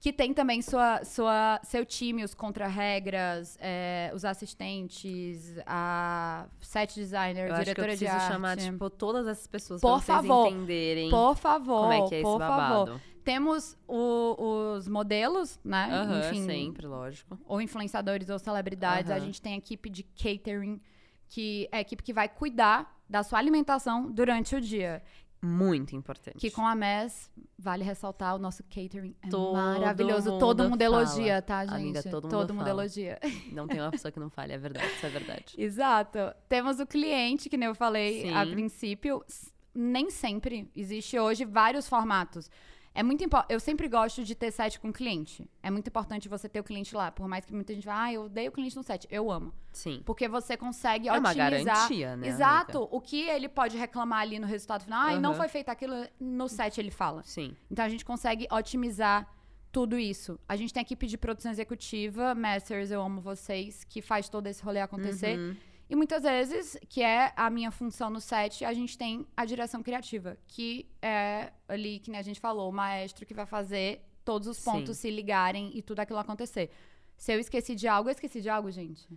[0.00, 7.48] Que tem também sua, sua, seu time, os contra-regras, é, os assistentes, a set designer,
[7.48, 8.32] Eu acho que eu diretora de preciso arte.
[8.32, 10.46] chamar, tipo, todas essas pessoas Por pra vocês favor.
[10.48, 13.00] entenderem Por favor, como é que é esse por favor.
[13.28, 15.88] Temos o- os modelos, né?
[15.92, 17.38] Aham, Enfim, sempre, lógico.
[17.46, 19.10] ou influenciadores ou celebridades.
[19.10, 20.80] A gente tem a equipe de catering,
[21.28, 25.02] que é a equipe que vai cuidar da sua alimentação durante o dia.
[25.42, 26.38] Muito importante.
[26.38, 30.30] Que com a MES, vale ressaltar, o nosso catering é Todo maravilhoso.
[30.30, 30.84] mundo todo mundo fala.
[31.02, 31.74] elogia, tá, gente?
[31.74, 32.68] Amiga, todo mundo fala.
[32.70, 33.18] elogia.
[33.52, 35.54] Não tem uma pessoa que não fale, é verdade, isso é verdade.
[35.60, 36.18] Exato.
[36.48, 38.52] Temos o cliente, que nem eu falei a Sim.
[38.52, 39.22] princípio.
[39.28, 40.68] S- Nem sempre.
[40.74, 42.50] Existe hoje vários formatos.
[42.98, 43.52] É muito importante.
[43.52, 45.48] Eu sempre gosto de ter set com cliente.
[45.62, 47.12] É muito importante você ter o cliente lá.
[47.12, 49.06] Por mais que muita gente vá, ah, eu odeio o cliente no set.
[49.08, 49.54] Eu amo.
[49.72, 50.02] Sim.
[50.04, 51.50] Porque você consegue É uma otimizar.
[51.64, 52.78] garantia, né, Exato.
[52.78, 52.96] amiga?
[52.96, 55.00] O que ele pode reclamar ali no resultado final.
[55.06, 55.38] Ah, não Aham.
[55.38, 55.94] foi feito aquilo.
[56.18, 57.22] No set ele fala.
[57.22, 57.54] Sim.
[57.70, 59.32] Então a gente consegue otimizar
[59.70, 60.36] tudo isso.
[60.48, 64.48] A gente tem a equipe de produção executiva, Masters, eu amo vocês, que faz todo
[64.48, 65.38] esse rolê acontecer.
[65.38, 65.56] Uhum.
[65.88, 69.82] E muitas vezes, que é a minha função no set, a gente tem a direção
[69.82, 74.58] criativa, que é ali, que a gente falou, o maestro que vai fazer todos os
[74.62, 75.08] pontos Sim.
[75.08, 76.70] se ligarem e tudo aquilo acontecer.
[77.16, 79.08] Se eu esqueci de algo, eu esqueci de algo, gente.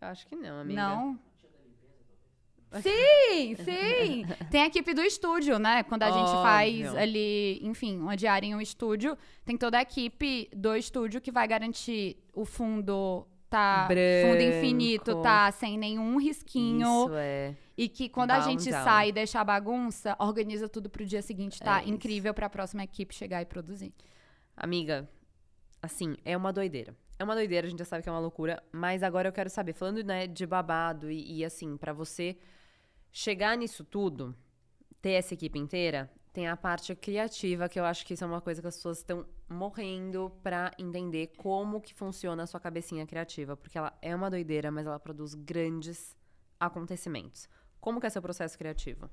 [0.00, 0.80] Eu acho que não, amiga.
[0.80, 1.18] Não.
[2.82, 4.26] Sim, sim.
[4.50, 5.84] Tem a equipe do estúdio, né?
[5.84, 7.00] Quando a gente faz Óbvio.
[7.00, 11.46] ali, enfim, uma diária em um estúdio, tem toda a equipe do estúdio que vai
[11.46, 13.24] garantir o fundo
[13.54, 15.22] tá fundo infinito, Branco.
[15.22, 17.56] tá sem nenhum risquinho Isso é.
[17.76, 18.84] e que quando a Down, gente down.
[18.84, 21.80] sai e deixa a bagunça, organiza tudo pro dia seguinte, tá?
[21.82, 21.88] É.
[21.88, 23.92] Incrível pra próxima equipe chegar e produzir.
[24.56, 25.08] Amiga,
[25.82, 26.96] assim, é uma doideira.
[27.18, 29.48] É uma doideira, a gente já sabe que é uma loucura, mas agora eu quero
[29.48, 32.36] saber, falando, né, de babado e, e, assim, pra você
[33.12, 34.34] chegar nisso tudo,
[35.00, 38.40] ter essa equipe inteira, tem a parte criativa, que eu acho que isso é uma
[38.40, 39.24] coisa que as pessoas estão
[39.54, 44.70] morrendo pra entender como que funciona a sua cabecinha criativa, porque ela é uma doideira,
[44.70, 46.16] mas ela produz grandes
[46.60, 47.48] acontecimentos.
[47.80, 49.08] Como que é seu processo criativo?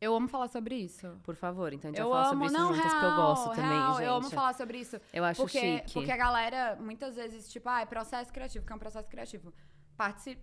[0.00, 1.18] Eu amo falar sobre isso.
[1.22, 3.06] Por favor, então a gente eu vai falar amo, sobre isso não, juntas, real, porque
[3.06, 4.04] eu gosto também, real, gente.
[4.04, 5.00] Eu amo falar sobre isso.
[5.12, 5.92] Eu acho porque, chique.
[5.94, 9.54] Porque a galera, muitas vezes, tipo, ah, é processo criativo, que é um processo criativo.
[9.96, 10.38] Parte,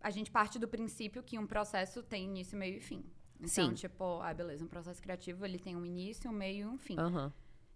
[0.00, 3.04] a gente parte do princípio que um processo tem início, meio e fim.
[3.36, 3.74] Então, Sim.
[3.74, 6.96] tipo, ah, beleza, um processo criativo, ele tem um início, um meio e um fim.
[6.96, 7.32] Aham,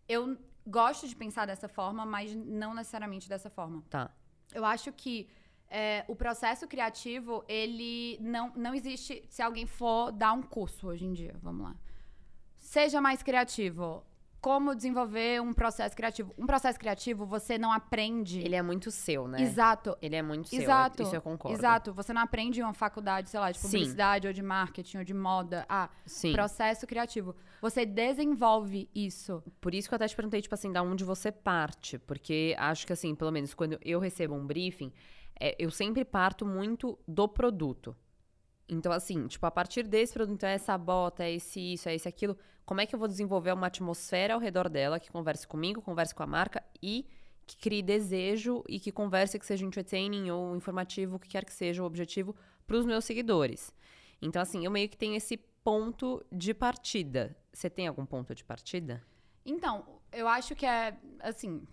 [0.08, 3.82] Eu gosto de pensar dessa forma, mas não necessariamente dessa forma.
[3.90, 4.10] tá.
[4.54, 5.28] Eu acho que
[5.68, 9.24] é, o processo criativo, ele não, não existe.
[9.28, 11.76] Se alguém for dar um curso hoje em dia, vamos lá.
[12.58, 14.04] Seja mais criativo.
[14.40, 16.32] Como desenvolver um processo criativo?
[16.38, 18.40] Um processo criativo, você não aprende.
[18.40, 19.42] Ele é muito seu, né?
[19.42, 19.96] Exato.
[20.00, 20.60] Ele é muito seu.
[20.60, 21.02] Exato.
[21.02, 21.56] Isso eu concordo.
[21.56, 21.92] Exato.
[21.92, 23.68] Você não aprende em uma faculdade, sei lá, de Sim.
[23.68, 25.66] publicidade ou de marketing ou de moda.
[25.68, 26.32] Ah, Sim.
[26.32, 27.34] processo criativo.
[27.60, 29.42] Você desenvolve isso.
[29.60, 31.98] Por isso que eu até te perguntei, tipo assim, da onde você parte.
[31.98, 34.92] Porque acho que, assim, pelo menos quando eu recebo um briefing,
[35.40, 37.96] é, eu sempre parto muito do produto.
[38.68, 41.94] Então, assim, tipo, a partir desse produto, então é essa bota, é esse isso, é
[41.94, 42.36] esse aquilo.
[42.64, 46.14] Como é que eu vou desenvolver uma atmosfera ao redor dela que converse comigo, converse
[46.14, 47.06] com a marca e
[47.46, 51.52] que crie desejo e que converse, que seja entertaining ou informativo, o que quer que
[51.52, 52.34] seja o objetivo
[52.66, 53.72] para os meus seguidores.
[54.20, 57.36] Então, assim, eu meio que tenho esse ponto de partida.
[57.52, 59.00] Você tem algum ponto de partida?
[59.44, 61.62] Então, eu acho que é, assim...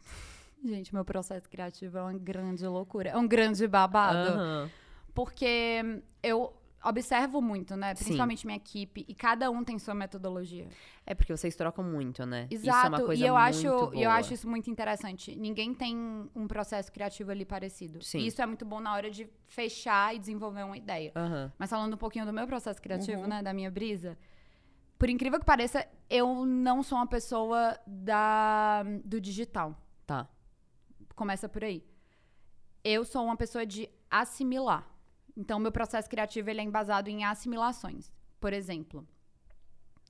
[0.63, 3.09] Gente, meu processo criativo é uma grande loucura.
[3.09, 4.29] É um grande babado.
[4.29, 4.71] Aham.
[5.13, 6.53] Porque eu
[6.83, 7.95] observo muito, né?
[7.95, 8.03] Sim.
[8.05, 9.05] Principalmente minha equipe.
[9.07, 10.67] E cada um tem sua metodologia.
[11.05, 12.47] É porque vocês trocam muito, né?
[12.49, 12.77] Exato.
[12.77, 13.95] Isso é uma coisa e eu muito acho, boa.
[13.95, 15.35] eu acho isso muito interessante.
[15.35, 15.95] Ninguém tem
[16.35, 18.01] um processo criativo ali parecido.
[18.03, 18.19] Sim.
[18.19, 21.11] E isso é muito bom na hora de fechar e desenvolver uma ideia.
[21.15, 21.51] Aham.
[21.57, 23.27] Mas falando um pouquinho do meu processo criativo, Uhum.
[23.27, 23.41] né?
[23.43, 24.17] Da minha brisa.
[24.97, 29.75] Por incrível que pareça, eu não sou uma pessoa da, do digital.
[30.05, 30.27] Tá.
[31.15, 31.83] Começa por aí.
[32.83, 34.87] Eu sou uma pessoa de assimilar.
[35.35, 38.11] Então, meu processo criativo ele é embasado em assimilações.
[38.39, 39.07] Por exemplo,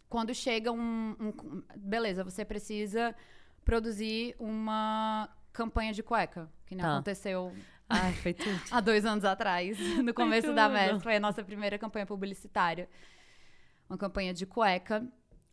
[0.10, 3.16] quando chega um, um- Beleza, você precisa
[3.64, 6.94] produzir uma campanha de cueca, que nem Tá.
[6.96, 7.54] aconteceu
[7.88, 8.50] Ai, foi tudo.
[8.72, 10.74] há dois anos atrás, no começo da tudo.
[10.94, 11.04] MES.
[11.04, 12.90] Foi a nossa primeira campanha publicitária.
[13.90, 15.08] Uma campanha de cueca.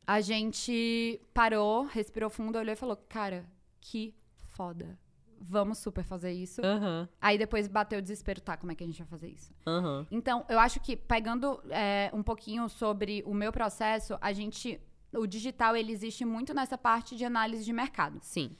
[0.06, 3.44] A gente parou, respirou fundo, olhou e falou: Cara,
[3.80, 4.14] que
[4.48, 4.98] foda.
[5.40, 6.60] Vamos super fazer isso.
[6.64, 8.56] Aham, Aí depois bateu o desespero, tá?
[8.56, 9.52] Como é que a gente vai fazer isso?
[9.66, 10.06] aham.
[10.10, 14.80] Então, eu acho que pegando é, um pouquinho sobre o meu processo, a gente.
[15.12, 18.18] O digital, ele existe muito nessa parte de análise de mercado.
[18.22, 18.54] Sim.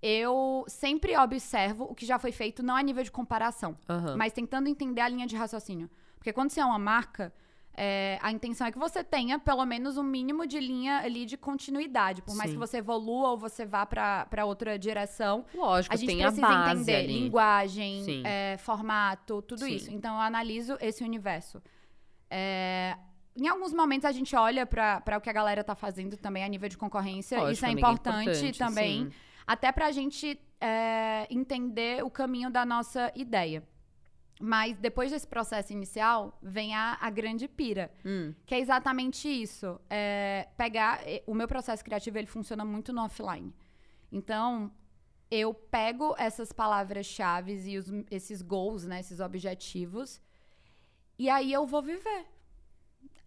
[0.00, 4.16] Eu sempre observo o que já foi feito, não a nível de comparação, Aham.
[4.16, 5.88] mas tentando entender a linha de raciocínio.
[6.16, 7.32] Porque quando você é uma marca,
[7.74, 11.36] é, a intenção é que você tenha pelo menos um mínimo de linha ali de
[11.36, 12.20] continuidade.
[12.22, 12.56] Por mais Sim.
[12.56, 16.72] que você evolua ou você vá para outra direção, Lógico, a gente a precisa base
[16.72, 17.20] entender ali.
[17.20, 19.74] linguagem, é, formato, tudo Sim.
[19.74, 19.90] isso.
[19.90, 21.62] Então, eu analiso esse universo.
[22.30, 22.96] É,
[23.34, 26.48] em alguns momentos, a gente olha para o que a galera tá fazendo também a
[26.48, 27.38] nível de concorrência.
[27.38, 29.04] Lógico, isso é amiga, importante, também.
[29.04, 29.12] sim.
[29.46, 33.62] Até pra gente é, entender o caminho da nossa ideia.
[34.44, 37.92] Mas depois desse processo inicial, vem a, a grande pira.
[38.04, 39.80] Hum, Que é exatamente isso.
[39.88, 41.00] É pegar.
[41.28, 43.54] O meu processo criativo ele funciona muito no offline.
[44.10, 44.72] Então,
[45.30, 50.20] eu pego essas palavras-chave e os- esses goals, né, esses objetivos,
[51.16, 52.26] e aí eu vou viver.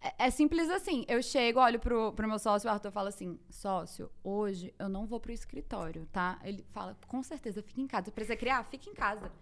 [0.02, 1.06] É, é simples assim.
[1.08, 5.06] Eu chego, olho pro, pro meu sócio, o Arthur fala assim: sócio, hoje eu não
[5.06, 6.38] vou pro escritório, tá?
[6.44, 8.10] Ele fala, com certeza, fica em casa.
[8.12, 8.62] Precisa criar?
[8.64, 9.32] Fica em casa.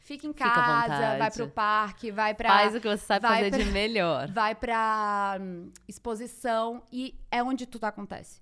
[0.00, 1.34] Fica em Fica casa, vai vontade.
[1.36, 4.28] pro parque, vai pra faz o que você sabe vai fazer pra- de melhor.
[4.32, 8.40] vai pra hum, exposição e é onde tudo acontece.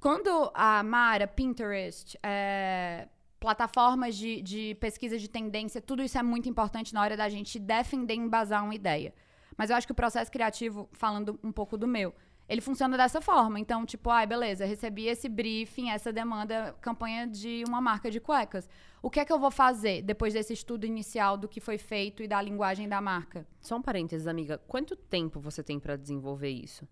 [0.00, 3.08] Quando a Mara, Pinterest, é,
[3.40, 7.58] plataformas de, de pesquisa de tendência, tudo isso é muito importante na hora da gente
[7.58, 9.12] defender e embasar uma ideia.
[9.56, 12.14] Mas eu acho que o processo criativo, falando um pouco do meu,
[12.48, 13.60] ele funciona dessa forma.
[13.60, 18.68] Então, tipo, ai, beleza, recebi esse briefing, essa demanda, campanha de uma marca de cuecas.
[19.02, 22.22] O que é que eu vou fazer depois desse estudo inicial do que foi feito
[22.22, 23.46] e da linguagem da marca?
[23.60, 24.58] Só um parênteses, amiga.
[24.66, 26.88] Quanto tempo você tem pra desenvolver isso?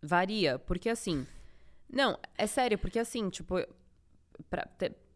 [0.00, 1.26] Varia, porque assim.
[1.90, 3.56] Não, é sério, porque assim, tipo,
[4.48, 4.66] pra,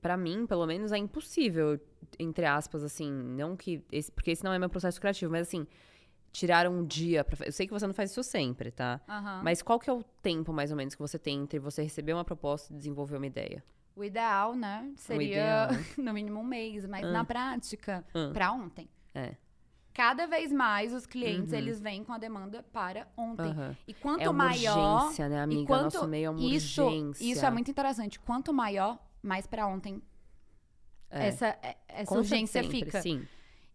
[0.02, 1.80] pra mim, pelo menos, é impossível,
[2.18, 3.82] entre aspas, assim, não que.
[3.90, 5.66] Esse, porque esse não é meu processo criativo, mas assim,
[6.32, 7.36] tirar um dia pra.
[7.36, 9.00] fa- Eu sei que você não faz isso sempre, tá?
[9.08, 9.40] Aham.
[9.42, 12.12] Mas qual que é o tempo, mais ou menos, que você tem entre você receber
[12.12, 13.64] uma proposta e desenvolver uma ideia?
[13.94, 15.68] O ideal, né, seria ideal.
[15.98, 17.10] no mínimo um mês, mas Ah.
[17.12, 18.30] na prática, Ah.
[18.32, 18.88] pra ontem.
[19.14, 19.34] É.
[19.94, 21.58] Cada vez mais os clientes, Uhum.
[21.58, 23.48] eles vêm com a demanda para ontem.
[23.50, 23.74] Aham.
[23.88, 25.66] E quanto É uma maior, urgência, né, e amiga?
[25.66, 27.24] quanto Nosso meio é uma isso, urgência.
[27.24, 28.20] isso é muito interessante.
[28.20, 30.02] Quanto maior, mais pra ontem
[31.08, 31.28] É.
[31.28, 33.00] essa é- essa Com urgência sempre, fica.
[33.00, 33.26] Sim.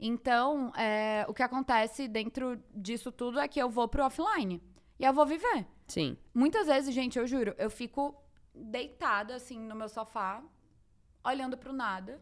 [0.04, 4.60] Então, é, o que acontece dentro disso tudo é que eu vou pro offline.
[5.00, 5.68] E eu vou viver.
[5.88, 6.18] Sim.
[6.34, 8.16] Muitas vezes, gente, eu juro, eu fico
[8.54, 10.44] deitada assim no meu sofá,
[11.24, 12.20] olhando pro nada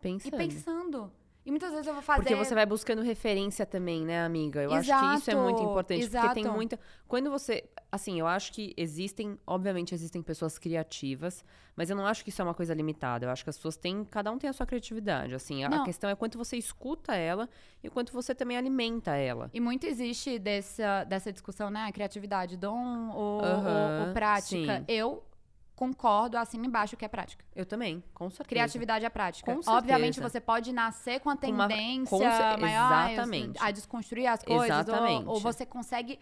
[0.00, 0.34] Pensando.
[0.34, 1.12] e pensando.
[1.44, 2.22] E muitas vezes eu vou fazer.
[2.22, 4.62] Porque você vai buscando referência também, né, amiga?
[4.62, 6.08] Eu acho que isso é muito Exato, importante.
[6.08, 6.56] Porque tem exato.
[6.56, 6.80] muita.
[7.06, 7.68] Quando você.
[7.92, 9.36] Assim, eu acho que existem.
[9.46, 11.44] Obviamente, existem pessoas criativas,
[11.74, 13.26] mas eu não acho que isso é uma coisa limitada.
[13.26, 14.04] Eu acho que as pessoas têm.
[14.04, 15.34] Cada um tem a sua criatividade.
[15.34, 17.48] Assim, a, a questão é quanto você escuta ela
[17.82, 19.50] e quanto você também alimenta ela.
[19.52, 21.90] E muito existe dessa, dessa discussão, né?
[21.90, 24.78] Criatividade, dom ou, ou- ou prática.
[24.78, 24.84] sim.
[24.86, 25.24] Eu
[25.74, 27.42] concordo, assino embaixo que é prática.
[27.56, 28.48] Eu também, com certeza.
[28.50, 29.52] Criatividade é prática.
[29.52, 30.28] Com Obviamente, certeza.
[30.28, 32.06] você pode nascer com a Com uma- tendência
[32.54, 33.58] com maior a- exatamente.
[33.60, 34.66] a desconstruir as coisas.
[34.86, 35.26] Exatamente.
[35.26, 36.18] Ou, ou você consegue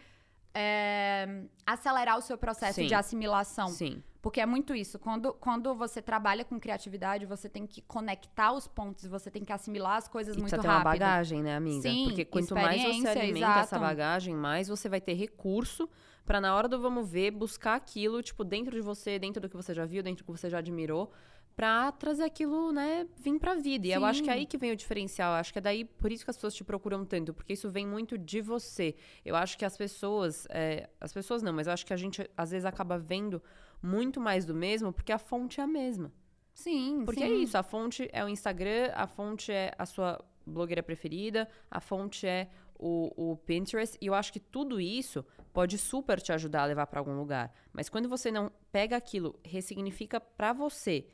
[0.55, 2.87] é, acelerar o seu processo Sim.
[2.87, 3.69] de assimilação.
[3.69, 4.03] Sim.
[4.21, 4.99] Porque é muito isso.
[4.99, 9.53] Quando, quando você trabalha com criatividade, você tem que conectar os pontos, você tem que
[9.53, 10.85] assimilar as coisas E muito ter uma rápido.
[10.91, 11.83] bagagem, né, amiga?
[11.83, 13.81] Sim, Porque quanto mais você alimenta essa exato.
[13.81, 15.89] bagagem, mais você vai ter recurso
[16.27, 19.57] pra na hora do vamos ver, buscar aquilo, tipo, dentro de você, dentro do que
[19.57, 21.11] você já viu, dentro do que você já admirou,
[21.59, 23.89] pra trazer aquilo, né, vir pra vida.
[23.89, 24.39] E eu acho que é Sim.
[24.39, 25.33] aí que vem o diferencial.
[25.33, 27.69] Eu acho que é daí, por isso que as pessoas te procuram tanto, porque isso
[27.69, 28.95] vem muito de você.
[29.25, 32.31] Eu acho que as pessoas, é, as pessoas não, mas eu acho que a gente,
[32.37, 33.43] às vezes, acaba vendo
[33.83, 36.13] muito mais do mesmo, porque a fonte é a mesma.
[36.55, 37.27] Sim, Porque sim.
[37.27, 41.81] é isso, a fonte é o Instagram, a fonte é a sua blogueira preferida, a
[41.81, 42.49] fonte é
[42.79, 43.99] o, o Pinterest.
[44.01, 47.53] E eu acho que tudo isso pode super te ajudar a levar pra algum lugar.
[47.73, 51.09] Mas quando você não pega aquilo, ressignifica pra você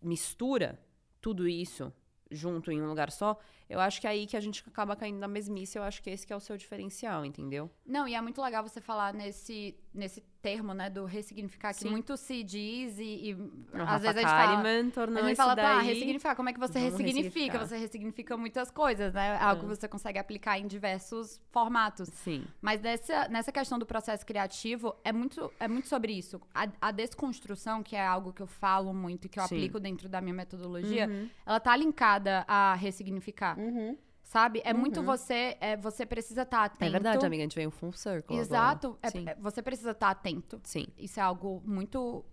[0.00, 0.78] mistura
[1.20, 1.92] tudo isso
[2.30, 3.38] junto em um lugar só,
[3.68, 5.76] eu acho que é aí que a gente acaba caindo na mesmice.
[5.78, 7.70] Eu acho que esse que é o seu diferencial, entendeu?
[7.86, 11.90] Não, e é muito legal você falar nesse, nesse termo, né, do ressignificar, que Sim.
[11.90, 13.36] muito se diz e, e
[13.72, 14.62] às Rafa vezes a gente fala...
[14.62, 15.86] Kalimann tornou A gente fala, tá, daí...
[15.88, 16.36] ressignificar.
[16.36, 17.58] Como é que você ressignifica?
[17.58, 19.36] Você ressignifica muitas coisas, né?
[19.38, 19.68] Algo É.
[19.68, 22.08] que você consegue aplicar em diversos formatos.
[22.08, 22.44] Sim.
[22.62, 26.40] Mas nessa, nessa questão do processo criativo, é muito, é muito sobre isso.
[26.54, 29.56] A, a desconstrução, que é algo que eu falo muito e que eu Sim.
[29.56, 31.28] aplico dentro da minha metodologia, Uhum.
[31.44, 33.96] ela tá linkada a ressignificar, Uhum.
[34.22, 34.62] sabe?
[34.64, 35.56] É muito você...
[35.60, 36.84] É, você precisa estar atento.
[36.84, 38.36] É verdade, amiga, a gente veio full circle.
[38.36, 38.98] Exato.
[39.02, 40.60] É- é- você precisa estar atento.
[40.64, 40.86] Sim.
[40.96, 42.24] Isso é algo muito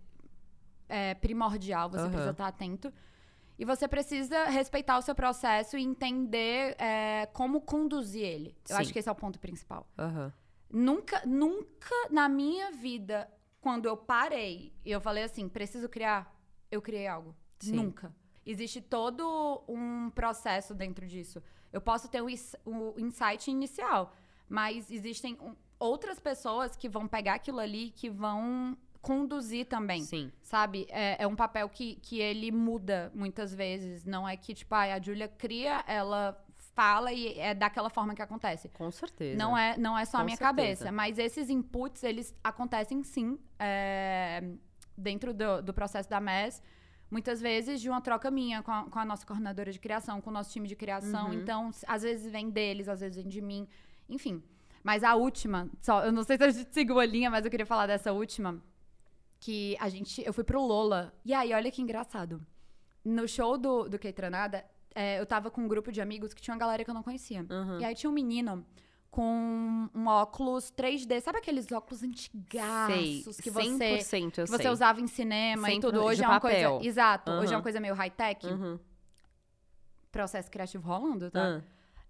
[0.87, 2.09] é, primordial, você Aham.
[2.09, 2.93] precisa estar atento.
[3.57, 8.49] E você precisa respeitar o seu processo e entender é, como conduzir ele.
[8.69, 8.81] Eu Sim.
[8.81, 9.87] acho que esse é o ponto principal.
[9.97, 10.33] Aham.
[10.69, 13.31] Nunca, nunca na minha vida,
[13.61, 16.35] quando eu parei e eu falei assim, preciso criar,
[16.69, 17.33] eu criei algo.
[17.59, 17.77] Sim.
[17.77, 18.13] Nunca.
[18.45, 21.41] Existe todo um processo dentro disso.
[21.73, 22.27] Eu posso ter o,
[22.65, 24.13] o insight inicial,
[24.47, 30.31] mas existem um- outras pessoas que vão pegar aquilo ali, que vão conduzir também Sim.
[30.41, 30.87] sabe?
[30.89, 34.03] É, é um papel que, que ele muda muitas vezes.
[34.05, 36.39] Não é que, tipo, ai, a Júlia cria, ela
[36.73, 38.67] fala e é daquela forma que acontece.
[38.69, 39.37] Com certeza.
[39.37, 40.55] Não é, não é só a Com minha certeza.
[40.85, 40.91] cabeça.
[40.91, 44.43] Mas esses inputs, eles acontecem sim é,
[44.97, 46.61] dentro do, do processo da MES.
[47.09, 50.29] Muitas vezes de uma troca minha com a, com a nossa coordenadora de criação, com
[50.29, 51.27] o nosso time de criação.
[51.27, 51.33] Uhum.
[51.33, 53.67] Então, às vezes vem deles, às vezes vem de mim.
[54.09, 54.43] Enfim.
[54.83, 57.51] Mas a última, só, eu não sei se a gente seguiu a linha, mas eu
[57.51, 58.61] queria falar dessa última.
[59.39, 60.23] Que a gente.
[60.25, 61.13] Eu fui pro Lola.
[61.23, 62.41] E aí, olha que engraçado.
[63.03, 66.53] No show do, do Keitranada, é, eu tava com um grupo de amigos que tinha
[66.53, 67.45] uma galera que eu não conhecia.
[67.49, 67.79] Uhum.
[67.79, 68.65] E aí tinha um menino
[69.15, 71.21] com um óculos 3D.
[71.21, 72.09] Sabe aqueles óculos Sei.
[72.09, 73.63] antigaços que você,
[73.99, 74.69] 100% eu você sei.
[74.71, 76.03] usava em cinema e 100% tudo?
[76.03, 76.71] Hoje de é uma papel.
[76.73, 76.85] coisa.
[76.89, 77.31] Exato.
[77.31, 78.45] Hoje é uma coisa meio high-tech.
[78.45, 78.77] Uhum.
[80.11, 81.41] Processo criativo rolando, tá?
[81.59, 81.63] Ah.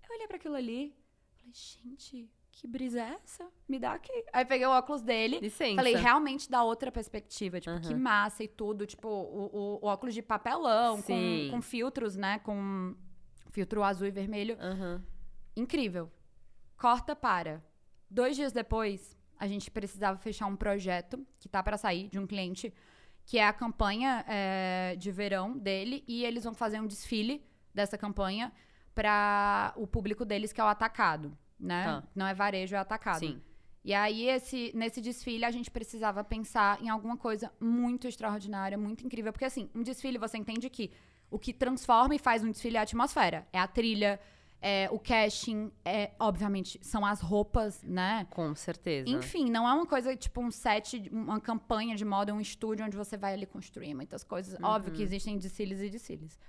[0.10, 0.96] Eu olhei pra aquilo ali.
[1.38, 3.48] Falei, gente, que brisa é essa?
[3.70, 4.12] Me dá aqui.
[4.34, 5.40] Aí peguei o óculos dele.
[5.40, 5.76] Licença.
[5.76, 7.60] Falei, realmente dá outra perspectiva.
[7.60, 8.86] Tipo, que massa e tudo.
[8.88, 12.40] Tipo, o, o- o óculos de papelão, com, com filtros, né?
[12.40, 12.96] Com
[13.52, 14.58] filtro azul e vermelho.
[15.56, 16.12] Incrível.
[16.78, 17.64] Corta para.
[18.10, 22.28] Dois dias depois, a gente precisava fechar um projeto que tá para sair de um
[22.28, 22.74] cliente,
[23.26, 27.98] que é a campanha é, de verão dele, e eles vão fazer um desfile dessa
[27.98, 28.52] campanha
[28.94, 31.84] para o público deles, que é o atacado, né?
[31.84, 32.04] Tá.
[32.16, 33.20] Não é varejo, é atacado.
[33.20, 33.42] Sim.
[33.84, 39.06] E aí, esse, nesse desfile, a gente precisava pensar em alguma coisa muito extraordinária, muito
[39.06, 39.32] incrível.
[39.32, 40.92] Porque, assim, um desfile, você entende que
[41.30, 43.48] o que transforma e faz um desfile é a atmosfera.
[43.54, 44.20] É a trilha,
[44.62, 48.26] é o casting, é, obviamente, são as roupas, né?
[48.32, 49.10] Com certeza.
[49.10, 52.98] Enfim, não é uma coisa tipo um set, uma campanha de moda, um estúdio onde
[52.98, 54.60] você vai ali construir muitas coisas.
[54.64, 56.40] Óbvio que existem desfiles e desfiles.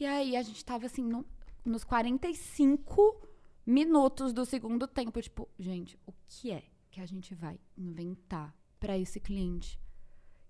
[0.00, 1.24] E aí a gente tava assim, no-
[1.64, 3.22] nos 45
[3.66, 8.98] minutos do segundo tempo, tipo, gente, o que é que a gente vai inventar pra
[8.98, 9.80] esse cliente?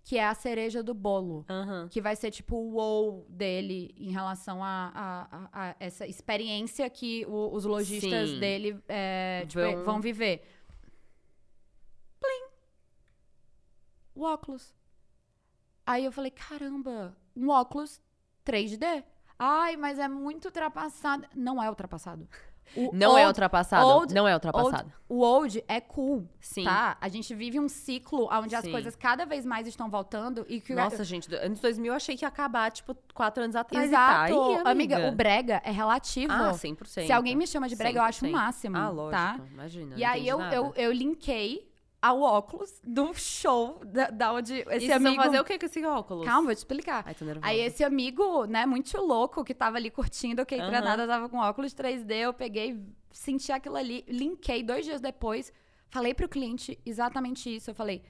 [0.07, 1.89] Que é a cereja do bolo Aham.
[1.89, 6.89] que vai ser tipo o wow dele em relação a, a- a- a essa experiência
[6.91, 8.39] que o- os lojistas Sim.
[8.39, 10.01] dele é, tipo, Vão- vão...
[10.03, 10.47] viver.
[12.21, 12.49] Plim!
[14.15, 14.75] O óculos.
[15.87, 17.99] Aí eu falei, caramba, um óculos
[18.45, 19.03] 3D?
[19.39, 21.27] Ai, mas é muito ultrapassado.
[21.35, 22.29] Não é ultrapassado.
[22.77, 23.87] O Não old- é ultrapassado.
[23.87, 24.93] old- não é old- ultrapassado.
[25.09, 26.65] o old é cool, Sim.
[26.65, 26.97] tá?
[27.01, 28.71] A gente vive um ciclo onde as Sim.
[28.73, 32.17] coisas cada vez mais estão voltando e que Nossa, gente, do- anos 2000 eu achei
[32.17, 33.87] que ia acabar, tipo, quatro anos atrás.
[33.87, 34.33] Exato.
[34.33, 34.97] E tá aí, amiga.
[34.97, 36.33] amiga, o brega é relativo.
[36.33, 37.07] Ah, 100%.
[37.07, 38.33] Se alguém me chama de brega, eu acho o 100%.
[38.33, 39.11] máximo, Ah, lógico.
[39.23, 39.41] tá?
[39.53, 39.95] Imagina.
[39.97, 41.73] E aí eu, eu, eu linkei
[42.05, 45.17] ao óculos do show da, da onde esse e amigo...
[45.17, 46.27] fazer o que com esse óculos?
[46.27, 47.03] Calma, vou te explicar.
[47.07, 47.15] Ai.
[47.41, 50.69] Aí esse amigo, né, muito louco, que tava ali curtindo, que Aham.
[50.69, 52.79] treinada tava com óculos 3D, eu peguei,
[53.11, 55.51] senti aquilo ali, linkei dois dias depois,
[55.89, 57.71] falei pro cliente exatamente isso.
[57.71, 58.03] Eu falei,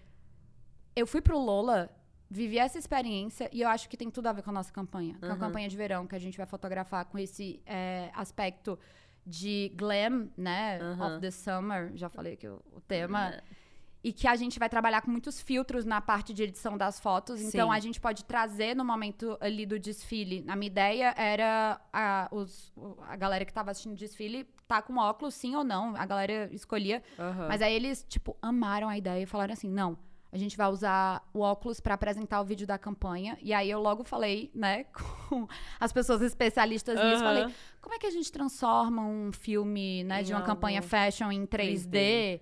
[0.97, 1.89] eu fui pro Lola,
[2.29, 5.17] vivi essa experiência e eu acho que tem tudo a ver com a nossa campanha.
[5.21, 8.77] Com a campanha de verão, que a gente vai fotografar com esse é, aspecto
[9.25, 11.07] de glam, né, Aham.
[11.07, 13.31] of the summer, já falei aqui o, o tema.
[13.31, 13.41] Né.
[14.05, 17.41] E que a gente vai trabalhar com muitos filtros na parte de edição das fotos.
[17.41, 17.75] Então, Sim.
[17.75, 20.45] a gente pode trazer no momento ali do desfile.
[20.47, 22.71] A minha ideia era a, os,
[23.09, 25.97] a galera que tava assistindo o desfile tá com óculos, sim ou não.
[25.97, 27.03] A galera escolhia.
[27.19, 27.49] Aham.
[27.49, 29.97] Mas aí eles, tipo, amaram a ideia e falaram assim: não,
[30.35, 33.39] a gente vai usar o óculos pra apresentar o vídeo da campanha.
[33.41, 34.85] E aí eu logo falei, né,
[35.29, 35.47] com
[35.79, 37.47] as pessoas especialistas nisso, falei,
[37.81, 41.89] como é que a gente transforma um filme, né, de uma campanha fashion em 3D,
[41.89, 42.41] 3D.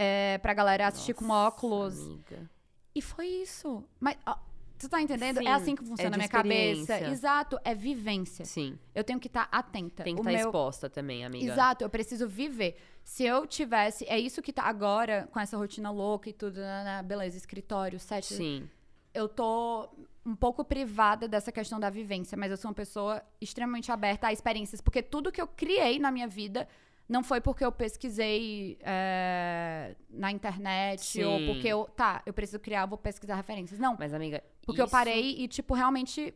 [0.00, 1.98] É, pra galera assistir com Nossa, óculos?
[2.00, 2.48] amiga.
[2.94, 3.82] E foi isso.
[3.98, 4.36] Mas, ó,
[4.78, 5.38] tu tá entendendo?
[5.38, 7.00] Sim, é assim que é funciona de a minha cabeça.
[7.10, 8.44] Exato, é vivência.
[8.44, 8.78] Sim.
[8.94, 10.04] Eu tenho que estar atenta.
[10.04, 11.52] Tem que estar meu- exposta também, amiga.
[11.52, 12.76] Exato, eu preciso viver.
[13.02, 14.04] Se eu tivesse.
[14.08, 17.98] É isso que tá agora, com essa rotina louca e tudo, né, né, beleza, escritório,
[17.98, 18.34] sete.
[18.34, 18.68] Sim.
[19.12, 19.88] Eu tô
[20.24, 24.32] um pouco privada dessa questão da vivência, mas eu sou uma pessoa extremamente aberta a
[24.32, 26.68] experiências, porque tudo que eu criei na minha vida
[27.08, 31.24] não foi porque eu pesquisei é, na internet Sim.
[31.24, 31.84] ou porque eu.
[31.96, 33.78] Tá, eu preciso criar, eu vou pesquisar referências.
[33.80, 34.42] Não, Mas, amiga.
[34.62, 36.34] porque eu isso- parei e, tipo, realmente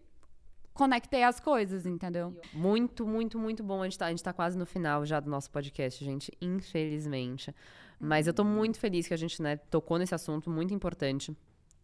[0.73, 2.35] conectei as coisas, entendeu?
[2.55, 3.83] Muito, muito, muito bom.
[3.83, 6.33] A gente, tá, a gente tá quase no final já do nosso podcast, gente.
[6.41, 7.55] Infelizmente.
[8.01, 11.37] Mas eu tô muito feliz que a gente, né, tocou nesse assunto muito importante.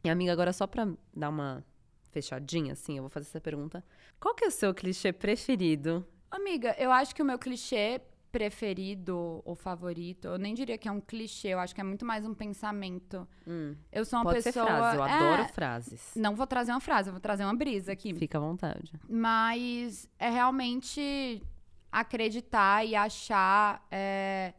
[0.02, 1.62] E, amiga, agora só pra dar uma
[2.10, 3.84] fechadinha, assim, eu vou fazer essa pergunta.
[4.18, 6.04] Qual que é o seu clichê preferido?
[6.30, 8.00] Amiga, eu acho que o meu clichê
[8.30, 12.04] preferido ou favorito, eu nem diria que é um clichê, eu acho que é muito
[12.04, 13.26] mais um pensamento.
[13.46, 14.66] Hum, Eu sou uma pode pessoa.
[14.66, 16.12] ser frase, eu é, adoro frases.
[16.14, 18.14] Não vou trazer uma frase, eu vou trazer uma brisa aqui.
[18.14, 18.92] Fica à vontade.
[19.08, 21.42] Mas é realmente
[21.90, 24.52] acreditar e achar é,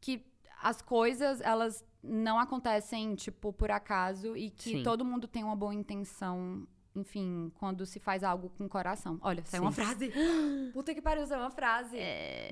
[0.00, 0.24] que
[0.62, 4.82] as coisas, elas não acontecem, tipo, por acaso e que Sim.
[4.82, 9.18] todo mundo tem uma boa intenção enfim, quando se faz algo com coração.
[9.20, 9.82] Olha, saiu uma Sim.
[9.82, 10.12] frase.
[10.72, 11.98] Puta que pariu, saiu uma frase.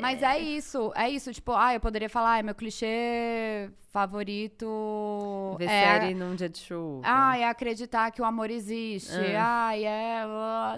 [0.00, 1.32] Mas é isso, é isso.
[1.32, 5.68] Tipo, ah, eu poderia falar, ah, meu clichê favorito Ver é...
[5.68, 7.02] série num dia de chuva.
[7.04, 9.12] Ah, é acreditar que o amor existe.
[9.36, 9.68] Ah.
[9.68, 10.26] Ah, é...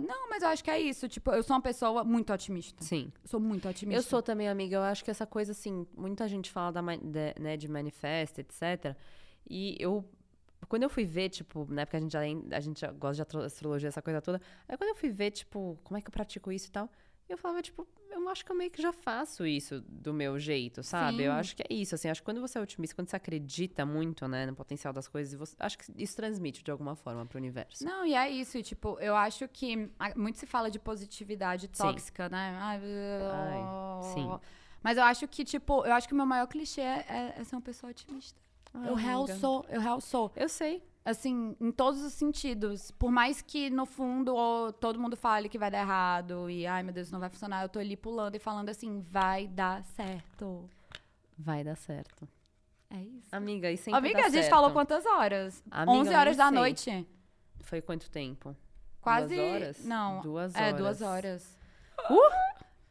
[0.00, 1.08] Não, mas eu acho que é isso.
[1.08, 2.82] Tipo, eu sou uma pessoa muito otimista.
[2.82, 3.10] Sim.
[3.22, 3.98] Eu sou muito otimista.
[3.98, 4.76] Eu sou também, amiga.
[4.76, 8.96] Eu acho que essa coisa, assim, muita gente fala da, de, né, de manifesto, etc.
[9.48, 10.04] E eu.
[10.68, 12.20] Quando eu fui ver, tipo, na época a gente já,
[12.56, 14.40] a gente já gosta de astrologia, essa coisa toda.
[14.68, 16.90] Aí quando eu fui ver, tipo, como é que eu pratico isso e tal,
[17.28, 20.82] eu falava, tipo, eu acho que eu meio que já faço isso do meu jeito,
[20.82, 21.24] sabe?
[21.24, 21.38] Eu Sim.
[21.38, 22.08] acho que é isso, assim.
[22.08, 25.34] Acho que quando você é otimista, quando você acredita muito, né, no potencial das coisas,
[25.34, 27.84] você- acho que isso transmite de alguma forma pro universo.
[27.84, 28.62] Não, e é isso.
[28.62, 31.82] Tipo, eu acho que muito se fala de positividade Sim.
[31.82, 32.56] tóxica, né?
[32.60, 32.80] Ai,
[33.32, 33.68] Ai,
[34.00, 34.38] sim.
[34.82, 37.56] Mas eu acho que, tipo, eu acho que o meu maior clichê é, é ser
[37.56, 38.38] uma pessoa otimista.
[38.74, 39.38] Eu real amiga.
[39.38, 40.32] sou, eu real sou.
[40.34, 40.82] Eu sei.
[41.04, 42.90] Assim, em todos os sentidos.
[42.92, 44.34] Por mais que, no fundo,
[44.80, 47.68] todo mundo fale que vai dar errado e, ai, meu Deus, não vai funcionar, eu
[47.68, 50.68] tô ali pulando e falando assim, vai dar certo.
[51.38, 52.26] Vai dar certo.
[52.90, 53.28] É isso.
[53.32, 54.50] Amiga, e sempre Amiga, a gente certo.
[54.50, 55.62] falou quantas horas?
[55.70, 56.58] Amiga, 11 eu horas da sei.
[56.58, 57.08] noite.
[57.60, 58.56] Foi quanto tempo?
[59.00, 59.34] Quase.
[59.36, 59.84] Duas horas?
[59.84, 60.20] Não.
[60.22, 60.76] Duas É, horas.
[60.78, 61.58] duas horas.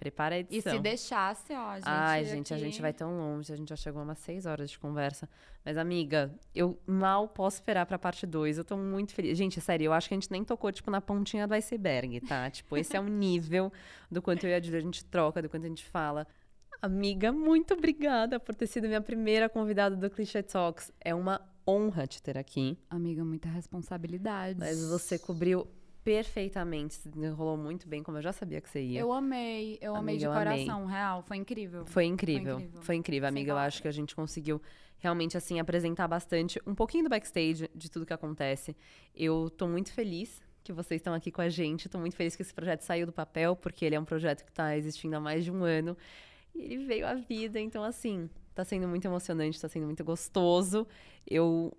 [0.04, 0.74] Prepara a E edição.
[0.76, 1.84] se deixasse, ó, gente.
[1.86, 3.54] Ai, gente, a aqui- gente vai tão longe.
[3.54, 5.30] A gente já chegou a umas seis horas de conversa.
[5.64, 8.58] Mas, amiga, eu mal posso esperar pra parte 2.
[8.58, 9.38] Eu tô muito feliz.
[9.38, 12.50] Gente, sério, eu acho que a gente nem tocou, tipo, na pontinha do iceberg, tá?
[12.52, 13.72] tipo, esse é o nível
[14.12, 16.28] do quanto eu e a Julia a gente troca, do quanto a gente fala.
[16.82, 20.92] Amiga, muito obrigada por ter sido minha primeira convidada do Cliché Talks.
[21.00, 22.78] É uma honra te ter aqui.
[22.90, 24.60] Amiga, muita responsabilidade.
[24.60, 25.66] Mas você cobriu
[26.04, 26.96] perfeitamente.
[26.96, 29.00] Se desenrolou muito bem, como eu já sabia que você ia.
[29.00, 30.66] Eu amei, eu amei de Amiga, amei.
[30.66, 31.24] coração, real.
[31.24, 31.86] Foi incrível.
[31.86, 32.60] Foi incrível.
[32.60, 32.82] incrível.
[32.82, 33.52] Foi incrível, amiga.
[33.52, 34.62] Eu acho que a gente conseguiu
[35.00, 38.76] realmente, assim, apresentar bastante, um pouquinho do backstage de tudo que acontece.
[39.16, 41.90] Eu tô muito feliz que vocês estão aqui com a gente.
[41.90, 44.52] Tô muito feliz que esse projeto saiu do papel, porque ele é um projeto que
[44.52, 45.98] tá existindo há mais de um ano.
[46.56, 50.88] E ele veio à vida, então, assim, tá sendo muito emocionante, tá sendo muito gostoso.
[51.28, 51.76] Eu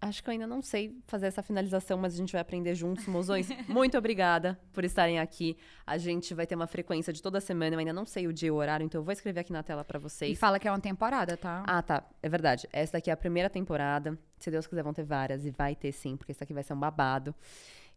[0.00, 3.06] acho que eu ainda não sei fazer essa finalização, mas a gente vai aprender juntos,
[3.06, 3.48] mozões.
[3.68, 5.56] Muito obrigada por estarem aqui.
[5.86, 7.74] A gente vai ter uma frequência de toda semana.
[7.74, 9.62] Eu ainda não sei o dia e o horário, então eu vou escrever aqui na
[9.62, 10.38] tela pra E vocês.
[10.38, 11.62] fala que é uma temporada, tá?
[11.66, 12.02] Ah, tá.
[12.22, 12.68] É verdade.
[12.72, 14.18] Essa daqui é a primeira temporada.
[14.38, 15.44] Se Deus quiser, vão ter várias.
[15.44, 17.34] E vai ter sim, porque esse aqui vai ser um babado.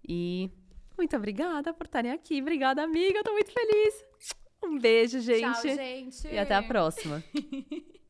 [0.07, 0.51] E
[0.97, 2.41] muito obrigada por estarem aqui.
[2.41, 3.19] Obrigada, amiga.
[3.19, 4.05] Eu tô muito feliz.
[4.63, 5.41] Um beijo, gente.
[5.41, 6.27] Tchau, gente.
[6.27, 7.23] E até a próxima.